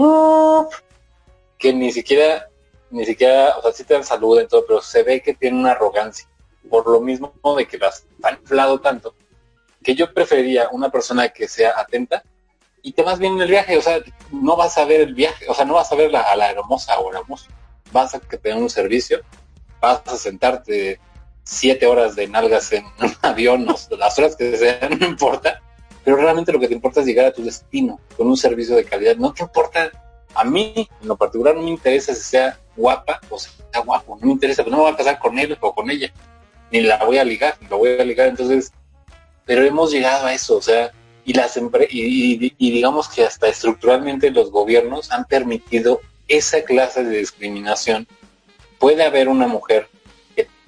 que 1.57 1.73
ni 1.73 1.91
siquiera, 1.91 2.47
ni 2.91 3.05
siquiera, 3.05 3.57
o 3.57 3.61
sea, 3.63 3.71
sí 3.71 3.83
te 3.83 3.95
dan 3.95 4.03
salud 4.03 4.45
todo, 4.47 4.65
pero 4.67 4.81
se 4.81 5.01
ve 5.01 5.21
que 5.21 5.33
tienen 5.33 5.61
una 5.61 5.71
arrogancia. 5.71 6.27
Por 6.69 6.87
lo 6.87 7.01
mismo 7.01 7.33
de 7.57 7.67
que 7.67 7.79
las 7.79 8.05
han 8.21 8.35
inflado 8.35 8.79
tanto, 8.79 9.15
que 9.83 9.95
yo 9.95 10.13
preferiría 10.13 10.69
una 10.71 10.89
persona 10.89 11.29
que 11.29 11.47
sea 11.47 11.73
atenta 11.77 12.23
y 12.83 12.93
te 12.93 13.01
vas 13.01 13.17
bien 13.17 13.33
en 13.33 13.41
el 13.41 13.49
viaje, 13.49 13.77
o 13.77 13.81
sea, 13.81 13.99
no 14.31 14.55
vas 14.55 14.77
a 14.77 14.85
ver 14.85 15.01
el 15.01 15.15
viaje, 15.15 15.47
o 15.49 15.55
sea, 15.55 15.65
no 15.65 15.73
vas 15.73 15.91
a 15.91 15.95
ver 15.95 16.11
la, 16.11 16.21
a 16.21 16.35
la 16.35 16.51
hermosa 16.51 16.99
o 16.99 17.11
hermoso, 17.11 17.47
vas 17.91 18.13
a 18.13 18.19
que 18.19 18.37
tenga 18.37 18.57
un 18.57 18.69
servicio, 18.69 19.21
vas 19.81 20.01
a 20.05 20.17
sentarte 20.17 20.99
siete 21.43 21.87
horas 21.87 22.15
de 22.15 22.27
nalgas 22.27 22.71
en 22.73 22.85
un 23.01 23.15
avión, 23.23 23.67
o 23.67 23.95
las 23.95 24.19
horas 24.19 24.35
que 24.35 24.55
sean, 24.55 24.99
no 24.99 25.05
importa, 25.07 25.61
pero 26.05 26.17
realmente 26.17 26.53
lo 26.53 26.59
que 26.59 26.67
te 26.67 26.75
importa 26.75 27.01
es 27.01 27.07
llegar 27.07 27.25
a 27.25 27.33
tu 27.33 27.43
destino 27.43 27.99
con 28.15 28.27
un 28.27 28.37
servicio 28.37 28.75
de 28.75 28.85
calidad, 28.85 29.17
no 29.17 29.33
te 29.33 29.43
importa, 29.43 29.91
a 30.35 30.43
mí 30.43 30.87
en 31.01 31.07
lo 31.07 31.17
particular 31.17 31.55
no 31.55 31.63
me 31.63 31.71
interesa 31.71 32.13
si 32.13 32.21
sea 32.21 32.59
guapa 32.77 33.19
o 33.29 33.39
si 33.39 33.49
sea 33.71 33.81
guapo, 33.81 34.15
no 34.21 34.27
me 34.27 34.33
interesa, 34.33 34.63
pero 34.63 34.75
no 34.75 34.83
me 34.83 34.83
voy 34.83 34.93
a 34.93 34.97
casar 34.97 35.17
con 35.17 35.37
él 35.39 35.57
o 35.59 35.73
con 35.73 35.89
ella, 35.89 36.13
ni 36.71 36.81
la 36.81 37.03
voy 37.03 37.17
a 37.17 37.23
ligar, 37.23 37.57
ni 37.59 37.67
la 37.67 37.75
voy 37.75 37.99
a 37.99 38.05
ligar, 38.05 38.27
entonces, 38.27 38.71
pero 39.45 39.65
hemos 39.65 39.91
llegado 39.91 40.27
a 40.27 40.33
eso, 40.33 40.57
o 40.57 40.61
sea, 40.61 40.91
y 41.25 41.33
las 41.33 41.57
y, 41.57 42.53
y, 42.55 42.71
digamos 42.71 43.09
que 43.09 43.23
hasta 43.23 43.47
estructuralmente 43.47 44.29
los 44.29 44.51
gobiernos 44.51 45.11
han 45.11 45.25
permitido 45.25 46.01
esa 46.27 46.63
clase 46.63 47.03
de 47.03 47.17
discriminación. 47.17 48.07
Puede 48.77 49.03
haber 49.03 49.27
una 49.27 49.47
mujer 49.47 49.89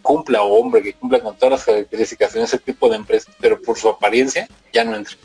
cumpla 0.07 0.41
o 0.41 0.53
hombre 0.57 0.81
que 0.81 0.93
cumpla 0.93 1.19
con 1.19 1.35
todas 1.35 1.51
las 1.51 1.65
características 1.65 2.33
en 2.37 2.43
ese 2.43 2.57
tipo 2.59 2.87
de 2.87 2.95
empresas, 2.95 3.35
pero 3.41 3.61
por 3.61 3.77
su 3.77 3.89
apariencia 3.89 4.47
ya 4.71 4.85
no 4.85 4.95
entra. 4.95 5.17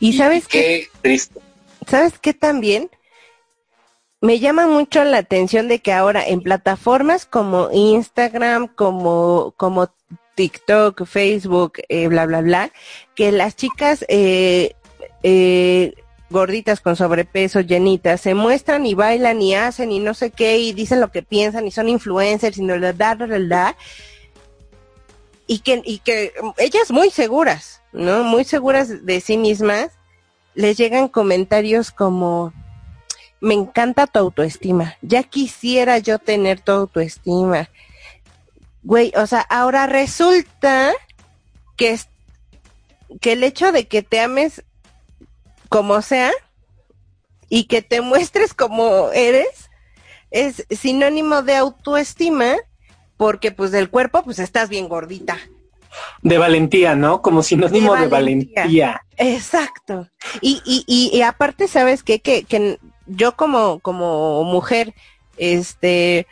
Y, 0.00 0.14
sabes 0.14 0.48
qué 0.48 0.88
triste. 1.02 1.38
¿Sabes 1.86 2.18
qué 2.18 2.32
también? 2.32 2.88
Me 4.22 4.38
llama 4.38 4.66
mucho 4.66 5.04
la 5.04 5.18
atención 5.18 5.68
de 5.68 5.80
que 5.80 5.92
ahora 5.92 6.26
en 6.26 6.40
plataformas 6.40 7.26
como 7.26 7.68
Instagram, 7.72 8.68
como, 8.68 9.52
como 9.58 9.90
TikTok, 10.34 11.04
Facebook, 11.04 11.74
eh, 11.90 12.08
bla, 12.08 12.24
bla, 12.24 12.40
bla, 12.40 12.72
que 13.14 13.32
las 13.32 13.54
chicas 13.54 14.06
eh, 14.08 14.72
eh, 15.22 15.92
gorditas 16.30 16.80
con 16.80 16.96
sobrepeso, 16.96 17.60
llenitas, 17.60 18.22
se 18.22 18.32
muestran 18.32 18.86
y 18.86 18.94
bailan 18.94 19.42
y 19.42 19.54
hacen 19.56 19.92
y 19.92 19.98
no 19.98 20.14
sé 20.14 20.30
qué 20.30 20.56
y 20.56 20.72
dicen 20.72 21.00
lo 21.02 21.12
que 21.12 21.22
piensan 21.22 21.66
y 21.66 21.70
son 21.70 21.90
influencers 21.90 22.56
y 22.56 22.62
no 22.62 22.78
la 22.78 22.94
da, 22.94 23.14
la, 23.14 23.38
la, 23.38 23.76
y 25.52 25.58
que, 25.58 25.82
y 25.84 25.98
que 25.98 26.32
ellas 26.56 26.90
muy 26.90 27.10
seguras, 27.10 27.82
¿no? 27.92 28.24
Muy 28.24 28.44
seguras 28.44 29.04
de 29.04 29.20
sí 29.20 29.36
mismas, 29.36 29.90
les 30.54 30.78
llegan 30.78 31.08
comentarios 31.08 31.90
como, 31.90 32.54
me 33.38 33.52
encanta 33.52 34.06
tu 34.06 34.18
autoestima, 34.18 34.96
ya 35.02 35.22
quisiera 35.24 35.98
yo 35.98 36.18
tener 36.18 36.60
tu 36.60 36.72
autoestima, 36.72 37.68
Güey, 38.82 39.12
o 39.14 39.26
sea, 39.26 39.42
ahora 39.42 39.86
resulta 39.86 40.92
que, 41.76 42.00
que 43.20 43.32
el 43.32 43.44
hecho 43.44 43.72
de 43.72 43.86
que 43.86 44.02
te 44.02 44.20
ames 44.20 44.64
como 45.68 46.00
sea 46.00 46.32
y 47.50 47.64
que 47.64 47.82
te 47.82 48.00
muestres 48.00 48.54
como 48.54 49.10
eres 49.12 49.70
es 50.32 50.66
sinónimo 50.70 51.42
de 51.42 51.56
autoestima 51.56 52.56
porque 53.22 53.52
pues 53.52 53.70
del 53.70 53.88
cuerpo 53.88 54.24
pues 54.24 54.40
estás 54.40 54.68
bien 54.68 54.88
gordita. 54.88 55.38
De 56.22 56.38
valentía, 56.38 56.96
¿no? 56.96 57.22
Como 57.22 57.44
sinónimo 57.44 57.94
de 57.94 58.08
valentía. 58.08 59.04
Exacto. 59.16 60.08
Y, 60.40 60.60
y, 60.64 60.82
y, 60.88 61.16
y, 61.16 61.22
aparte, 61.22 61.68
¿sabes 61.68 62.02
qué? 62.02 62.18
Que, 62.18 62.42
que 62.42 62.80
yo 63.06 63.36
como, 63.36 63.78
como 63.78 64.42
mujer, 64.42 64.92
este, 65.36 66.26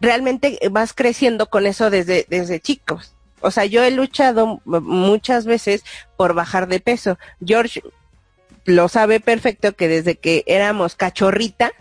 realmente 0.00 0.60
vas 0.70 0.92
creciendo 0.92 1.50
con 1.50 1.66
eso 1.66 1.90
desde, 1.90 2.26
desde 2.28 2.60
chicos. 2.60 3.16
O 3.40 3.50
sea, 3.50 3.64
yo 3.64 3.82
he 3.82 3.90
luchado 3.90 4.60
muchas 4.64 5.46
veces 5.46 5.82
por 6.16 6.32
bajar 6.32 6.68
de 6.68 6.78
peso. 6.78 7.18
George 7.44 7.82
lo 8.66 8.88
sabe 8.88 9.18
perfecto 9.18 9.74
que 9.74 9.88
desde 9.88 10.14
que 10.14 10.44
éramos 10.46 10.94
cachorritas, 10.94 11.72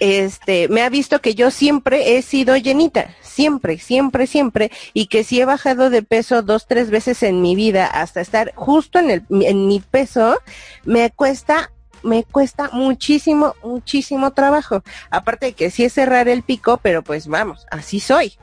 este, 0.00 0.68
me 0.68 0.82
ha 0.82 0.88
visto 0.88 1.20
que 1.20 1.34
yo 1.34 1.50
siempre 1.50 2.16
he 2.16 2.22
sido 2.22 2.56
llenita, 2.56 3.14
siempre, 3.20 3.78
siempre, 3.78 4.26
siempre, 4.26 4.70
y 4.92 5.06
que 5.06 5.24
si 5.24 5.40
he 5.40 5.44
bajado 5.44 5.90
de 5.90 6.02
peso 6.02 6.42
dos, 6.42 6.66
tres 6.66 6.90
veces 6.90 7.22
en 7.22 7.40
mi 7.42 7.54
vida 7.54 7.86
hasta 7.86 8.20
estar 8.20 8.52
justo 8.54 8.98
en 8.98 9.10
el, 9.10 9.24
en 9.30 9.66
mi 9.66 9.80
peso, 9.80 10.38
me 10.84 11.10
cuesta 11.10 11.70
me 12.02 12.22
cuesta 12.22 12.70
muchísimo, 12.72 13.54
muchísimo 13.64 14.32
trabajo. 14.32 14.84
Aparte 15.10 15.46
de 15.46 15.52
que 15.54 15.70
sí 15.70 15.84
es 15.84 15.94
cerrar 15.94 16.28
el 16.28 16.42
pico, 16.44 16.78
pero 16.80 17.02
pues 17.02 17.26
vamos, 17.26 17.66
así 17.70 17.98
soy, 17.98 18.34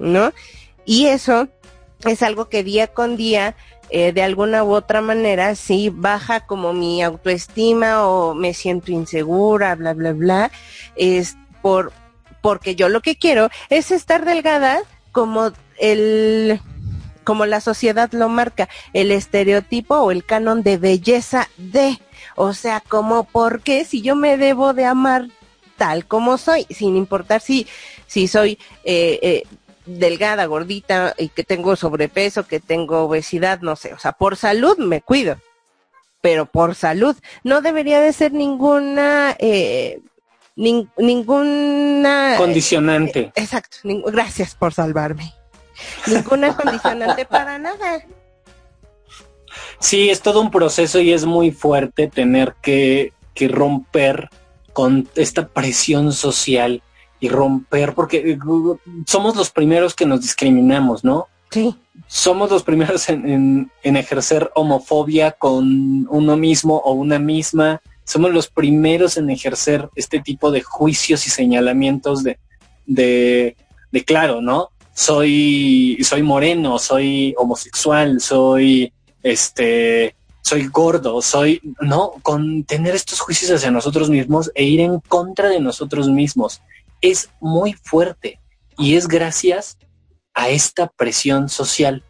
¿no? 0.00 0.32
Y 0.84 1.06
eso 1.06 1.48
es 2.04 2.22
algo 2.22 2.48
que 2.48 2.64
día 2.64 2.88
con 2.88 3.16
día 3.16 3.54
eh, 3.90 4.12
de 4.12 4.22
alguna 4.22 4.64
u 4.64 4.72
otra 4.72 5.00
manera 5.00 5.54
sí 5.54 5.90
baja 5.90 6.40
como 6.40 6.72
mi 6.72 7.02
autoestima 7.02 8.06
o 8.06 8.34
me 8.34 8.54
siento 8.54 8.92
insegura, 8.92 9.74
bla, 9.74 9.94
bla, 9.94 10.12
bla, 10.12 10.50
es 10.96 11.36
por, 11.62 11.92
porque 12.40 12.74
yo 12.74 12.88
lo 12.88 13.00
que 13.00 13.16
quiero 13.16 13.50
es 13.70 13.90
estar 13.90 14.24
delgada 14.24 14.80
como 15.12 15.52
el, 15.78 16.60
como 17.24 17.46
la 17.46 17.60
sociedad 17.60 18.10
lo 18.12 18.28
marca, 18.28 18.68
el 18.92 19.10
estereotipo 19.10 19.96
o 19.96 20.10
el 20.10 20.24
canon 20.24 20.62
de 20.62 20.76
belleza 20.76 21.48
de, 21.56 21.98
o 22.36 22.52
sea, 22.52 22.80
como 22.80 23.24
porque 23.24 23.84
si 23.84 24.02
yo 24.02 24.16
me 24.16 24.36
debo 24.36 24.74
de 24.74 24.84
amar 24.84 25.28
tal 25.76 26.06
como 26.06 26.36
soy, 26.36 26.66
sin 26.70 26.96
importar 26.96 27.40
si, 27.40 27.66
si 28.06 28.28
soy 28.28 28.58
eh, 28.84 29.18
eh, 29.22 29.42
delgada, 29.88 30.46
gordita 30.46 31.14
y 31.18 31.28
que 31.28 31.44
tengo 31.44 31.76
sobrepeso, 31.76 32.46
que 32.46 32.60
tengo 32.60 33.04
obesidad, 33.04 33.60
no 33.60 33.76
sé, 33.76 33.94
o 33.94 33.98
sea, 33.98 34.12
por 34.12 34.36
salud 34.36 34.76
me 34.78 35.00
cuido, 35.00 35.38
pero 36.20 36.46
por 36.46 36.74
salud 36.74 37.16
no 37.44 37.60
debería 37.60 38.00
de 38.00 38.12
ser 38.12 38.32
ninguna 38.32 39.34
eh, 39.38 40.00
ninguna 40.56 42.34
condicionante. 42.36 43.20
Eh, 43.20 43.32
exacto, 43.36 43.78
gracias 44.06 44.54
por 44.54 44.74
salvarme. 44.74 45.32
Ninguna 46.06 46.56
condicionante 46.56 47.24
para 47.24 47.58
nada. 47.58 48.04
Sí, 49.80 50.10
es 50.10 50.20
todo 50.20 50.40
un 50.40 50.50
proceso 50.50 50.98
y 51.00 51.12
es 51.12 51.24
muy 51.24 51.52
fuerte 51.52 52.08
tener 52.08 52.54
que, 52.60 53.12
que 53.34 53.48
romper 53.48 54.28
con 54.72 55.08
esta 55.14 55.48
presión 55.48 56.12
social 56.12 56.82
y 57.20 57.28
romper, 57.28 57.94
porque 57.94 58.18
eh, 58.32 58.38
somos 59.06 59.36
los 59.36 59.50
primeros 59.50 59.94
que 59.94 60.06
nos 60.06 60.20
discriminamos, 60.20 61.04
¿no? 61.04 61.26
Sí. 61.50 61.74
Somos 62.06 62.50
los 62.50 62.62
primeros 62.62 63.08
en, 63.08 63.70
ejercer 63.82 64.50
homofobia 64.54 65.32
con 65.32 66.06
uno 66.10 66.36
mismo 66.36 66.76
o 66.76 66.92
una 66.92 67.18
misma. 67.18 67.80
Somos 68.04 68.32
los 68.32 68.48
primeros 68.48 69.16
en 69.16 69.30
ejercer 69.30 69.88
este 69.94 70.20
tipo 70.20 70.50
de 70.50 70.62
juicios 70.62 71.26
y 71.26 71.30
señalamientos 71.30 72.22
de, 72.22 72.38
de, 72.86 73.56
de 73.90 74.04
claro, 74.04 74.40
¿no? 74.40 74.70
Soy, 74.94 75.98
soy 76.02 76.22
moreno, 76.22 76.78
soy 76.78 77.34
homosexual, 77.36 78.20
soy 78.20 78.92
este, 79.22 80.14
soy 80.42 80.66
gordo, 80.68 81.20
soy, 81.22 81.60
no, 81.80 82.12
con 82.22 82.64
tener 82.64 82.94
estos 82.94 83.20
juicios 83.20 83.50
hacia 83.50 83.70
nosotros 83.70 84.08
mismos 84.08 84.50
e 84.54 84.64
ir 84.64 84.80
en 84.80 85.00
contra 85.00 85.48
de 85.48 85.60
nosotros 85.60 86.08
mismos 86.08 86.62
es 87.00 87.30
muy 87.40 87.72
fuerte 87.72 88.40
y 88.76 88.96
es 88.96 89.08
gracias 89.08 89.78
a 90.34 90.48
esta 90.48 90.86
presión 90.88 91.48
social. 91.48 92.04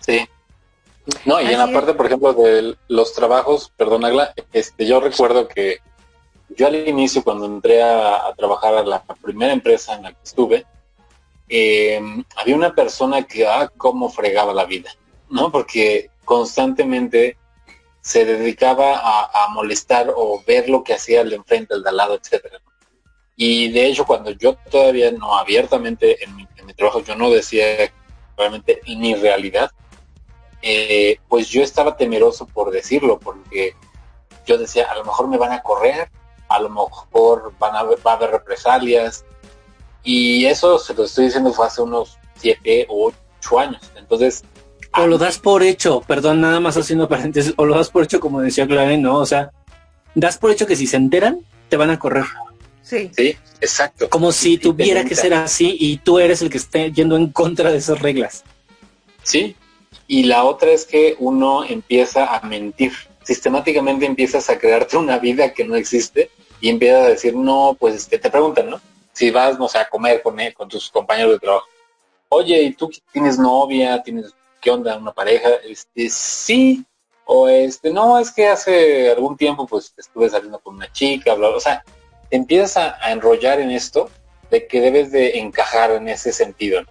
Sí. 0.00 0.28
No, 1.24 1.40
y 1.40 1.46
en 1.46 1.58
la 1.58 1.72
parte, 1.72 1.94
por 1.94 2.06
ejemplo, 2.06 2.34
de 2.34 2.76
los 2.88 3.14
trabajos, 3.14 3.72
perdón, 3.76 4.04
Agla, 4.04 4.34
este, 4.52 4.86
yo 4.86 5.00
recuerdo 5.00 5.48
que 5.48 5.78
yo 6.50 6.66
al 6.66 6.88
inicio, 6.88 7.24
cuando 7.24 7.46
entré 7.46 7.82
a, 7.82 8.34
trabajar 8.36 8.74
a 8.74 8.82
la 8.82 9.02
primera 9.22 9.52
empresa 9.52 9.94
en 9.94 10.02
la 10.02 10.12
que 10.12 10.22
estuve, 10.22 10.66
em, 11.48 12.22
había 12.36 12.56
una 12.56 12.74
persona 12.74 13.22
que, 13.26 13.46
ah, 13.46 13.70
cómo 13.76 14.10
fregaba 14.10 14.52
la 14.52 14.66
vida, 14.66 14.90
¿no? 15.30 15.50
Porque 15.50 16.10
constantemente 16.24 17.38
se 18.02 18.24
dedicaba 18.26 18.98
a, 18.98 19.44
a 19.44 19.48
molestar 19.48 20.12
o 20.14 20.42
ver 20.46 20.68
lo 20.68 20.84
que 20.84 20.94
hacía 20.94 21.22
el 21.22 21.30
de 21.30 21.36
enfrente, 21.36 21.74
el 21.74 21.82
de 21.82 21.88
al 21.88 21.96
lado, 21.96 22.14
etcétera. 22.14 22.60
Y 23.40 23.70
de 23.70 23.86
hecho, 23.86 24.04
cuando 24.04 24.32
yo 24.32 24.56
todavía 24.68 25.12
no 25.12 25.38
abiertamente 25.38 26.24
en 26.24 26.34
mi, 26.34 26.44
trabajo, 26.76 27.04
yo 27.04 27.14
no 27.14 27.30
decía 27.30 27.64
realmente 28.36 28.80
ni 28.84 29.14
realidad, 29.14 29.70
eh, 30.60 31.20
pues 31.28 31.48
yo 31.48 31.62
estaba 31.62 31.96
temeroso 31.96 32.46
por 32.46 32.72
decirlo, 32.72 33.20
porque 33.20 33.74
yo 34.44 34.58
decía, 34.58 34.90
a 34.90 34.96
lo 34.96 35.04
mejor 35.04 35.28
me 35.28 35.38
van 35.38 35.52
a 35.52 35.62
correr, 35.62 36.10
a 36.48 36.58
lo 36.58 36.68
mejor 36.68 37.52
van 37.60 37.76
a 37.76 37.84
va 37.84 38.12
a 38.12 38.14
haber 38.14 38.32
represalias, 38.32 39.24
y 40.02 40.44
eso 40.46 40.76
se 40.80 40.94
lo 40.94 41.04
estoy 41.04 41.26
diciendo 41.26 41.52
fue 41.52 41.66
hace 41.66 41.80
unos 41.80 42.18
siete 42.34 42.86
o 42.88 43.12
ocho 43.12 43.58
años. 43.60 43.82
Entonces... 43.96 44.42
O 44.96 45.06
lo 45.06 45.16
das 45.16 45.38
por 45.38 45.62
hecho, 45.62 46.00
perdón, 46.00 46.40
nada 46.40 46.58
más 46.58 46.76
haciendo 46.76 47.08
paréntesis, 47.08 47.54
o 47.56 47.66
lo 47.66 47.76
das 47.76 47.90
por 47.90 48.02
hecho 48.02 48.18
como 48.18 48.40
decía 48.40 48.66
Claren, 48.66 49.00
¿no? 49.00 49.18
O 49.18 49.26
sea, 49.26 49.52
das 50.16 50.38
por 50.38 50.50
hecho 50.50 50.66
que 50.66 50.74
si 50.74 50.88
se 50.88 50.96
enteran, 50.96 51.38
te 51.68 51.76
van 51.76 51.90
a 51.90 52.00
correr. 52.00 52.24
Sí. 52.88 53.10
Sí, 53.14 53.36
exacto. 53.60 54.08
Como 54.08 54.32
si 54.32 54.56
tuviera 54.56 55.04
que 55.04 55.14
ser 55.14 55.34
así 55.34 55.76
y 55.78 55.98
tú 55.98 56.18
eres 56.18 56.40
el 56.40 56.48
que 56.48 56.56
esté 56.56 56.90
yendo 56.90 57.16
en 57.16 57.30
contra 57.30 57.70
de 57.70 57.76
esas 57.76 58.00
reglas. 58.00 58.44
Sí. 59.22 59.54
Y 60.06 60.22
la 60.22 60.44
otra 60.44 60.70
es 60.70 60.86
que 60.86 61.14
uno 61.18 61.64
empieza 61.64 62.34
a 62.34 62.40
mentir. 62.46 62.92
Sistemáticamente 63.22 64.06
empiezas 64.06 64.48
a 64.48 64.58
crearte 64.58 64.96
una 64.96 65.18
vida 65.18 65.52
que 65.52 65.66
no 65.66 65.76
existe 65.76 66.30
y 66.62 66.70
empiezas 66.70 67.04
a 67.04 67.08
decir, 67.10 67.36
no, 67.36 67.76
pues 67.78 68.06
que 68.06 68.18
te 68.18 68.30
preguntan, 68.30 68.70
¿no? 68.70 68.80
Si 69.12 69.30
vas, 69.30 69.58
no 69.58 69.68
sé, 69.68 69.76
a 69.76 69.88
comer 69.88 70.22
con, 70.22 70.40
él, 70.40 70.54
con 70.54 70.66
tus 70.66 70.90
compañeros 70.90 71.32
de 71.32 71.40
trabajo. 71.40 71.66
Oye, 72.30 72.62
¿y 72.62 72.72
tú 72.72 72.90
tienes 73.12 73.38
novia? 73.38 74.02
¿Tienes 74.02 74.34
qué 74.62 74.70
onda? 74.70 74.96
¿Una 74.96 75.12
pareja? 75.12 75.50
Este, 75.62 76.08
sí. 76.08 76.82
O 77.26 77.50
este, 77.50 77.92
no, 77.92 78.18
es 78.18 78.30
que 78.30 78.46
hace 78.46 79.10
algún 79.10 79.36
tiempo 79.36 79.66
pues 79.66 79.92
estuve 79.94 80.30
saliendo 80.30 80.58
con 80.58 80.76
una 80.76 80.90
chica, 80.90 81.34
bla, 81.34 81.48
bla. 81.48 81.56
O 81.58 81.60
sea, 81.60 81.84
empiezas 82.30 82.76
a, 82.76 83.12
enrollar 83.12 83.60
en 83.60 83.70
esto 83.70 84.10
de 84.50 84.66
que 84.66 84.80
debes 84.80 85.12
de 85.12 85.38
encajar 85.38 85.90
en 85.92 86.08
ese 86.08 86.32
sentido. 86.32 86.82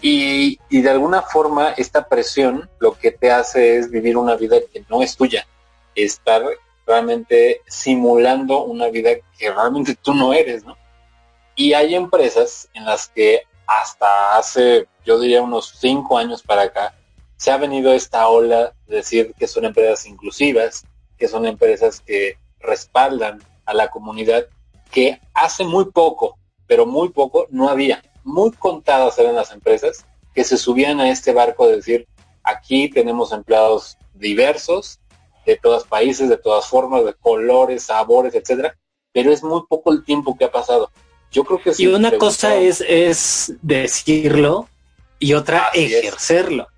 Y, 0.00 0.58
de 0.70 0.90
alguna 0.90 1.22
forma 1.22 1.70
esta 1.76 2.08
presión 2.08 2.68
lo 2.78 2.92
que 2.92 3.10
te 3.10 3.30
hace 3.30 3.78
es 3.78 3.90
vivir 3.90 4.16
una 4.16 4.36
vida 4.36 4.56
que 4.72 4.84
no 4.90 5.02
es 5.02 5.16
tuya, 5.16 5.46
estar 5.94 6.42
realmente 6.86 7.62
simulando 7.66 8.64
una 8.64 8.88
vida 8.88 9.10
que 9.38 9.50
realmente 9.50 9.94
tú 9.94 10.12
no 10.12 10.34
eres, 10.34 10.64
¿no? 10.64 10.76
Y 11.56 11.72
hay 11.72 11.94
empresas 11.94 12.68
en 12.74 12.84
las 12.84 13.08
que 13.08 13.42
hasta 13.66 14.36
hace, 14.36 14.86
yo 15.06 15.18
diría, 15.18 15.40
unos 15.40 15.74
cinco 15.78 16.18
años 16.18 16.42
para 16.42 16.62
acá, 16.62 16.94
se 17.36 17.50
ha 17.50 17.56
venido 17.56 17.92
esta 17.94 18.28
ola 18.28 18.74
de 18.86 18.96
decir 18.96 19.34
que 19.38 19.46
son 19.46 19.64
empresas 19.64 20.04
inclusivas, 20.06 20.84
que 21.16 21.28
son 21.28 21.46
empresas 21.46 22.00
que 22.00 22.36
respaldan 22.60 23.40
a 23.66 23.74
la 23.74 23.90
comunidad 23.90 24.46
que 24.90 25.20
hace 25.32 25.64
muy 25.64 25.86
poco, 25.86 26.38
pero 26.66 26.86
muy 26.86 27.10
poco, 27.10 27.46
no 27.50 27.68
había. 27.68 28.02
Muy 28.22 28.52
contadas 28.52 29.18
eran 29.18 29.34
las 29.34 29.50
empresas 29.50 30.06
que 30.34 30.44
se 30.44 30.56
subían 30.56 31.00
a 31.00 31.10
este 31.10 31.32
barco 31.32 31.66
de 31.66 31.76
decir, 31.76 32.08
aquí 32.42 32.88
tenemos 32.88 33.32
empleados 33.32 33.96
diversos, 34.14 35.00
de 35.46 35.56
todos 35.56 35.84
países, 35.84 36.28
de 36.28 36.38
todas 36.38 36.66
formas, 36.66 37.04
de 37.04 37.14
colores, 37.14 37.84
sabores, 37.84 38.34
etcétera, 38.34 38.76
pero 39.12 39.32
es 39.32 39.42
muy 39.42 39.62
poco 39.68 39.92
el 39.92 40.04
tiempo 40.04 40.36
que 40.36 40.44
ha 40.44 40.50
pasado. 40.50 40.90
Yo 41.30 41.44
creo 41.44 41.60
que 41.60 41.74
sí. 41.74 41.84
Y 41.84 41.86
una 41.88 42.16
cosa 42.16 42.56
es, 42.56 42.82
es 42.86 43.54
decirlo 43.62 44.68
y 45.18 45.34
otra 45.34 45.70
ejercerlo. 45.74 46.68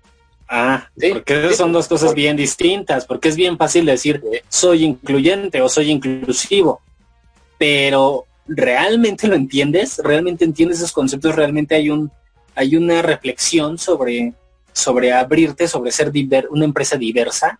Ah, 0.49 0.89
porque 1.11 1.53
son 1.53 1.73
dos 1.73 1.87
cosas 1.87 2.13
bien 2.13 2.37
distintas, 2.37 3.05
porque 3.05 3.27
es 3.27 3.35
bien 3.35 3.57
fácil 3.57 3.85
decir 3.85 4.23
soy 4.47 4.85
incluyente 4.85 5.61
o 5.61 5.67
soy 5.67 5.91
inclusivo, 5.91 6.81
pero 7.57 8.25
¿realmente 8.47 9.27
lo 9.27 9.35
entiendes? 9.35 9.99
¿Realmente 10.01 10.45
entiendes 10.45 10.77
esos 10.77 10.93
conceptos? 10.93 11.35
¿Realmente 11.35 11.75
hay 11.75 11.89
un 11.89 12.11
hay 12.55 12.75
una 12.75 13.01
reflexión 13.01 13.77
sobre 13.77 14.33
sobre 14.71 15.11
abrirte, 15.11 15.67
sobre 15.67 15.91
ser 15.91 16.11
una 16.49 16.65
empresa 16.65 16.95
diversa? 16.95 17.59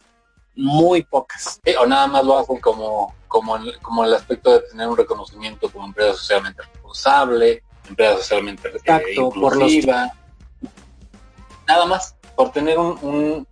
Muy 0.56 1.04
pocas. 1.04 1.60
o 1.80 1.86
nada 1.86 2.08
más 2.08 2.24
lo 2.24 2.40
hacen 2.40 2.60
como 2.60 3.14
como 3.28 3.60
como 3.82 4.06
el 4.06 4.14
aspecto 4.14 4.54
de 4.54 4.62
tener 4.62 4.88
un 4.88 4.96
reconocimiento 4.96 5.70
como 5.70 5.88
empresa 5.88 6.14
socialmente 6.14 6.62
responsable, 6.62 7.64
empresa 7.88 8.18
socialmente 8.18 8.70
eh, 8.86 9.04
inclusiva. 9.14 10.14
Nada 11.68 11.86
más 11.86 12.17
por 12.38 12.52
tener 12.52 12.78
un, 12.78 13.48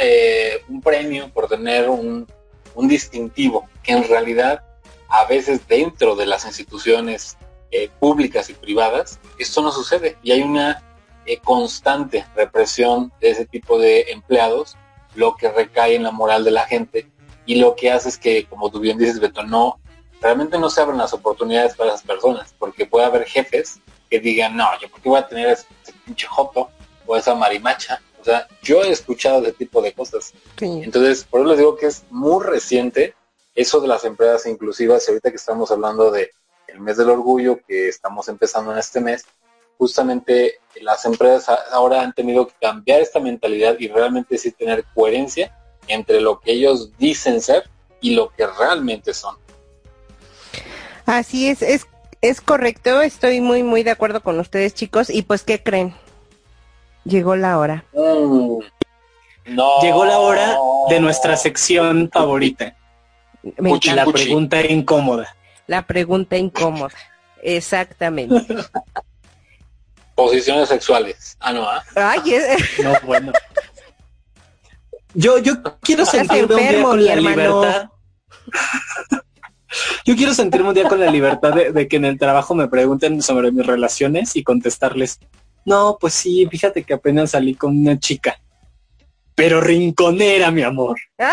eh, 0.00 0.64
un, 0.66 0.80
premio, 0.80 1.30
por 1.30 1.46
tener 1.46 1.90
un, 1.90 2.26
un, 2.74 2.88
distintivo, 2.88 3.68
que 3.82 3.92
en 3.92 4.08
realidad 4.08 4.64
a 5.10 5.26
veces 5.26 5.68
dentro 5.68 6.16
de 6.16 6.24
las 6.24 6.46
instituciones 6.46 7.36
eh, 7.70 7.90
públicas 8.00 8.48
y 8.48 8.54
privadas, 8.54 9.20
esto 9.38 9.60
no 9.60 9.70
sucede. 9.70 10.16
Y 10.22 10.32
hay 10.32 10.40
una 10.40 10.82
eh, 11.26 11.36
constante 11.36 12.24
represión 12.34 13.12
de 13.20 13.30
ese 13.30 13.44
tipo 13.44 13.78
de 13.78 14.06
empleados, 14.08 14.78
lo 15.14 15.36
que 15.36 15.50
recae 15.50 15.96
en 15.96 16.04
la 16.04 16.10
moral 16.10 16.42
de 16.42 16.50
la 16.52 16.64
gente 16.64 17.10
y 17.44 17.56
lo 17.56 17.76
que 17.76 17.90
hace 17.90 18.08
es 18.08 18.16
que, 18.16 18.46
como 18.46 18.70
tú 18.70 18.80
bien 18.80 18.96
dices, 18.96 19.20
Beto, 19.20 19.42
no, 19.42 19.80
realmente 20.22 20.58
no 20.58 20.70
se 20.70 20.80
abren 20.80 20.96
las 20.96 21.12
oportunidades 21.12 21.76
para 21.76 21.90
esas 21.90 22.06
personas, 22.06 22.54
porque 22.58 22.86
puede 22.86 23.04
haber 23.04 23.26
jefes 23.26 23.80
que 24.08 24.18
digan, 24.18 24.56
no, 24.56 24.66
yo 24.80 24.88
por 24.88 25.02
qué 25.02 25.10
voy 25.10 25.18
a 25.18 25.28
tener 25.28 25.48
ese, 25.48 25.66
ese 25.82 25.92
pinche 26.06 26.26
joto 26.26 26.70
o 27.06 27.16
esa 27.16 27.34
marimacha 27.34 28.00
o 28.20 28.24
sea, 28.24 28.46
yo 28.62 28.82
he 28.82 28.90
escuchado 28.90 29.42
ese 29.42 29.52
tipo 29.52 29.80
de 29.80 29.92
cosas. 29.92 30.32
Entonces, 30.60 31.24
por 31.24 31.40
eso 31.40 31.50
les 31.50 31.58
digo 31.58 31.76
que 31.76 31.86
es 31.86 32.04
muy 32.10 32.44
reciente 32.44 33.14
eso 33.54 33.80
de 33.80 33.88
las 33.88 34.04
empresas 34.04 34.46
inclusivas. 34.46 35.06
Y 35.06 35.10
ahorita 35.10 35.30
que 35.30 35.36
estamos 35.36 35.70
hablando 35.70 36.10
de 36.10 36.30
el 36.68 36.80
mes 36.80 36.96
del 36.96 37.10
orgullo, 37.10 37.58
que 37.66 37.88
estamos 37.88 38.28
empezando 38.28 38.72
en 38.72 38.78
este 38.78 39.00
mes, 39.00 39.24
justamente 39.78 40.60
las 40.82 41.04
empresas 41.04 41.58
ahora 41.72 42.02
han 42.02 42.12
tenido 42.12 42.46
que 42.46 42.54
cambiar 42.60 43.00
esta 43.00 43.18
mentalidad 43.18 43.76
y 43.78 43.88
realmente 43.88 44.36
sí 44.36 44.52
tener 44.52 44.84
coherencia 44.94 45.56
entre 45.88 46.20
lo 46.20 46.38
que 46.38 46.52
ellos 46.52 46.90
dicen 46.98 47.40
ser 47.40 47.68
y 48.00 48.14
lo 48.14 48.28
que 48.30 48.46
realmente 48.46 49.14
son. 49.14 49.36
Así 51.06 51.48
es, 51.48 51.62
es, 51.62 51.86
es 52.20 52.40
correcto, 52.40 53.00
estoy 53.00 53.40
muy, 53.40 53.62
muy 53.62 53.82
de 53.82 53.90
acuerdo 53.90 54.22
con 54.22 54.38
ustedes 54.38 54.74
chicos 54.74 55.10
y 55.10 55.22
pues, 55.22 55.42
¿qué 55.42 55.62
creen? 55.62 55.94
Llegó 57.04 57.36
la 57.36 57.58
hora. 57.58 57.84
Mm, 57.92 58.58
no. 59.46 59.80
Llegó 59.82 60.04
la 60.04 60.18
hora 60.18 60.56
de 60.88 61.00
nuestra 61.00 61.36
sección 61.36 62.10
favorita. 62.12 62.76
Me 63.56 63.70
Puchi. 63.70 63.90
La 63.92 64.04
pregunta 64.06 64.60
incómoda. 64.66 65.34
La 65.66 65.86
pregunta 65.86 66.36
incómoda. 66.36 66.94
Exactamente. 67.42 68.46
Posiciones 70.14 70.68
sexuales. 70.68 71.36
Ah, 71.40 71.52
no, 71.52 71.62
¿ah? 71.68 71.82
Ay, 71.96 72.34
es- 72.34 72.78
No, 72.84 72.92
bueno. 73.04 73.32
Yo, 75.14 75.38
yo 75.38 75.54
quiero 75.80 76.04
sentirme 76.06 76.54
un 76.54 76.60
día 76.60 76.82
con 76.82 77.04
la 77.04 77.12
hermano. 77.14 77.36
libertad. 77.62 77.88
Yo 80.04 80.16
quiero 80.16 80.34
sentirme 80.34 80.68
un 80.68 80.74
día 80.74 80.88
con 80.88 80.98
la 80.98 81.08
libertad 81.10 81.52
de, 81.54 81.70
de 81.72 81.86
que 81.88 81.96
en 81.96 82.04
el 82.04 82.18
trabajo 82.18 82.54
me 82.56 82.66
pregunten 82.66 83.22
sobre 83.22 83.52
mis 83.52 83.64
relaciones 83.64 84.34
y 84.34 84.42
contestarles, 84.42 85.20
no, 85.64 85.98
pues 86.00 86.14
sí, 86.14 86.46
fíjate 86.50 86.84
que 86.84 86.94
apenas 86.94 87.32
salí 87.32 87.54
con 87.54 87.78
una 87.78 87.98
chica, 87.98 88.40
pero 89.34 89.60
rinconera, 89.60 90.50
mi 90.50 90.62
amor. 90.62 90.96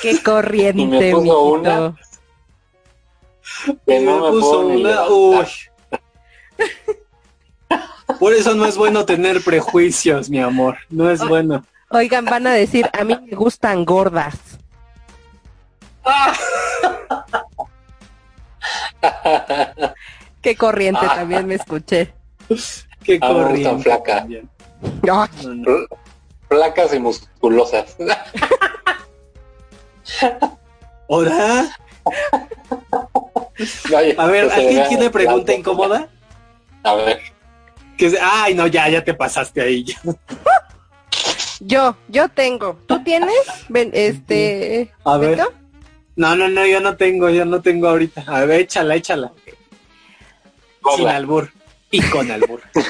qué 0.00 0.22
corriente, 0.22 0.82
Y 0.82 0.86
me 0.86 1.10
puso 1.12 1.20
mijito. 1.20 1.42
una. 1.42 1.96
Que 3.86 4.00
no 4.00 4.16
me 4.16 4.22
me 4.22 4.30
puso 4.30 4.60
una, 4.60 5.08
uy. 5.08 5.46
Por 8.18 8.34
eso 8.34 8.54
no 8.54 8.66
es 8.66 8.76
bueno 8.76 9.04
tener 9.04 9.42
prejuicios, 9.42 10.28
mi 10.28 10.40
amor. 10.40 10.78
No 10.88 11.10
es 11.10 11.26
bueno. 11.26 11.64
Oigan, 11.90 12.24
van 12.24 12.46
a 12.46 12.52
decir, 12.52 12.88
a 12.98 13.04
mí 13.04 13.16
me 13.26 13.36
gustan 13.36 13.84
gordas. 13.84 14.36
Qué 20.42 20.56
corriente 20.56 21.04
Ah. 21.08 21.14
también 21.16 21.46
me 21.46 21.54
escuché. 21.56 22.14
Qué 23.02 23.18
Ah, 23.20 23.28
me 23.32 23.34
gustan 23.34 23.44
corriente. 23.44 23.82
flaca. 23.82 24.16
también. 24.20 24.48
Ay, 24.82 24.90
No, 25.02 25.26
no. 25.54 25.86
Placas 26.48 26.94
y 26.94 26.98
musculosas. 26.98 27.96
¿Ahora? 31.08 31.68
Oye, 33.94 34.14
A 34.18 34.26
ver, 34.26 34.50
¿alguien 34.50 34.88
tiene 34.88 35.10
pregunta 35.10 35.52
blanco. 35.52 35.70
incómoda? 35.72 36.08
A 36.82 36.94
ver. 36.94 37.20
Que 37.96 38.18
ay, 38.20 38.54
no, 38.54 38.66
ya, 38.66 38.88
ya 38.88 39.04
te 39.04 39.14
pasaste 39.14 39.60
ahí. 39.60 39.84
Yo, 41.60 41.96
yo 42.08 42.28
tengo. 42.28 42.78
¿Tú 42.86 43.02
tienes? 43.04 43.34
Ven, 43.68 43.90
este. 43.92 44.92
A 45.04 45.18
ver. 45.18 45.36
¿Beto? 45.36 45.52
No, 46.16 46.34
no, 46.34 46.48
no, 46.48 46.66
yo 46.66 46.80
no 46.80 46.96
tengo, 46.96 47.30
yo 47.30 47.44
no 47.44 47.60
tengo 47.62 47.88
ahorita. 47.88 48.24
A 48.26 48.44
ver, 48.44 48.60
échala, 48.62 48.96
échala. 48.96 49.32
Sin 49.44 49.54
Gorda. 50.82 51.16
albur. 51.16 51.52
Y 51.90 52.02
con 52.02 52.30
albur. 52.30 52.62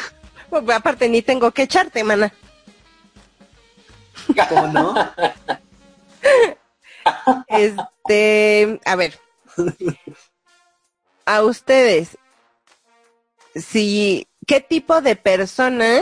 Pues, 0.50 0.68
aparte, 0.70 1.08
ni 1.08 1.22
tengo 1.22 1.52
que 1.52 1.62
echarte, 1.62 2.02
mana. 2.02 2.32
¿Cómo 4.48 4.66
no? 4.66 4.94
Este, 7.46 8.80
a 8.84 8.96
ver. 8.96 9.18
A 11.24 11.44
ustedes, 11.44 12.18
si, 13.54 14.26
¿qué 14.44 14.60
tipo 14.60 15.00
de 15.00 15.14
persona 15.14 16.00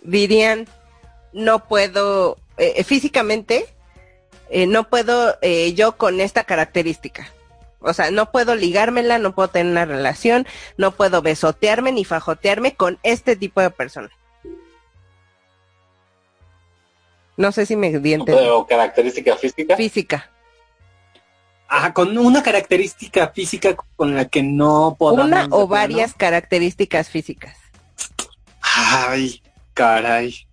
dirían 0.00 0.66
no 1.34 1.66
puedo, 1.66 2.38
eh, 2.56 2.82
físicamente, 2.84 3.66
eh, 4.48 4.66
no 4.66 4.88
puedo 4.88 5.36
eh, 5.42 5.74
yo 5.74 5.96
con 5.96 6.20
esta 6.20 6.44
característica? 6.44 7.28
O 7.80 7.92
sea, 7.92 8.10
no 8.10 8.30
puedo 8.30 8.54
ligármela, 8.54 9.18
no 9.18 9.34
puedo 9.34 9.48
tener 9.48 9.70
una 9.70 9.84
relación, 9.84 10.46
no 10.78 10.92
puedo 10.92 11.20
besotearme 11.20 11.92
ni 11.92 12.06
fajotearme 12.06 12.74
con 12.74 12.98
este 13.02 13.36
tipo 13.36 13.60
de 13.60 13.68
persona. 13.68 14.10
No 17.36 17.52
sé 17.52 17.66
si 17.66 17.76
me 17.76 17.90
di 17.98 18.12
a 18.12 18.16
entender. 18.16 18.42
Pero 18.42 18.66
característica 18.66 19.36
física. 19.36 19.76
Física. 19.76 20.30
Ajá, 21.66 21.92
con 21.92 22.16
una 22.16 22.42
característica 22.42 23.28
física 23.28 23.74
con 23.96 24.14
la 24.14 24.26
que 24.26 24.42
no 24.42 24.96
podamos... 24.98 25.26
Una 25.26 25.48
o 25.50 25.66
varias 25.66 26.14
características 26.14 27.08
físicas. 27.08 27.56
Ay, 28.60 29.42
caray. 29.74 30.46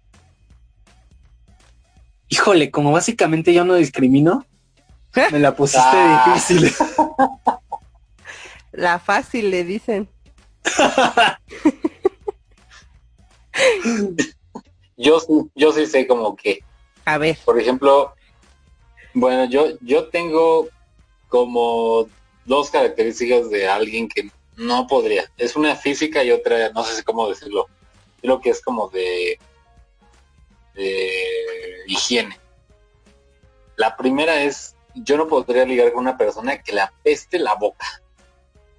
Híjole, 2.34 2.72
como 2.72 2.94
básicamente 2.94 3.54
yo 3.54 3.66
no 3.66 3.74
discrimino, 3.76 4.46
me 5.34 5.40
la 5.40 5.54
pusiste 5.54 5.82
Ah. 5.86 6.32
difícil. 6.34 6.74
La 8.72 9.00
fácil 9.00 9.52
le 9.52 9.66
dicen. 9.66 10.08
Yo, 14.98 15.20
sí- 15.20 15.50
yo 15.56 15.72
sí 15.74 15.86
sé 15.88 16.08
como 16.08 16.36
que, 16.36 16.60
A 17.06 17.18
ver. 17.18 17.38
por 17.44 17.60
ejemplo, 17.60 18.14
bueno, 19.14 19.46
yo, 19.46 19.78
yo 19.82 20.08
tengo 20.10 20.70
como 21.28 22.08
dos 22.46 22.70
características 22.70 23.50
de 23.50 23.68
alguien 23.68 24.08
que 24.08 24.30
no 24.58 24.88
podría. 24.88 25.26
Es 25.38 25.56
una 25.56 25.76
física 25.76 26.24
y 26.24 26.32
otra, 26.32 26.70
no 26.70 26.84
sé 26.84 26.96
si 26.96 27.04
cómo 27.04 27.28
decirlo. 27.28 27.68
Creo 28.22 28.40
que 28.40 28.52
es 28.52 28.62
como 28.62 28.90
de, 28.90 29.40
de 30.76 31.12
higiene. 31.88 32.38
La 33.76 33.96
primera 33.98 34.42
es, 34.44 34.76
yo 34.96 35.18
no 35.18 35.28
podría 35.28 35.66
ligar 35.66 35.92
con 35.92 36.02
una 36.02 36.18
persona 36.18 36.62
que 36.62 36.74
le 36.74 36.82
apeste 36.82 37.40
la 37.40 37.56
boca 37.56 37.86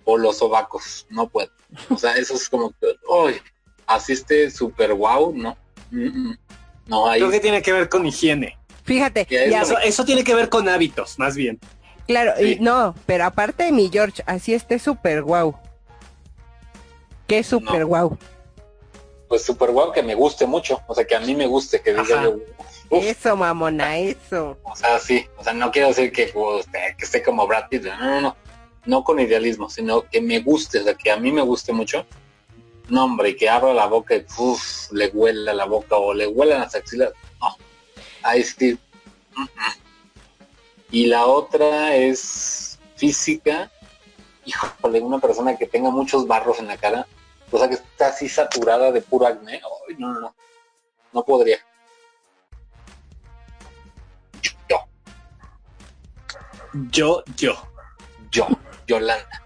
o 0.05 0.16
los 0.18 0.38
sobacos. 0.38 1.07
No 1.11 1.28
puedo. 1.28 1.51
O 1.90 1.97
sea, 1.99 2.14
eso 2.16 2.34
es 2.34 2.49
como 2.49 2.70
que, 2.72 2.97
uy, 3.09 3.40
así 3.86 4.12
esté 4.12 4.51
súper 4.51 4.95
guau, 4.95 5.32
no. 5.34 5.57
Mm, 5.90 6.28
mm. 6.30 6.38
No, 6.86 7.07
ahí 7.09 7.20
Creo 7.20 7.30
que 7.30 7.40
tiene 7.40 7.62
que 7.62 7.72
ver 7.72 7.88
con 7.88 8.07
higiene. 8.07 8.59
Fíjate, 8.84 9.26
Eso, 9.30 9.78
eso 9.78 10.05
tiene 10.05 10.24
que 10.24 10.34
ver 10.34 10.49
con 10.49 10.68
hábitos, 10.68 11.16
más 11.18 11.36
bien. 11.36 11.61
claro, 12.09 12.32
y 12.45 12.57
no, 12.59 12.95
pero 13.07 13.24
aparte 13.24 13.62
de 13.64 13.72
mi 13.72 13.88
George, 13.93 14.22
así 14.26 14.53
esté 14.55 14.78
súper 14.80 15.22
guau. 15.22 15.57
Qué 17.28 17.43
súper 17.45 17.82
No. 17.82 17.86
guau. 17.86 18.18
Pues 19.33 19.45
súper 19.45 19.70
guau 19.70 19.93
que 19.93 20.03
me 20.03 20.14
guste 20.14 20.45
mucho, 20.47 20.83
o 20.87 20.95
sea, 20.95 21.07
que 21.07 21.16
a 21.16 21.20
mí 21.20 21.35
me 21.35 21.47
guste, 21.47 21.80
que 21.80 21.93
diga 21.95 22.03
Ajá. 22.03 22.24
yo, 22.24 22.37
uf, 22.91 23.03
Eso, 23.03 23.35
mamona, 23.35 23.97
eso. 23.97 24.59
o 24.62 24.76
sea, 24.76 24.99
sí, 24.99 25.26
o 25.39 25.43
sea, 25.43 25.55
no 25.55 25.70
quiero 25.70 25.89
decir 25.89 26.12
que, 26.12 26.30
uh, 26.35 26.61
que 26.70 27.03
esté 27.03 27.22
como 27.22 27.47
Brad 27.47 27.70
Pitt, 27.70 27.85
no, 27.85 27.97
no, 27.97 28.20
no, 28.20 28.37
no 28.85 29.03
con 29.03 29.18
idealismo, 29.20 29.70
sino 29.70 30.03
que 30.03 30.20
me 30.20 30.41
guste, 30.41 30.80
o 30.80 30.85
sea, 30.85 30.93
que 30.93 31.11
a 31.11 31.16
mí 31.16 31.33
me 31.33 31.41
guste 31.41 31.72
mucho, 31.72 32.05
no, 32.91 33.07
hombre, 33.07 33.30
y 33.30 33.37
que 33.37 33.49
abra 33.49 33.72
la 33.72 33.87
boca 33.87 34.14
y 34.14 34.26
uf, 34.37 34.93
le 34.93 35.09
huela 35.09 35.55
la 35.55 35.64
boca 35.64 35.97
o 35.97 36.12
le 36.12 36.26
huelan 36.26 36.61
las 36.61 36.74
axilas, 36.74 37.12
no, 37.41 37.57
ahí 38.24 38.43
sí, 38.43 38.78
y 40.91 41.07
la 41.07 41.24
otra 41.24 41.97
es 41.97 42.78
física, 42.97 43.70
híjole, 44.45 45.01
una 45.01 45.20
persona 45.20 45.57
que 45.57 45.66
tenga 45.66 45.89
muchos 45.89 46.26
barros 46.26 46.59
en 46.59 46.66
la 46.66 46.76
cara, 46.76 47.07
o 47.53 47.59
sea, 47.59 47.68
que 47.68 47.74
está 47.74 48.09
así 48.09 48.28
saturada 48.28 48.90
de 48.90 49.03
puro 49.03 49.26
acné, 49.26 49.61
ay, 49.88 49.96
no, 49.98 50.14
no, 50.14 50.20
no, 50.20 50.34
no 51.12 51.24
podría. 51.24 51.59
Yo, 54.68 54.78
Yo, 56.90 57.22
yo. 57.36 57.55
yo, 58.30 58.48
Yolanda. 58.86 59.42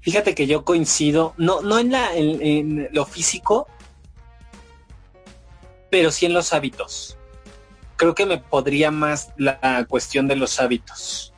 Fíjate 0.00 0.34
que 0.34 0.46
yo 0.46 0.64
coincido, 0.64 1.32
no, 1.38 1.62
no 1.62 1.78
en, 1.78 1.92
la, 1.92 2.12
en, 2.14 2.42
en 2.42 2.88
lo 2.92 3.06
físico, 3.06 3.68
pero 5.90 6.10
sí 6.10 6.26
en 6.26 6.34
los 6.34 6.52
hábitos. 6.52 7.16
Creo 7.96 8.16
que 8.16 8.26
me 8.26 8.38
podría 8.38 8.90
más 8.90 9.32
la 9.36 9.86
cuestión 9.88 10.26
de 10.26 10.34
los 10.34 10.60
hábitos. 10.60 11.32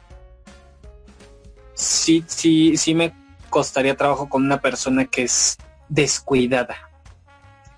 Sí, 1.74 2.24
sí, 2.26 2.78
sí 2.78 2.95
me 2.95 3.14
costaría 3.51 3.97
trabajo 3.97 4.28
con 4.28 4.44
una 4.44 4.61
persona 4.61 5.05
que 5.07 5.22
es 5.24 5.57
descuidada. 5.88 6.76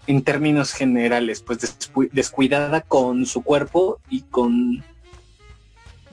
En 0.06 0.22
términos 0.22 0.72
generales, 0.72 1.42
pues 1.42 1.58
descu- 1.60 2.08
descuidada 2.12 2.80
con 2.80 3.26
su 3.26 3.42
cuerpo 3.42 4.00
y 4.08 4.22
con, 4.22 4.82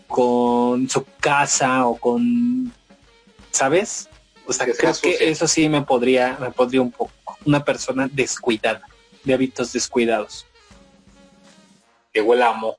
con 0.08 0.90
su 0.90 1.06
casa 1.20 1.86
o 1.88 1.96
con, 1.98 2.74
¿sabes? 3.52 4.10
O 4.48 4.54
sea, 4.54 4.66
Que 4.66 4.74
sea 4.74 4.92
creo 4.94 5.02
que 5.18 5.30
eso 5.30 5.48
sí 5.48 5.70
me 5.70 5.82
podría, 5.82 6.38
me 6.40 6.52
podría 6.52 6.82
un 6.82 6.92
poco. 6.92 7.14
Una 7.46 7.64
persona 7.64 8.10
descuidada. 8.12 8.82
de 9.24 9.34
hábitos 9.34 9.72
descuidados. 9.74 10.46
Que 12.14 12.22
huela 12.22 12.50
a 12.50 12.54
mo. 12.54 12.78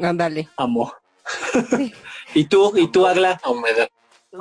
Ándale. 0.00 0.48
Amo. 0.56 0.92
¿Y 2.34 2.44
tú, 2.44 2.72
y 2.76 2.88
tú, 2.88 3.06
Agla? 3.06 3.40
Humedad. 3.46 3.88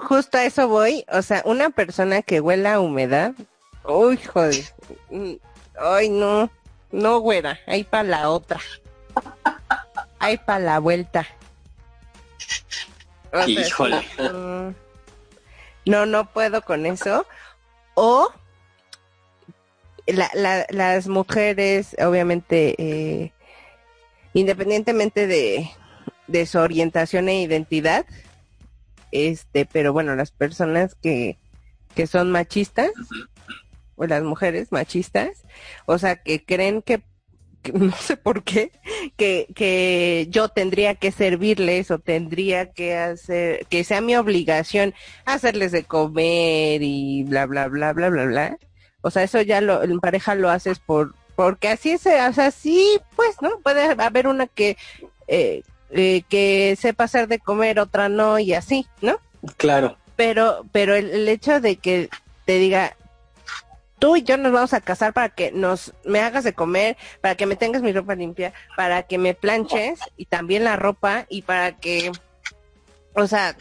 Justo 0.03 0.37
a 0.37 0.45
eso 0.45 0.67
voy. 0.67 1.05
O 1.11 1.21
sea, 1.21 1.41
una 1.45 1.69
persona 1.69 2.21
que 2.21 2.39
huela 2.41 2.75
a 2.75 2.79
humedad. 2.79 3.33
Uy, 3.83 4.17
joder. 4.17 4.63
Ay, 5.79 6.09
no. 6.09 6.49
No, 6.91 7.19
güera. 7.19 7.59
Ahí 7.67 7.83
para 7.83 8.03
la 8.03 8.29
otra. 8.29 8.59
Ahí 10.19 10.37
para 10.37 10.59
la 10.59 10.79
vuelta. 10.79 11.25
O 13.33 13.37
sea, 13.37 13.47
Híjole. 13.47 14.05
No, 15.85 16.05
no 16.05 16.29
puedo 16.31 16.61
con 16.63 16.85
eso. 16.85 17.25
O 17.93 18.31
la- 20.05 20.31
la- 20.33 20.65
las 20.69 21.07
mujeres, 21.07 21.95
obviamente, 21.99 22.75
eh, 22.77 23.31
independientemente 24.33 25.27
de, 25.27 25.69
de 26.27 26.45
su 26.45 26.59
orientación 26.59 27.27
e 27.29 27.41
identidad, 27.41 28.05
este, 29.11 29.65
pero 29.65 29.93
bueno, 29.93 30.15
las 30.15 30.31
personas 30.31 30.95
que, 30.95 31.37
que 31.95 32.07
son 32.07 32.31
machistas, 32.31 32.91
o 33.95 34.05
las 34.05 34.23
mujeres 34.23 34.71
machistas, 34.71 35.43
o 35.85 35.97
sea, 35.97 36.15
que 36.15 36.45
creen 36.45 36.81
que, 36.81 37.01
no 37.73 37.91
sé 37.95 38.17
por 38.17 38.43
qué, 38.43 38.71
que, 39.17 39.47
que 39.55 40.27
yo 40.29 40.49
tendría 40.49 40.95
que 40.95 41.11
servirles 41.11 41.91
o 41.91 41.99
tendría 41.99 42.71
que 42.71 42.95
hacer, 42.95 43.65
que 43.67 43.83
sea 43.83 44.01
mi 44.01 44.15
obligación 44.15 44.93
hacerles 45.25 45.71
de 45.71 45.83
comer 45.83 46.81
y 46.83 47.23
bla, 47.23 47.45
bla, 47.45 47.67
bla, 47.67 47.93
bla, 47.93 48.09
bla, 48.09 48.25
bla. 48.25 48.57
O 49.01 49.11
sea, 49.11 49.23
eso 49.23 49.41
ya 49.41 49.61
lo, 49.61 49.83
en 49.83 49.99
pareja 49.99 50.35
lo 50.35 50.49
haces 50.49 50.79
por, 50.79 51.15
porque 51.35 51.69
así 51.69 51.91
es, 51.91 52.05
o 52.05 52.33
sea, 52.33 52.51
sí, 52.51 52.99
pues, 53.15 53.41
¿no? 53.41 53.59
Puede 53.59 53.83
haber 53.83 54.27
una 54.27 54.47
que, 54.47 54.77
eh, 55.27 55.63
eh, 55.91 56.23
que 56.29 56.77
sepa 56.79 57.05
hacer 57.05 57.27
de 57.27 57.39
comer, 57.39 57.79
otra 57.79 58.09
no, 58.09 58.39
y 58.39 58.53
así, 58.53 58.85
¿no? 59.01 59.17
Claro. 59.57 59.97
Pero, 60.15 60.65
pero 60.71 60.95
el, 60.95 61.09
el 61.11 61.29
hecho 61.29 61.59
de 61.61 61.75
que 61.77 62.09
te 62.45 62.57
diga, 62.57 62.95
tú 63.99 64.15
y 64.15 64.23
yo 64.23 64.37
nos 64.37 64.51
vamos 64.51 64.73
a 64.73 64.81
casar 64.81 65.13
para 65.13 65.29
que 65.29 65.51
nos, 65.51 65.93
me 66.05 66.19
hagas 66.19 66.43
de 66.43 66.53
comer, 66.53 66.97
para 67.21 67.35
que 67.35 67.45
me 67.45 67.55
tengas 67.55 67.81
mi 67.81 67.91
ropa 67.93 68.15
limpia, 68.15 68.53
para 68.75 69.03
que 69.03 69.17
me 69.17 69.33
planches 69.33 69.99
y 70.17 70.25
también 70.25 70.63
la 70.63 70.75
ropa 70.75 71.25
y 71.29 71.43
para 71.43 71.73
que, 71.77 72.11
o 73.13 73.27
sea, 73.27 73.55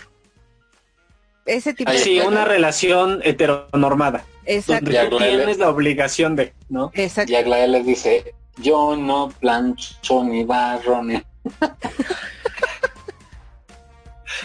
ese 1.44 1.74
tipo 1.74 1.90
de 1.92 1.98
Sí, 1.98 2.16
cosas. 2.16 2.32
una 2.32 2.44
relación 2.44 3.20
heteronormada. 3.22 4.24
Exacto, 4.46 4.90
Donde 4.90 5.08
tú 5.08 5.18
tienes 5.18 5.58
la 5.58 5.70
obligación 5.70 6.36
de, 6.36 6.52
¿no? 6.68 6.90
exacto. 6.94 7.32
Y 7.32 7.36
Aglaé 7.36 7.68
les 7.68 7.84
dice, 7.86 8.34
yo 8.58 8.96
no 8.96 9.28
plancho 9.40 10.24
ni 10.24 10.44
barro 10.44 11.02
ni... 11.02 11.22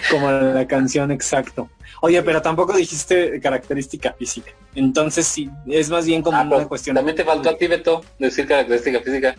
Como 0.09 0.31
la 0.31 0.67
canción 0.67 1.11
exacto. 1.11 1.69
Oye, 2.01 2.21
pero 2.23 2.41
tampoco 2.41 2.73
dijiste 2.73 3.39
característica 3.39 4.13
física. 4.13 4.51
Entonces 4.73 5.27
sí, 5.27 5.49
es 5.67 5.89
más 5.89 6.05
bien 6.05 6.21
como 6.21 6.37
Ah, 6.37 6.43
una 6.43 6.67
cuestión. 6.67 6.95
También 6.95 7.15
te 7.15 7.23
faltó 7.23 7.49
a 7.49 7.57
ti, 7.57 7.67
Beto, 7.67 8.03
decir 8.17 8.47
característica 8.47 8.99
física. 9.01 9.35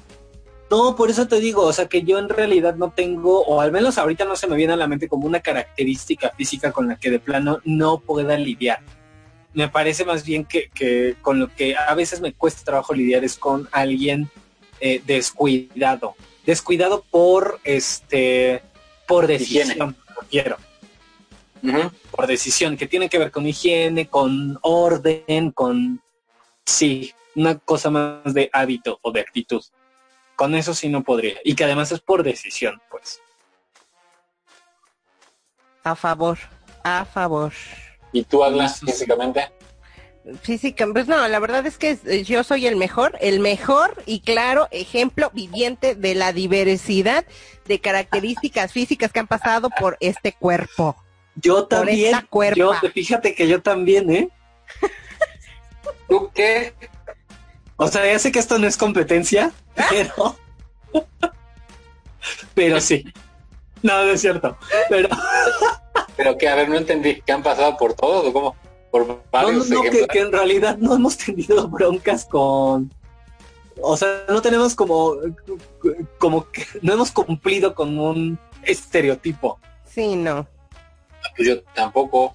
No, 0.71 0.97
por 0.97 1.11
eso 1.11 1.27
te 1.27 1.41
digo, 1.41 1.63
o 1.63 1.73
sea 1.73 1.87
que 1.87 2.03
yo 2.03 2.19
en 2.19 2.29
realidad 2.29 2.77
no 2.77 2.93
tengo, 2.93 3.43
o 3.43 3.61
al 3.61 3.73
menos 3.73 3.99
ahorita 3.99 4.25
no 4.25 4.37
se 4.37 4.47
me 4.47 4.57
viene 4.57 4.73
a 4.73 4.77
la 4.77 4.87
mente 4.87 5.09
como 5.09 5.27
una 5.27 5.41
característica 5.41 6.31
física 6.31 6.73
con 6.73 6.89
la 6.89 6.97
que 6.97 7.11
de 7.11 7.19
plano 7.19 7.61
no 7.65 8.01
pueda 8.01 8.39
lidiar. 8.39 8.79
Me 9.53 9.69
parece 9.69 10.07
más 10.07 10.25
bien 10.25 10.47
que, 10.47 10.71
que 10.71 11.17
con 11.21 11.41
lo 11.41 11.49
que 11.49 11.77
a 11.77 11.95
veces 11.95 12.23
me 12.23 12.33
cuesta 12.33 12.65
trabajo 12.65 12.95
lidiar 12.95 13.23
es 13.23 13.37
con 13.37 13.69
alguien 13.73 14.31
eh, 14.81 15.03
descuidado. 15.05 16.15
Descuidado 16.45 17.05
por 17.11 17.61
este 17.65 18.63
por 19.07 19.27
decisión, 19.27 19.97
quiero. 20.31 20.57
Por 22.11 22.27
decisión, 22.27 22.77
que 22.77 22.87
tiene 22.87 23.09
que 23.09 23.19
ver 23.19 23.31
con 23.31 23.47
higiene, 23.47 24.09
con 24.09 24.59
orden, 24.63 25.53
con 25.53 26.03
sí, 26.65 27.15
una 27.37 27.59
cosa 27.59 27.91
más 27.91 28.35
de 28.35 28.51
hábito 28.53 28.99
o 29.03 29.13
de 29.13 29.21
actitud. 29.21 29.63
Con 30.35 30.55
eso 30.55 30.75
sí 30.75 30.89
no 30.89 31.03
podría. 31.03 31.37
Y 31.45 31.55
que 31.55 31.65
además 31.65 31.93
es 31.93 32.01
por 32.01 32.23
decisión, 32.23 32.81
pues. 32.91 33.21
A 35.85 35.95
favor, 35.95 36.39
a 36.83 37.05
favor. 37.05 37.53
¿Y 38.13 38.25
tú. 38.25 38.43
Ah, 38.43 38.69
físicamente? 38.69 39.51
Física, 40.43 40.87
pues 40.93 41.09
no, 41.09 41.27
la 41.27 41.39
verdad 41.41 41.67
es 41.67 41.79
que 41.79 41.99
eh, 42.07 42.23
yo 42.23 42.45
soy 42.45 42.67
el 42.67 42.77
mejor, 42.77 43.19
el 43.21 43.41
mejor 43.41 44.03
y 44.07 44.21
claro 44.21 44.69
ejemplo 44.71 45.31
viviente 45.35 45.97
de 45.97 46.15
la 46.15 46.33
diversidad 46.33 47.25
de 47.67 47.81
características 47.81 48.73
físicas 48.73 49.13
que 49.13 49.19
han 49.19 49.27
pasado 49.27 49.69
por 49.81 49.97
este 50.01 50.33
cuerpo. 50.33 50.97
Yo 51.35 51.69
Por 51.69 51.69
también, 51.69 52.15
esta 52.15 52.27
cuerpa. 52.27 52.57
yo, 52.57 52.73
fíjate 52.95 53.35
que 53.35 53.49
yo 53.49 53.63
también, 53.63 54.11
¿eh? 54.11 54.29
¿Tú 56.09 56.31
qué? 56.35 56.75
O 57.77 57.89
sea, 57.89 58.07
ya 58.07 58.19
sé 58.19 58.31
que 58.31 58.39
esto 58.39 58.59
no 58.59 58.69
es 58.69 58.77
competencia, 58.77 59.53
pero... 59.91 60.37
pero 62.55 62.81
sí. 62.81 63.05
No, 63.83 64.05
no 64.05 64.13
es 64.13 64.21
cierto. 64.21 64.57
Pero 64.89 65.09
Pero 66.17 66.39
que, 66.39 66.49
a 66.49 66.55
ver, 66.55 66.69
no 66.69 66.77
entendí. 66.77 67.21
¿Que 67.23 67.33
han 67.33 67.43
pasado 67.43 67.77
por 67.77 67.95
todos 67.95 68.27
o 68.27 68.33
cómo? 68.33 68.57
Por 68.93 69.09
no, 69.09 69.21
varios 69.33 69.71
no, 69.71 69.83
no, 69.83 69.91
que, 69.91 70.19
en 70.21 70.31
realidad 70.31 70.77
no 70.79 70.95
hemos 70.95 71.17
tenido 71.25 71.67
broncas 71.67 72.25
con... 72.27 72.93
O 73.81 73.97
sea, 73.97 74.25
no 74.29 74.41
tenemos 74.41 74.77
como... 74.77 75.17
Como 76.19 76.49
que 76.53 76.65
no 76.83 76.93
hemos 76.93 77.11
cumplido 77.11 77.75
con 77.75 77.99
un 77.99 78.39
estereotipo. 78.63 79.59
Sí, 79.87 80.15
no. 80.15 80.47
Pues 81.37 81.49
yo 81.49 81.63
tampoco. 81.75 82.35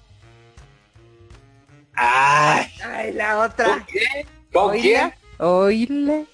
Ay, 1.94 2.66
Ay, 2.84 3.12
la 3.12 3.34
¿Con 3.34 3.44
otra. 3.46 3.86
qué? 3.90 4.26
¿Con 4.52 4.78
quién? 4.78 5.14
Oíle. 5.38 6.26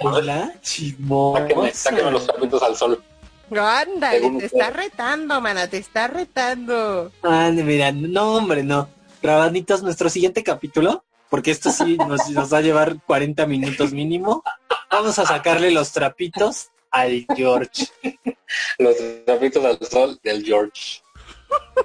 hola, 0.00 0.52
Sáquenme, 0.62 1.72
sáquenme 1.72 2.10
los 2.10 2.22
chismosa. 2.22 2.32
trapitos 2.32 2.62
al 2.62 2.76
sol. 2.76 3.02
Ándale, 3.50 4.20
te 4.20 4.26
usted. 4.26 4.44
está 4.44 4.70
retando, 4.70 5.40
mana, 5.40 5.68
te 5.68 5.78
está 5.78 6.08
retando. 6.08 7.12
Ah, 7.22 7.50
mira, 7.52 7.92
no, 7.92 8.34
hombre, 8.36 8.62
no. 8.62 8.88
Rabanitos, 9.22 9.82
nuestro 9.82 10.08
siguiente 10.10 10.42
capítulo, 10.42 11.04
porque 11.30 11.50
esto 11.50 11.70
sí 11.70 11.96
nos, 11.96 12.28
nos 12.30 12.52
va 12.52 12.58
a 12.58 12.62
llevar 12.62 12.96
40 13.06 13.46
minutos 13.46 13.92
mínimo. 13.92 14.42
Vamos 14.90 15.18
a 15.18 15.26
sacarle 15.26 15.70
los 15.70 15.92
trapitos 15.92 16.70
al 16.90 17.26
George. 17.34 17.86
Los 18.78 18.96
trapitos 19.24 19.64
al 19.64 19.78
sol 19.86 20.18
del 20.22 20.44
George. 20.44 21.02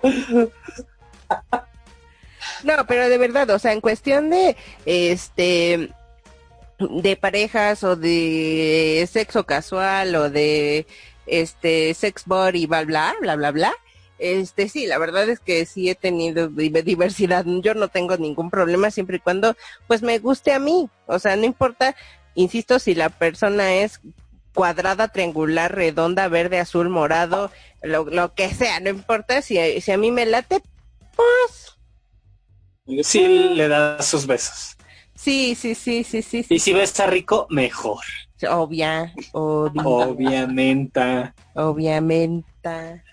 No, 2.64 2.86
pero 2.88 3.10
de 3.10 3.18
verdad, 3.18 3.50
o 3.50 3.60
sea, 3.60 3.74
en 3.74 3.82
cuestión 3.82 4.30
de 4.30 4.56
este 4.86 5.92
de 6.78 7.16
parejas 7.16 7.84
o 7.84 7.96
de 7.96 9.08
sexo 9.12 9.46
casual 9.46 10.16
o 10.16 10.30
de 10.30 10.88
este 11.26 11.94
sex 11.94 12.24
body 12.26 12.66
bla 12.66 12.84
bla 12.84 13.16
bla 13.22 13.36
bla 13.36 13.52
bla 13.52 13.74
este 14.20 14.70
sí 14.70 14.86
la 14.86 14.98
verdad 14.98 15.28
es 15.30 15.40
que 15.40 15.66
sí 15.66 15.90
he 15.90 15.96
tenido 15.96 16.48
di- 16.48 16.70
diversidad 16.70 17.46
yo 17.46 17.74
no 17.74 17.88
tengo 17.88 18.18
ningún 18.18 18.50
problema 18.50 18.92
siempre 18.92 19.18
y 19.18 19.20
cuando 19.20 19.56
pues 19.88 20.02
me 20.02 20.20
guste 20.20 20.54
a 20.54 20.60
mí 20.60 20.90
o 21.08 21.20
sea 21.20 21.36
no 21.36 21.46
importa 21.46 21.96
insisto 22.36 22.80
si 22.80 22.94
la 22.96 23.10
persona 23.10 23.74
es 23.76 24.00
cuadrada 24.54 25.08
triangular 25.08 25.74
redonda 25.74 26.28
verde 26.28 26.60
azul 26.60 26.90
morado 26.90 27.52
lo, 27.82 28.06
lo 28.06 28.34
que 28.34 28.54
sea 28.54 28.80
no 28.80 28.90
importa 28.90 29.42
si, 29.42 29.82
si 29.82 29.92
a 29.92 29.98
mí 29.98 30.12
me 30.12 30.26
late 30.26 30.62
pues 31.16 31.72
Sí, 33.04 33.54
le 33.56 33.68
da 33.68 34.02
sus 34.02 34.26
besos. 34.26 34.76
Sí, 35.16 35.56
sí, 35.56 35.76
sí, 35.76 36.04
sí, 36.04 36.22
sí, 36.22 36.44
sí. 36.44 36.56
Y 36.56 36.60
si 36.60 36.74
besa 36.74 37.06
rico, 37.06 37.46
mejor. 37.50 38.04
Obvia, 38.50 39.14
obvia, 39.34 39.84
Obviamente. 39.84 41.34
obviamente. 41.56 43.04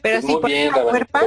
Pero 0.00 0.20
sí, 0.20 0.32
por 0.32 0.46
bien, 0.46 0.68
esta 0.68 0.82
cuerpa 0.82 1.22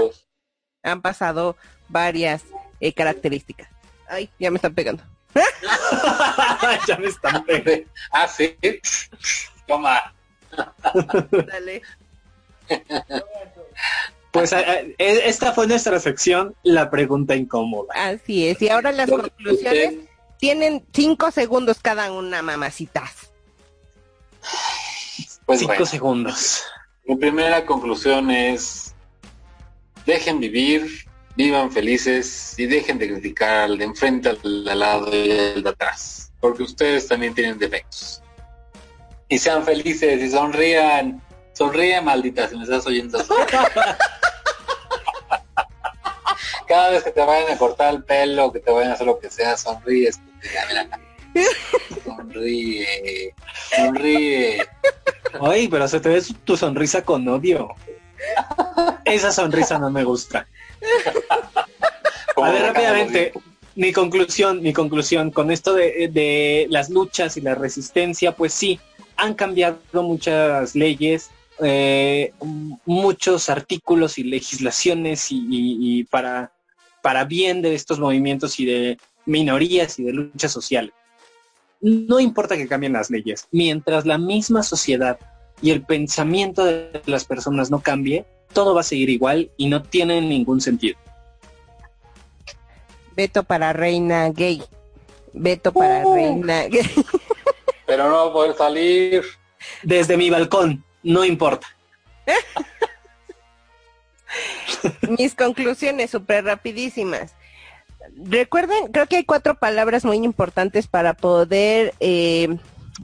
han 0.83 1.01
pasado 1.01 1.55
varias 1.89 2.43
eh, 2.79 2.93
características. 2.93 3.67
Ay, 4.07 4.29
ya 4.39 4.51
me 4.51 4.57
están 4.57 4.73
pegando. 4.73 5.03
ya 6.87 6.97
me 6.97 7.07
están 7.07 7.43
pegando. 7.45 7.89
Ah, 8.11 8.27
sí. 8.27 8.55
Toma. 9.67 10.13
Dale. 11.47 11.81
Pues 14.31 14.51
a- 14.53 14.59
a- 14.59 14.79
e- 14.79 14.95
esta 14.97 15.53
fue 15.53 15.65
nuestra 15.67 15.99
sección, 15.99 16.55
la 16.63 16.89
pregunta 16.89 17.35
incómoda. 17.35 17.93
Así 17.95 18.47
es. 18.47 18.61
Y 18.61 18.69
ahora 18.69 18.91
las 18.91 19.09
conclusiones 19.09 19.95
tienen 20.37 20.85
cinco 20.93 21.31
segundos 21.31 21.79
cada 21.81 22.11
una, 22.11 22.41
mamacitas. 22.41 23.31
Pues 25.45 25.59
Cinco 25.59 25.73
bueno, 25.73 25.85
segundos. 25.85 26.63
mi 27.05 27.15
primera 27.15 27.65
conclusión 27.65 28.31
es 28.31 28.95
dejen 30.05 30.39
vivir, 30.39 31.05
vivan 31.35 31.71
felices 31.71 32.55
y 32.57 32.65
dejen 32.65 32.97
de 32.97 33.09
criticar 33.09 33.57
al 33.63 33.77
de 33.77 33.85
enfrente, 33.85 34.29
al 34.29 34.41
de 34.41 34.75
lado 34.75 35.15
y 35.15 35.31
al 35.31 35.63
de 35.63 35.69
atrás, 35.69 36.31
porque 36.39 36.63
ustedes 36.63 37.07
también 37.07 37.35
tienen 37.35 37.59
defectos. 37.59 38.21
Y 39.27 39.37
sean 39.37 39.63
felices 39.63 40.21
y 40.21 40.29
sonrían. 40.29 41.21
Sonríe, 41.53 42.01
maldita, 42.01 42.47
si 42.47 42.57
me 42.57 42.63
estás 42.63 42.85
oyendo. 42.85 43.17
Cada 46.67 46.89
vez 46.89 47.03
que 47.03 47.11
te 47.11 47.21
vayan 47.21 47.53
a 47.53 47.57
cortar 47.57 47.93
el 47.93 48.03
pelo, 48.03 48.51
que 48.51 48.59
te 48.59 48.71
vayan 48.71 48.91
a 48.91 48.95
hacer 48.95 49.07
lo 49.07 49.17
que 49.19 49.29
sea, 49.29 49.55
sonríe. 49.55 50.11
Sonríe, 52.03 53.33
sonríe. 53.75 54.65
Ay, 55.41 55.67
pero 55.67 55.87
se 55.87 55.99
te 55.99 56.09
ve 56.09 56.23
tu 56.43 56.55
sonrisa 56.55 57.03
con 57.03 57.27
odio. 57.27 57.69
Esa 59.05 59.31
sonrisa 59.31 59.77
no 59.77 59.89
me 59.89 60.03
gusta. 60.03 60.47
A 62.37 62.51
ver, 62.51 62.61
rápidamente, 62.61 63.33
mi 63.75 63.91
conclusión, 63.91 64.61
mi 64.61 64.73
conclusión 64.73 65.31
con 65.31 65.51
esto 65.51 65.73
de, 65.73 66.09
de, 66.11 66.67
las 66.69 66.89
luchas 66.89 67.37
y 67.37 67.41
la 67.41 67.55
resistencia, 67.55 68.33
pues 68.33 68.53
sí, 68.53 68.79
han 69.17 69.33
cambiado 69.33 69.79
muchas 69.93 70.75
leyes, 70.75 71.31
eh, 71.59 72.33
muchos 72.85 73.49
artículos 73.49 74.17
y 74.17 74.23
legislaciones 74.23 75.31
y, 75.31 75.37
y, 75.37 75.99
y, 75.99 76.03
para, 76.05 76.51
para 77.01 77.23
bien 77.23 77.61
de 77.61 77.75
estos 77.75 77.99
movimientos 77.99 78.59
y 78.59 78.65
de 78.65 78.97
minorías 79.25 79.99
y 79.99 80.03
de 80.03 80.13
lucha 80.13 80.49
social. 80.49 80.93
No 81.85 82.19
importa 82.19 82.57
que 82.57 82.67
cambien 82.67 82.93
las 82.93 83.11
leyes, 83.11 83.47
mientras 83.51 84.07
la 84.07 84.17
misma 84.17 84.63
sociedad 84.63 85.19
y 85.61 85.69
el 85.69 85.83
pensamiento 85.83 86.65
de 86.65 86.99
las 87.05 87.25
personas 87.25 87.69
no 87.69 87.79
cambie, 87.79 88.25
todo 88.53 88.73
va 88.73 88.81
a 88.81 88.83
seguir 88.83 89.11
igual 89.11 89.51
y 89.55 89.67
no 89.67 89.83
tiene 89.83 90.19
ningún 90.19 90.61
sentido. 90.61 90.97
Veto 93.15 93.43
para 93.43 93.71
reina 93.71 94.29
gay. 94.29 94.63
Veto 95.31 95.71
para 95.71 96.07
uh. 96.07 96.15
reina 96.15 96.63
gay. 96.63 96.89
Pero 97.85 98.09
no 98.09 98.15
va 98.15 98.29
a 98.31 98.33
poder 98.33 98.55
salir. 98.55 99.23
Desde 99.83 100.17
mi 100.17 100.31
balcón, 100.31 100.83
no 101.03 101.23
importa. 101.23 101.67
Mis 105.19 105.35
conclusiones 105.35 106.09
súper 106.09 106.45
rapidísimas. 106.45 107.35
Recuerden, 108.15 108.91
creo 108.91 109.07
que 109.07 109.17
hay 109.17 109.25
cuatro 109.25 109.55
palabras 109.55 110.05
muy 110.05 110.17
importantes 110.17 110.87
para 110.87 111.13
poder 111.13 111.93
eh, 111.99 112.57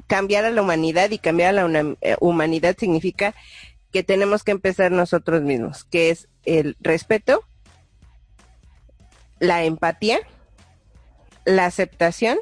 cambiar 0.08 0.46
a 0.46 0.52
la 0.52 0.62
humanidad 0.62 1.12
y 1.12 1.18
cambiar 1.18 1.58
a 1.58 1.70
la 1.70 1.96
eh, 2.02 2.16
humanidad 2.20 2.76
significa 2.78 3.34
que 3.92 4.04
tenemos 4.04 4.44
que 4.44 4.52
empezar 4.52 4.92
nosotros 4.92 5.42
mismos, 5.42 5.84
que 5.84 6.10
es 6.10 6.28
el 6.46 6.78
respeto, 6.80 7.44
la 9.40 9.64
empatía, 9.64 10.20
la 11.46 11.66
aceptación 11.66 12.38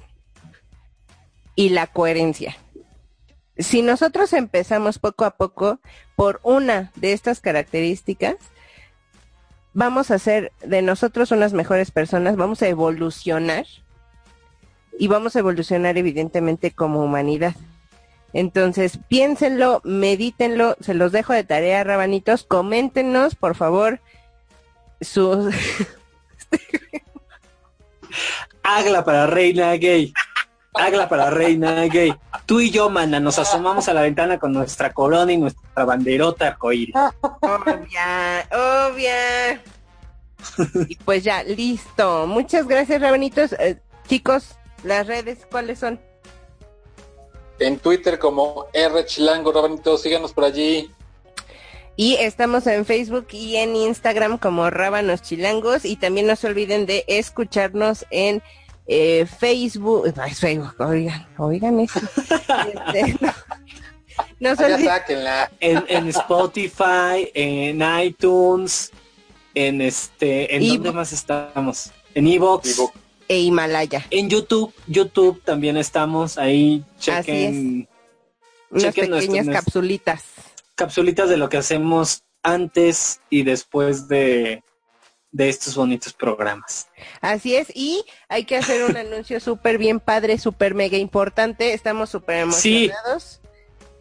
y 1.56 1.70
la 1.70 1.88
coherencia. 1.88 2.58
Si 3.58 3.82
nosotros 3.82 4.32
empezamos 4.34 5.00
poco 5.00 5.26
a 5.26 5.32
poco 5.32 5.80
por 6.16 6.40
una 6.44 6.92
de 6.96 7.14
estas 7.14 7.42
características, 7.42 8.36
vamos 9.74 10.12
a 10.12 10.20
ser 10.20 10.52
de 10.62 10.82
nosotros 10.82 11.32
unas 11.32 11.54
mejores 11.54 11.92
personas, 11.92 12.36
vamos 12.36 12.62
a 12.62 12.68
evolucionar 12.68 13.66
y 14.98 15.08
vamos 15.08 15.36
a 15.36 15.40
evolucionar 15.40 15.98
evidentemente 15.98 16.72
como 16.72 17.04
humanidad. 17.04 17.56
Entonces, 18.34 19.00
piénsenlo, 19.08 19.82
medítenlo, 19.84 20.76
se 20.82 20.94
los 20.94 21.12
dejo 21.12 21.34
de 21.34 21.44
tarea, 21.44 21.84
rabanitos, 21.84 22.44
coméntenos, 22.44 23.36
por 23.36 23.56
favor, 23.56 24.00
sus... 25.02 25.54
Agla 28.64 29.04
para 29.04 29.26
reina 29.26 29.74
gay. 29.74 30.14
Agla 30.74 31.10
para 31.10 31.30
reina 31.30 31.86
gay. 31.86 32.14
Tú 32.46 32.60
y 32.60 32.70
yo, 32.70 32.90
mana, 32.90 33.20
nos 33.20 33.40
asomamos 33.40 33.90
a 33.90 33.94
la 33.94 34.02
ventana 34.02 34.38
con 34.38 34.54
nuestra 34.54 34.94
corona 34.94 35.32
y 35.32 35.38
nuestra 35.38 35.84
banderota 35.84 36.48
arcoíris. 36.48 36.96
Obvia, 37.42 38.48
obvia. 38.52 39.62
Y 40.88 40.96
pues 40.98 41.24
ya, 41.24 41.44
listo. 41.44 42.28
Muchas 42.28 42.68
gracias, 42.68 43.02
rabanitos. 43.02 43.54
Eh, 43.54 43.80
chicos, 44.08 44.56
las 44.84 45.08
redes, 45.08 45.48
¿cuáles 45.50 45.80
son? 45.80 46.00
En 47.60 47.78
Twitter 47.80 48.20
como 48.20 48.68
R 48.74 49.06
Chilango, 49.06 49.52
Rabanitos, 49.52 50.02
síganos 50.02 50.34
por 50.34 50.46
allí. 50.46 50.92
Y 51.98 52.16
estamos 52.16 52.66
en 52.68 52.86
Facebook 52.86 53.28
y 53.32 53.58
en 53.58 53.76
Instagram 53.76 54.38
como 54.38 54.70
Rábanos 54.70 55.22
Chilangos. 55.22 55.84
Y 55.84 55.98
también 55.98 56.28
no 56.28 56.38
se 56.38 56.48
olviden 56.48 56.86
de 56.86 57.04
escucharnos 57.08 58.06
en 58.10 58.42
eh, 58.90 59.26
Facebook. 59.26 60.12
No, 60.16 60.24
es 60.26 60.40
Facebook, 60.40 60.76
oigan, 60.80 61.28
oigan 61.38 61.80
eso. 61.80 62.00
este, 62.18 63.16
no. 63.22 63.34
No 64.40 64.56
se 64.56 64.66
olviden. 64.66 64.92
En, 65.60 65.86
en, 65.88 66.08
Spotify, 66.10 67.30
en 67.34 67.82
iTunes, 68.04 68.92
en 69.54 69.82
este, 69.82 70.56
¿en 70.56 70.68
dónde 70.68 70.92
más 70.92 71.14
estamos? 71.14 71.92
En 72.16 72.28
Evox. 72.28 72.82
E 73.28 73.40
Himalaya. 73.40 74.06
En 74.10 74.30
YouTube, 74.30 74.74
YouTube 74.88 75.42
también 75.44 75.78
estamos 75.78 76.38
ahí. 76.38 76.84
Chequen. 77.00 77.88
Unas 78.72 78.96
pequeñas 78.96 79.48
capsulitas. 79.48 80.24
Capsulitas 80.76 81.30
de 81.30 81.38
lo 81.38 81.48
que 81.48 81.58
hacemos 81.58 82.24
antes 82.44 83.22
y 83.30 83.44
después 83.44 84.08
de, 84.08 84.64
de 85.32 85.50
estos 85.50 85.76
bonitos 85.76 86.14
programas. 86.14 86.88
Así 87.22 87.56
es, 87.56 87.72
y 87.76 88.04
hay 88.28 88.46
que 88.46 88.58
hacer 88.58 88.84
un 88.84 88.98
anuncio 88.98 89.40
súper 89.40 89.78
bien 89.78 90.00
padre, 90.00 90.38
súper 90.38 90.74
mega 90.74 90.98
importante. 90.98 91.74
Estamos 91.74 92.10
súper 92.10 92.38
emocionados. 92.38 93.40
Sí. 93.42 93.50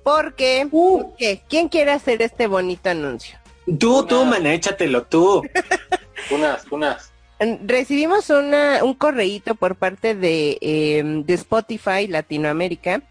Porque, 0.03 0.67
uh. 0.71 1.15
¿qué? 1.19 1.43
¿quién 1.49 1.69
quiere 1.69 1.91
hacer 1.91 2.23
este 2.23 2.47
bonito 2.47 2.89
anuncio? 2.89 3.39
Tú, 3.79 4.07
tú, 4.07 4.25
man, 4.25 4.47
échatelo 4.47 5.03
tú. 5.03 5.43
unas, 6.31 6.65
unas. 6.71 7.13
Recibimos 7.39 8.31
una, 8.31 8.83
un 8.83 8.95
correíto 8.95 9.55
por 9.55 9.77
parte 9.77 10.15
de, 10.15 10.59
eh, 10.61 11.03
de 11.05 11.35
Spotify 11.35 12.09
Latinoamérica, 12.09 13.03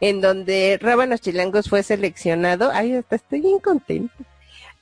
en 0.00 0.20
donde 0.20 0.78
Rábanos 0.80 1.20
Chilangos 1.20 1.68
fue 1.68 1.82
seleccionado. 1.82 2.70
Ay, 2.72 2.94
hasta 2.94 3.16
estoy 3.16 3.40
bien 3.40 3.60
contento. 3.60 4.14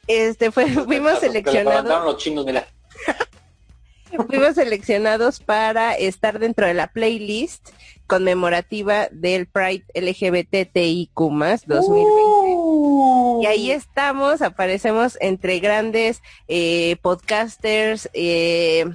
Este 0.06 0.50
fue, 0.50 0.66
fuimos 0.68 1.18
seleccionados. 1.18 2.04
los 2.04 2.16
chinos, 2.16 2.46
mira. 2.46 2.66
fuimos 4.28 4.54
seleccionados 4.54 5.40
para 5.40 5.94
estar 5.94 6.38
dentro 6.38 6.66
de 6.66 6.74
la 6.74 6.88
playlist 6.88 7.70
conmemorativa 8.06 9.08
del 9.10 9.46
Pride 9.46 9.84
LGBTIQ 9.94 11.10
2020. 11.66 12.10
Uh. 12.56 13.40
Y 13.42 13.46
ahí 13.46 13.70
estamos, 13.70 14.42
aparecemos 14.42 15.18
entre 15.20 15.58
grandes 15.58 16.22
eh, 16.48 16.96
podcasters, 17.02 18.08
eh, 18.14 18.86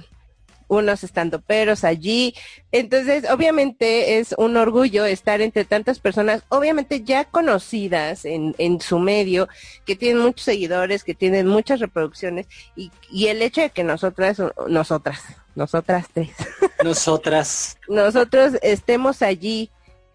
unos 0.72 1.04
estandoperos 1.04 1.84
allí. 1.84 2.34
Entonces, 2.72 3.28
obviamente 3.30 4.18
es 4.18 4.34
un 4.38 4.56
orgullo 4.56 5.04
estar 5.04 5.40
entre 5.42 5.64
tantas 5.64 6.00
personas, 6.00 6.44
obviamente 6.48 7.02
ya 7.02 7.24
conocidas 7.24 8.24
en, 8.24 8.54
en 8.58 8.80
su 8.80 8.98
medio, 8.98 9.48
que 9.84 9.96
tienen 9.96 10.22
muchos 10.22 10.44
seguidores, 10.44 11.04
que 11.04 11.14
tienen 11.14 11.46
muchas 11.46 11.80
reproducciones, 11.80 12.46
y, 12.74 12.90
y 13.10 13.26
el 13.26 13.42
hecho 13.42 13.60
de 13.60 13.70
que 13.70 13.84
nosotras, 13.84 14.40
nosotras, 14.66 15.22
nosotras 15.54 16.06
tres. 16.12 16.30
Nosotras. 16.82 17.76
Nosotros 17.88 18.54
estemos 18.62 19.22
allí. 19.22 19.70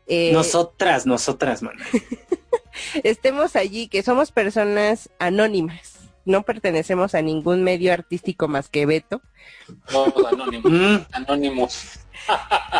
Eh, 0.08 0.32
nosotras, 0.34 1.06
nosotras, 1.06 1.62
man. 1.62 1.76
estemos 3.04 3.56
allí, 3.56 3.88
que 3.88 4.04
somos 4.04 4.32
personas 4.32 5.10
anónimas. 5.20 5.97
No 6.28 6.44
pertenecemos 6.44 7.16
a 7.16 7.22
ningún 7.22 7.64
medio 7.64 7.94
artístico 7.94 8.50
más 8.50 8.68
que 8.68 8.86
Beto. 8.86 9.22
No, 9.94 10.14
anónimos. 10.28 10.72
Mm. 10.72 10.98
anónimos. 11.14 12.00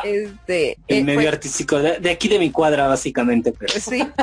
Este, 0.04 0.78
el 0.88 0.98
eh, 0.98 1.04
medio 1.04 1.20
pues, 1.20 1.34
artístico 1.34 1.80
de, 1.80 2.00
de, 2.00 2.12
aquí 2.12 2.28
de 2.28 2.40
mi 2.40 2.52
cuadra, 2.52 2.88
básicamente. 2.88 3.54
Pero. 3.54 3.74
Sí. 3.80 4.06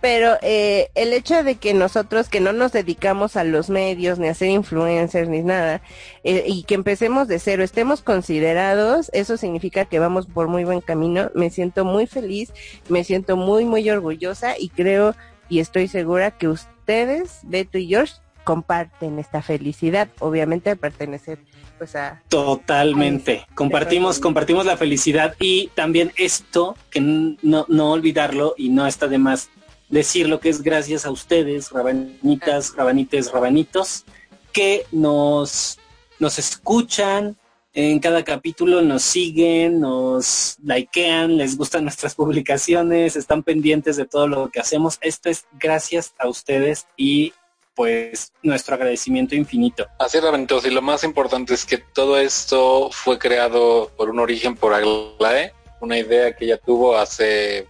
pero 0.00 0.38
eh, 0.42 0.90
el 0.96 1.12
hecho 1.12 1.42
de 1.44 1.56
que 1.56 1.74
nosotros 1.74 2.28
que 2.28 2.40
no 2.40 2.52
nos 2.52 2.72
dedicamos 2.72 3.36
a 3.36 3.44
los 3.44 3.70
medios 3.70 4.18
ni 4.18 4.28
a 4.28 4.34
ser 4.34 4.48
influencers 4.48 5.28
ni 5.28 5.42
nada 5.42 5.82
eh, 6.24 6.44
y 6.46 6.62
que 6.64 6.74
empecemos 6.74 7.28
de 7.28 7.38
cero 7.38 7.64
estemos 7.64 8.02
considerados 8.02 9.10
eso 9.12 9.36
significa 9.36 9.84
que 9.84 9.98
vamos 9.98 10.26
por 10.26 10.48
muy 10.48 10.64
buen 10.64 10.80
camino 10.80 11.30
me 11.34 11.50
siento 11.50 11.84
muy 11.84 12.06
feliz 12.06 12.52
me 12.88 13.04
siento 13.04 13.36
muy 13.36 13.64
muy 13.64 13.88
orgullosa 13.90 14.58
y 14.58 14.68
creo 14.68 15.14
y 15.48 15.60
estoy 15.60 15.88
segura 15.88 16.30
que 16.30 16.48
ustedes 16.88 17.40
Beto 17.42 17.76
y 17.76 17.86
George 17.86 18.14
comparten 18.44 19.18
esta 19.18 19.42
felicidad 19.42 20.08
obviamente 20.20 20.70
de 20.70 20.76
pertenecer 20.76 21.38
pues 21.76 21.94
a 21.94 22.22
totalmente. 22.30 23.44
a 23.46 23.54
compartimos 23.54 24.18
compartimos 24.18 24.64
la 24.64 24.78
felicidad 24.78 25.34
y 25.38 25.68
también 25.74 26.12
esto 26.16 26.76
que 26.90 27.02
no 27.02 27.66
no 27.68 27.92
olvidarlo 27.92 28.54
y 28.56 28.70
no 28.70 28.86
está 28.86 29.06
de 29.06 29.18
más 29.18 29.50
decir 29.90 30.30
lo 30.30 30.40
que 30.40 30.48
es 30.48 30.62
gracias 30.62 31.04
a 31.04 31.10
ustedes, 31.10 31.70
rabanitas, 31.72 32.74
rabanites, 32.74 33.32
rabanitos, 33.32 34.04
que 34.52 34.86
nos, 34.92 35.78
nos 36.18 36.38
escuchan, 36.38 37.36
en 37.80 38.00
cada 38.00 38.24
capítulo 38.24 38.82
nos 38.82 39.04
siguen, 39.04 39.78
nos 39.78 40.56
likean, 40.64 41.36
les 41.36 41.56
gustan 41.56 41.84
nuestras 41.84 42.16
publicaciones, 42.16 43.14
están 43.14 43.44
pendientes 43.44 43.96
de 43.96 44.04
todo 44.04 44.26
lo 44.26 44.50
que 44.50 44.58
hacemos. 44.58 44.98
Esto 45.00 45.30
es 45.30 45.46
gracias 45.60 46.12
a 46.18 46.26
ustedes 46.26 46.88
y 46.96 47.32
pues 47.76 48.32
nuestro 48.42 48.74
agradecimiento 48.74 49.36
infinito. 49.36 49.86
Así 50.00 50.16
es, 50.18 50.24
Ravenitos, 50.24 50.66
y 50.66 50.70
lo 50.70 50.82
más 50.82 51.04
importante 51.04 51.54
es 51.54 51.64
que 51.64 51.78
todo 51.78 52.18
esto 52.18 52.90
fue 52.90 53.16
creado 53.16 53.92
por 53.96 54.10
un 54.10 54.18
origen 54.18 54.56
por 54.56 54.74
Aglae, 54.74 55.52
una 55.80 55.96
idea 55.96 56.34
que 56.34 56.46
ella 56.46 56.58
tuvo 56.58 56.96
hace 56.96 57.68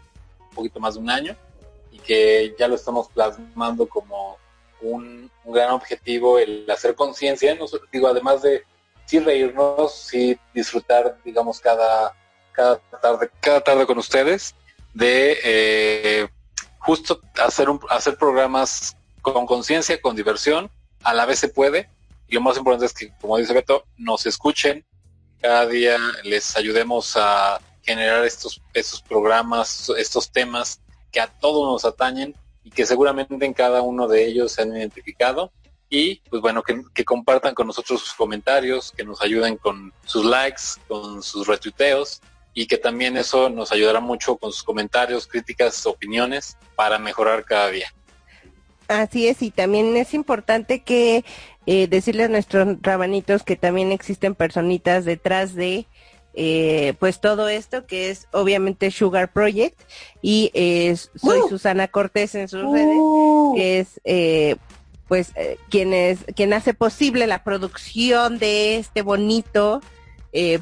un 0.49 0.55
poquito 0.55 0.81
más 0.81 0.95
de 0.95 1.01
un 1.01 1.11
año 1.11 1.37
y 1.93 1.99
que 1.99 2.55
ya 2.59 2.67
lo 2.67 2.77
estamos 2.77 3.09
plasmando 3.09 3.87
como 3.87 4.39
un, 4.81 5.31
gran 5.45 5.73
objetivo, 5.73 6.39
el 6.39 6.65
hacer 6.71 6.95
conciencia, 6.95 7.55
no 7.55 7.67
digo, 7.93 8.09
además 8.09 8.41
de 8.41 8.65
sí 9.09 9.19
reírnos, 9.21 9.95
sí 9.95 10.39
disfrutar, 10.53 11.17
digamos, 11.25 11.61
cada, 11.61 12.15
cada 12.53 12.77
tarde, 12.77 13.31
cada 13.41 13.63
tarde 13.63 13.87
con 13.87 13.97
ustedes, 13.97 14.55
de 14.93 15.39
eh, 15.43 16.29
justo 16.79 17.19
hacer 17.43 17.71
un, 17.71 17.81
hacer 17.89 18.19
programas 18.19 18.97
con 19.23 19.47
conciencia, 19.47 19.99
con 19.99 20.15
diversión, 20.15 20.71
a 21.03 21.15
la 21.15 21.25
vez 21.25 21.39
se 21.39 21.49
puede. 21.49 21.89
Y 22.29 22.35
lo 22.35 22.43
más 22.43 22.59
importante 22.59 22.85
es 22.85 22.93
que, 22.93 23.11
como 23.19 23.39
dice 23.39 23.55
Beto, 23.55 23.87
nos 23.97 24.27
escuchen, 24.27 24.85
cada 25.41 25.65
día 25.67 25.97
les 26.25 26.55
ayudemos 26.57 27.17
a 27.17 27.61
generar 27.83 28.27
estos, 28.27 28.61
estos 28.75 29.01
programas, 29.01 29.91
estos 29.97 30.31
temas 30.31 30.81
que 31.11 31.21
a 31.21 31.29
todos 31.29 31.73
nos 31.73 31.91
atañen 31.91 32.35
y 32.63 32.71
que 32.71 32.85
seguramente 32.85 33.43
en 33.43 33.55
cada 33.55 33.81
uno 33.81 34.07
de 34.07 34.27
ellos 34.27 34.53
se 34.53 34.63
han 34.63 34.77
identificado. 34.77 35.51
Y 35.91 36.17
pues 36.29 36.43
bueno, 36.43 36.63
que, 36.63 36.83
que 36.93 37.05
compartan 37.05 37.55
con 37.55 37.67
nosotros 37.67 38.01
sus 38.01 38.13
comentarios, 38.13 38.93
que 38.93 39.05
nos 39.05 39.23
ayuden 39.23 39.57
con 39.57 39.93
sus 40.05 40.25
likes, 40.25 40.63
con 40.87 41.23
sus 41.23 41.47
retuiteos 41.47 42.21
y 42.53 42.67
que 42.67 42.77
también 42.77 43.17
eso 43.17 43.49
nos 43.49 43.73
ayudará 43.73 44.01
mucho 44.01 44.37
con 44.37 44.53
sus 44.53 44.63
comentarios, 44.63 45.27
críticas, 45.27 45.87
opiniones 45.87 46.57
para 46.75 46.99
mejorar 46.99 47.45
cada 47.45 47.71
día. 47.71 47.87
Así 48.89 49.29
es, 49.29 49.43
y 49.43 49.51
también 49.51 49.97
es 49.97 50.15
importante 50.15 50.83
que 50.83 51.25
eh, 51.67 51.87
decirle 51.89 52.25
a 52.25 52.29
nuestros 52.29 52.77
rabanitos 52.81 53.43
que 53.43 53.57
también 53.57 53.93
existen 53.93 54.35
personitas 54.35 55.05
detrás 55.05 55.55
de 55.55 55.87
eh, 56.35 56.95
pues 56.99 57.21
todo 57.21 57.49
esto 57.49 57.87
que 57.87 58.11
es 58.11 58.29
obviamente 58.33 58.91
Sugar 58.91 59.33
Project 59.33 59.81
y 60.23 60.51
soy 61.17 61.41
Susana 61.49 61.89
Cortés 61.89 62.35
en 62.35 62.49
sus 62.49 62.63
redes 62.63 62.99
que 63.57 63.81
es 63.81 64.01
eh, 65.11 65.25
pues 65.27 65.33
quien 65.71 65.93
es 65.95 66.25
quien 66.37 66.53
hace 66.53 66.75
posible 66.75 67.27
la 67.27 67.43
producción 67.45 68.39
de 68.39 68.77
este 68.77 69.03
bonito 69.03 69.81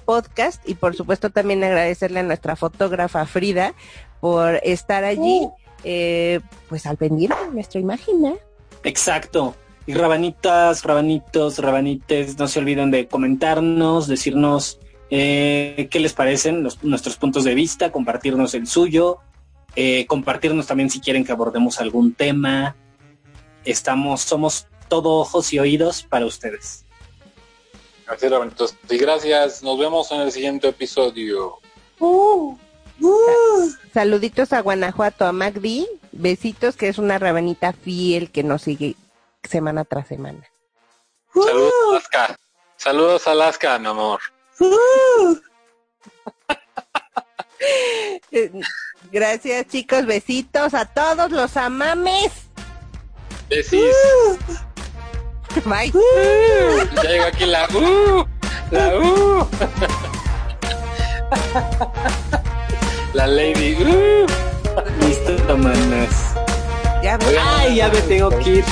podcast 0.07 0.67
y 0.67 0.75
por 0.75 0.97
supuesto 0.97 1.29
también 1.29 1.63
agradecerle 1.63 2.21
a 2.21 2.23
nuestra 2.23 2.57
fotógrafa 2.57 3.27
Frida 3.27 3.75
por 4.21 4.61
estar 4.63 5.05
allí 5.05 5.51
eh, 5.85 6.41
pues 6.69 6.85
al 6.87 6.97
pendiente 6.97 7.37
de 7.45 7.53
nuestra 7.53 7.81
imagen, 7.81 8.25
¿eh? 8.27 8.37
Exacto. 8.83 9.55
Y 9.87 9.95
rabanitas, 9.95 10.83
rabanitos, 10.83 11.59
rabanites, 11.61 12.37
no 12.39 12.49
se 12.49 12.59
olviden 12.59 12.91
de 12.91 13.07
comentarnos, 13.07 14.09
decirnos 14.09 14.81
eh, 15.11 15.87
qué 15.91 16.01
les 16.01 16.13
parecen 16.13 16.67
nuestros 16.83 17.17
puntos 17.17 17.45
de 17.45 17.55
vista, 17.55 17.93
compartirnos 17.93 18.55
el 18.55 18.67
suyo, 18.67 19.19
eh, 19.77 20.07
compartirnos 20.07 20.67
también 20.67 20.91
si 20.91 21.01
quieren 21.01 21.25
que 21.25 21.31
abordemos 21.31 21.81
algún 21.81 22.15
tema. 22.15 22.75
Estamos, 23.67 24.23
somos 24.23 24.67
todo 24.89 25.11
ojos 25.11 25.53
y 25.53 25.59
oídos 25.59 26.03
para 26.03 26.25
ustedes. 26.25 26.85
Gracias, 28.07 28.31
rabanitos. 28.31 28.75
Y 28.89 28.97
gracias. 28.99 29.63
Nos 29.63 29.79
vemos 29.79 30.11
en 30.13 30.21
el 30.21 30.33
siguiente 30.33 30.69
episodio. 30.69 31.59
Uh. 31.99 32.57
Uh. 33.01 33.71
Saluditos 33.93 34.53
a 34.53 34.61
Guanajuato, 34.61 35.27
a 35.27 35.33
Magdi. 35.33 35.89
Besitos, 36.13 36.77
que 36.77 36.89
es 36.89 36.99
una 36.99 37.19
rabanita 37.19 37.73
fiel 37.73 38.31
que 38.31 38.43
nos 38.43 38.63
sigue 38.63 38.95
semana 39.43 39.85
tras 39.85 40.09
semana. 40.09 40.49
Saludos, 41.35 41.73
uh. 41.73 41.91
Alaska. 41.91 42.39
Saludos, 42.77 43.27
Alaska, 43.27 43.79
mi 43.79 43.89
amor. 43.89 44.21
Uh. 44.61 45.37
Gracias, 49.13 49.67
chicos. 49.67 50.07
Besitos 50.07 50.75
a 50.75 50.87
todos 50.87 51.33
los 51.33 51.57
amames. 51.57 52.46
Besis. 53.49 53.95
Bye. 55.65 55.93
Ya 56.95 57.03
llegó 57.03 57.25
aquí 57.25 57.47
la 57.47 57.69
U. 57.75 58.27
La 58.71 58.97
U. 58.99 59.47
La 63.15 63.27
lady. 63.27 63.75
Uh. 63.75 64.27
Listo, 65.01 65.57
manas. 65.57 66.35
Ya 67.03 67.19
Ay, 67.39 67.77
ya 67.77 67.89
me 67.89 68.01
tengo 68.03 68.31
que 68.31 68.51
ir. 68.51 68.65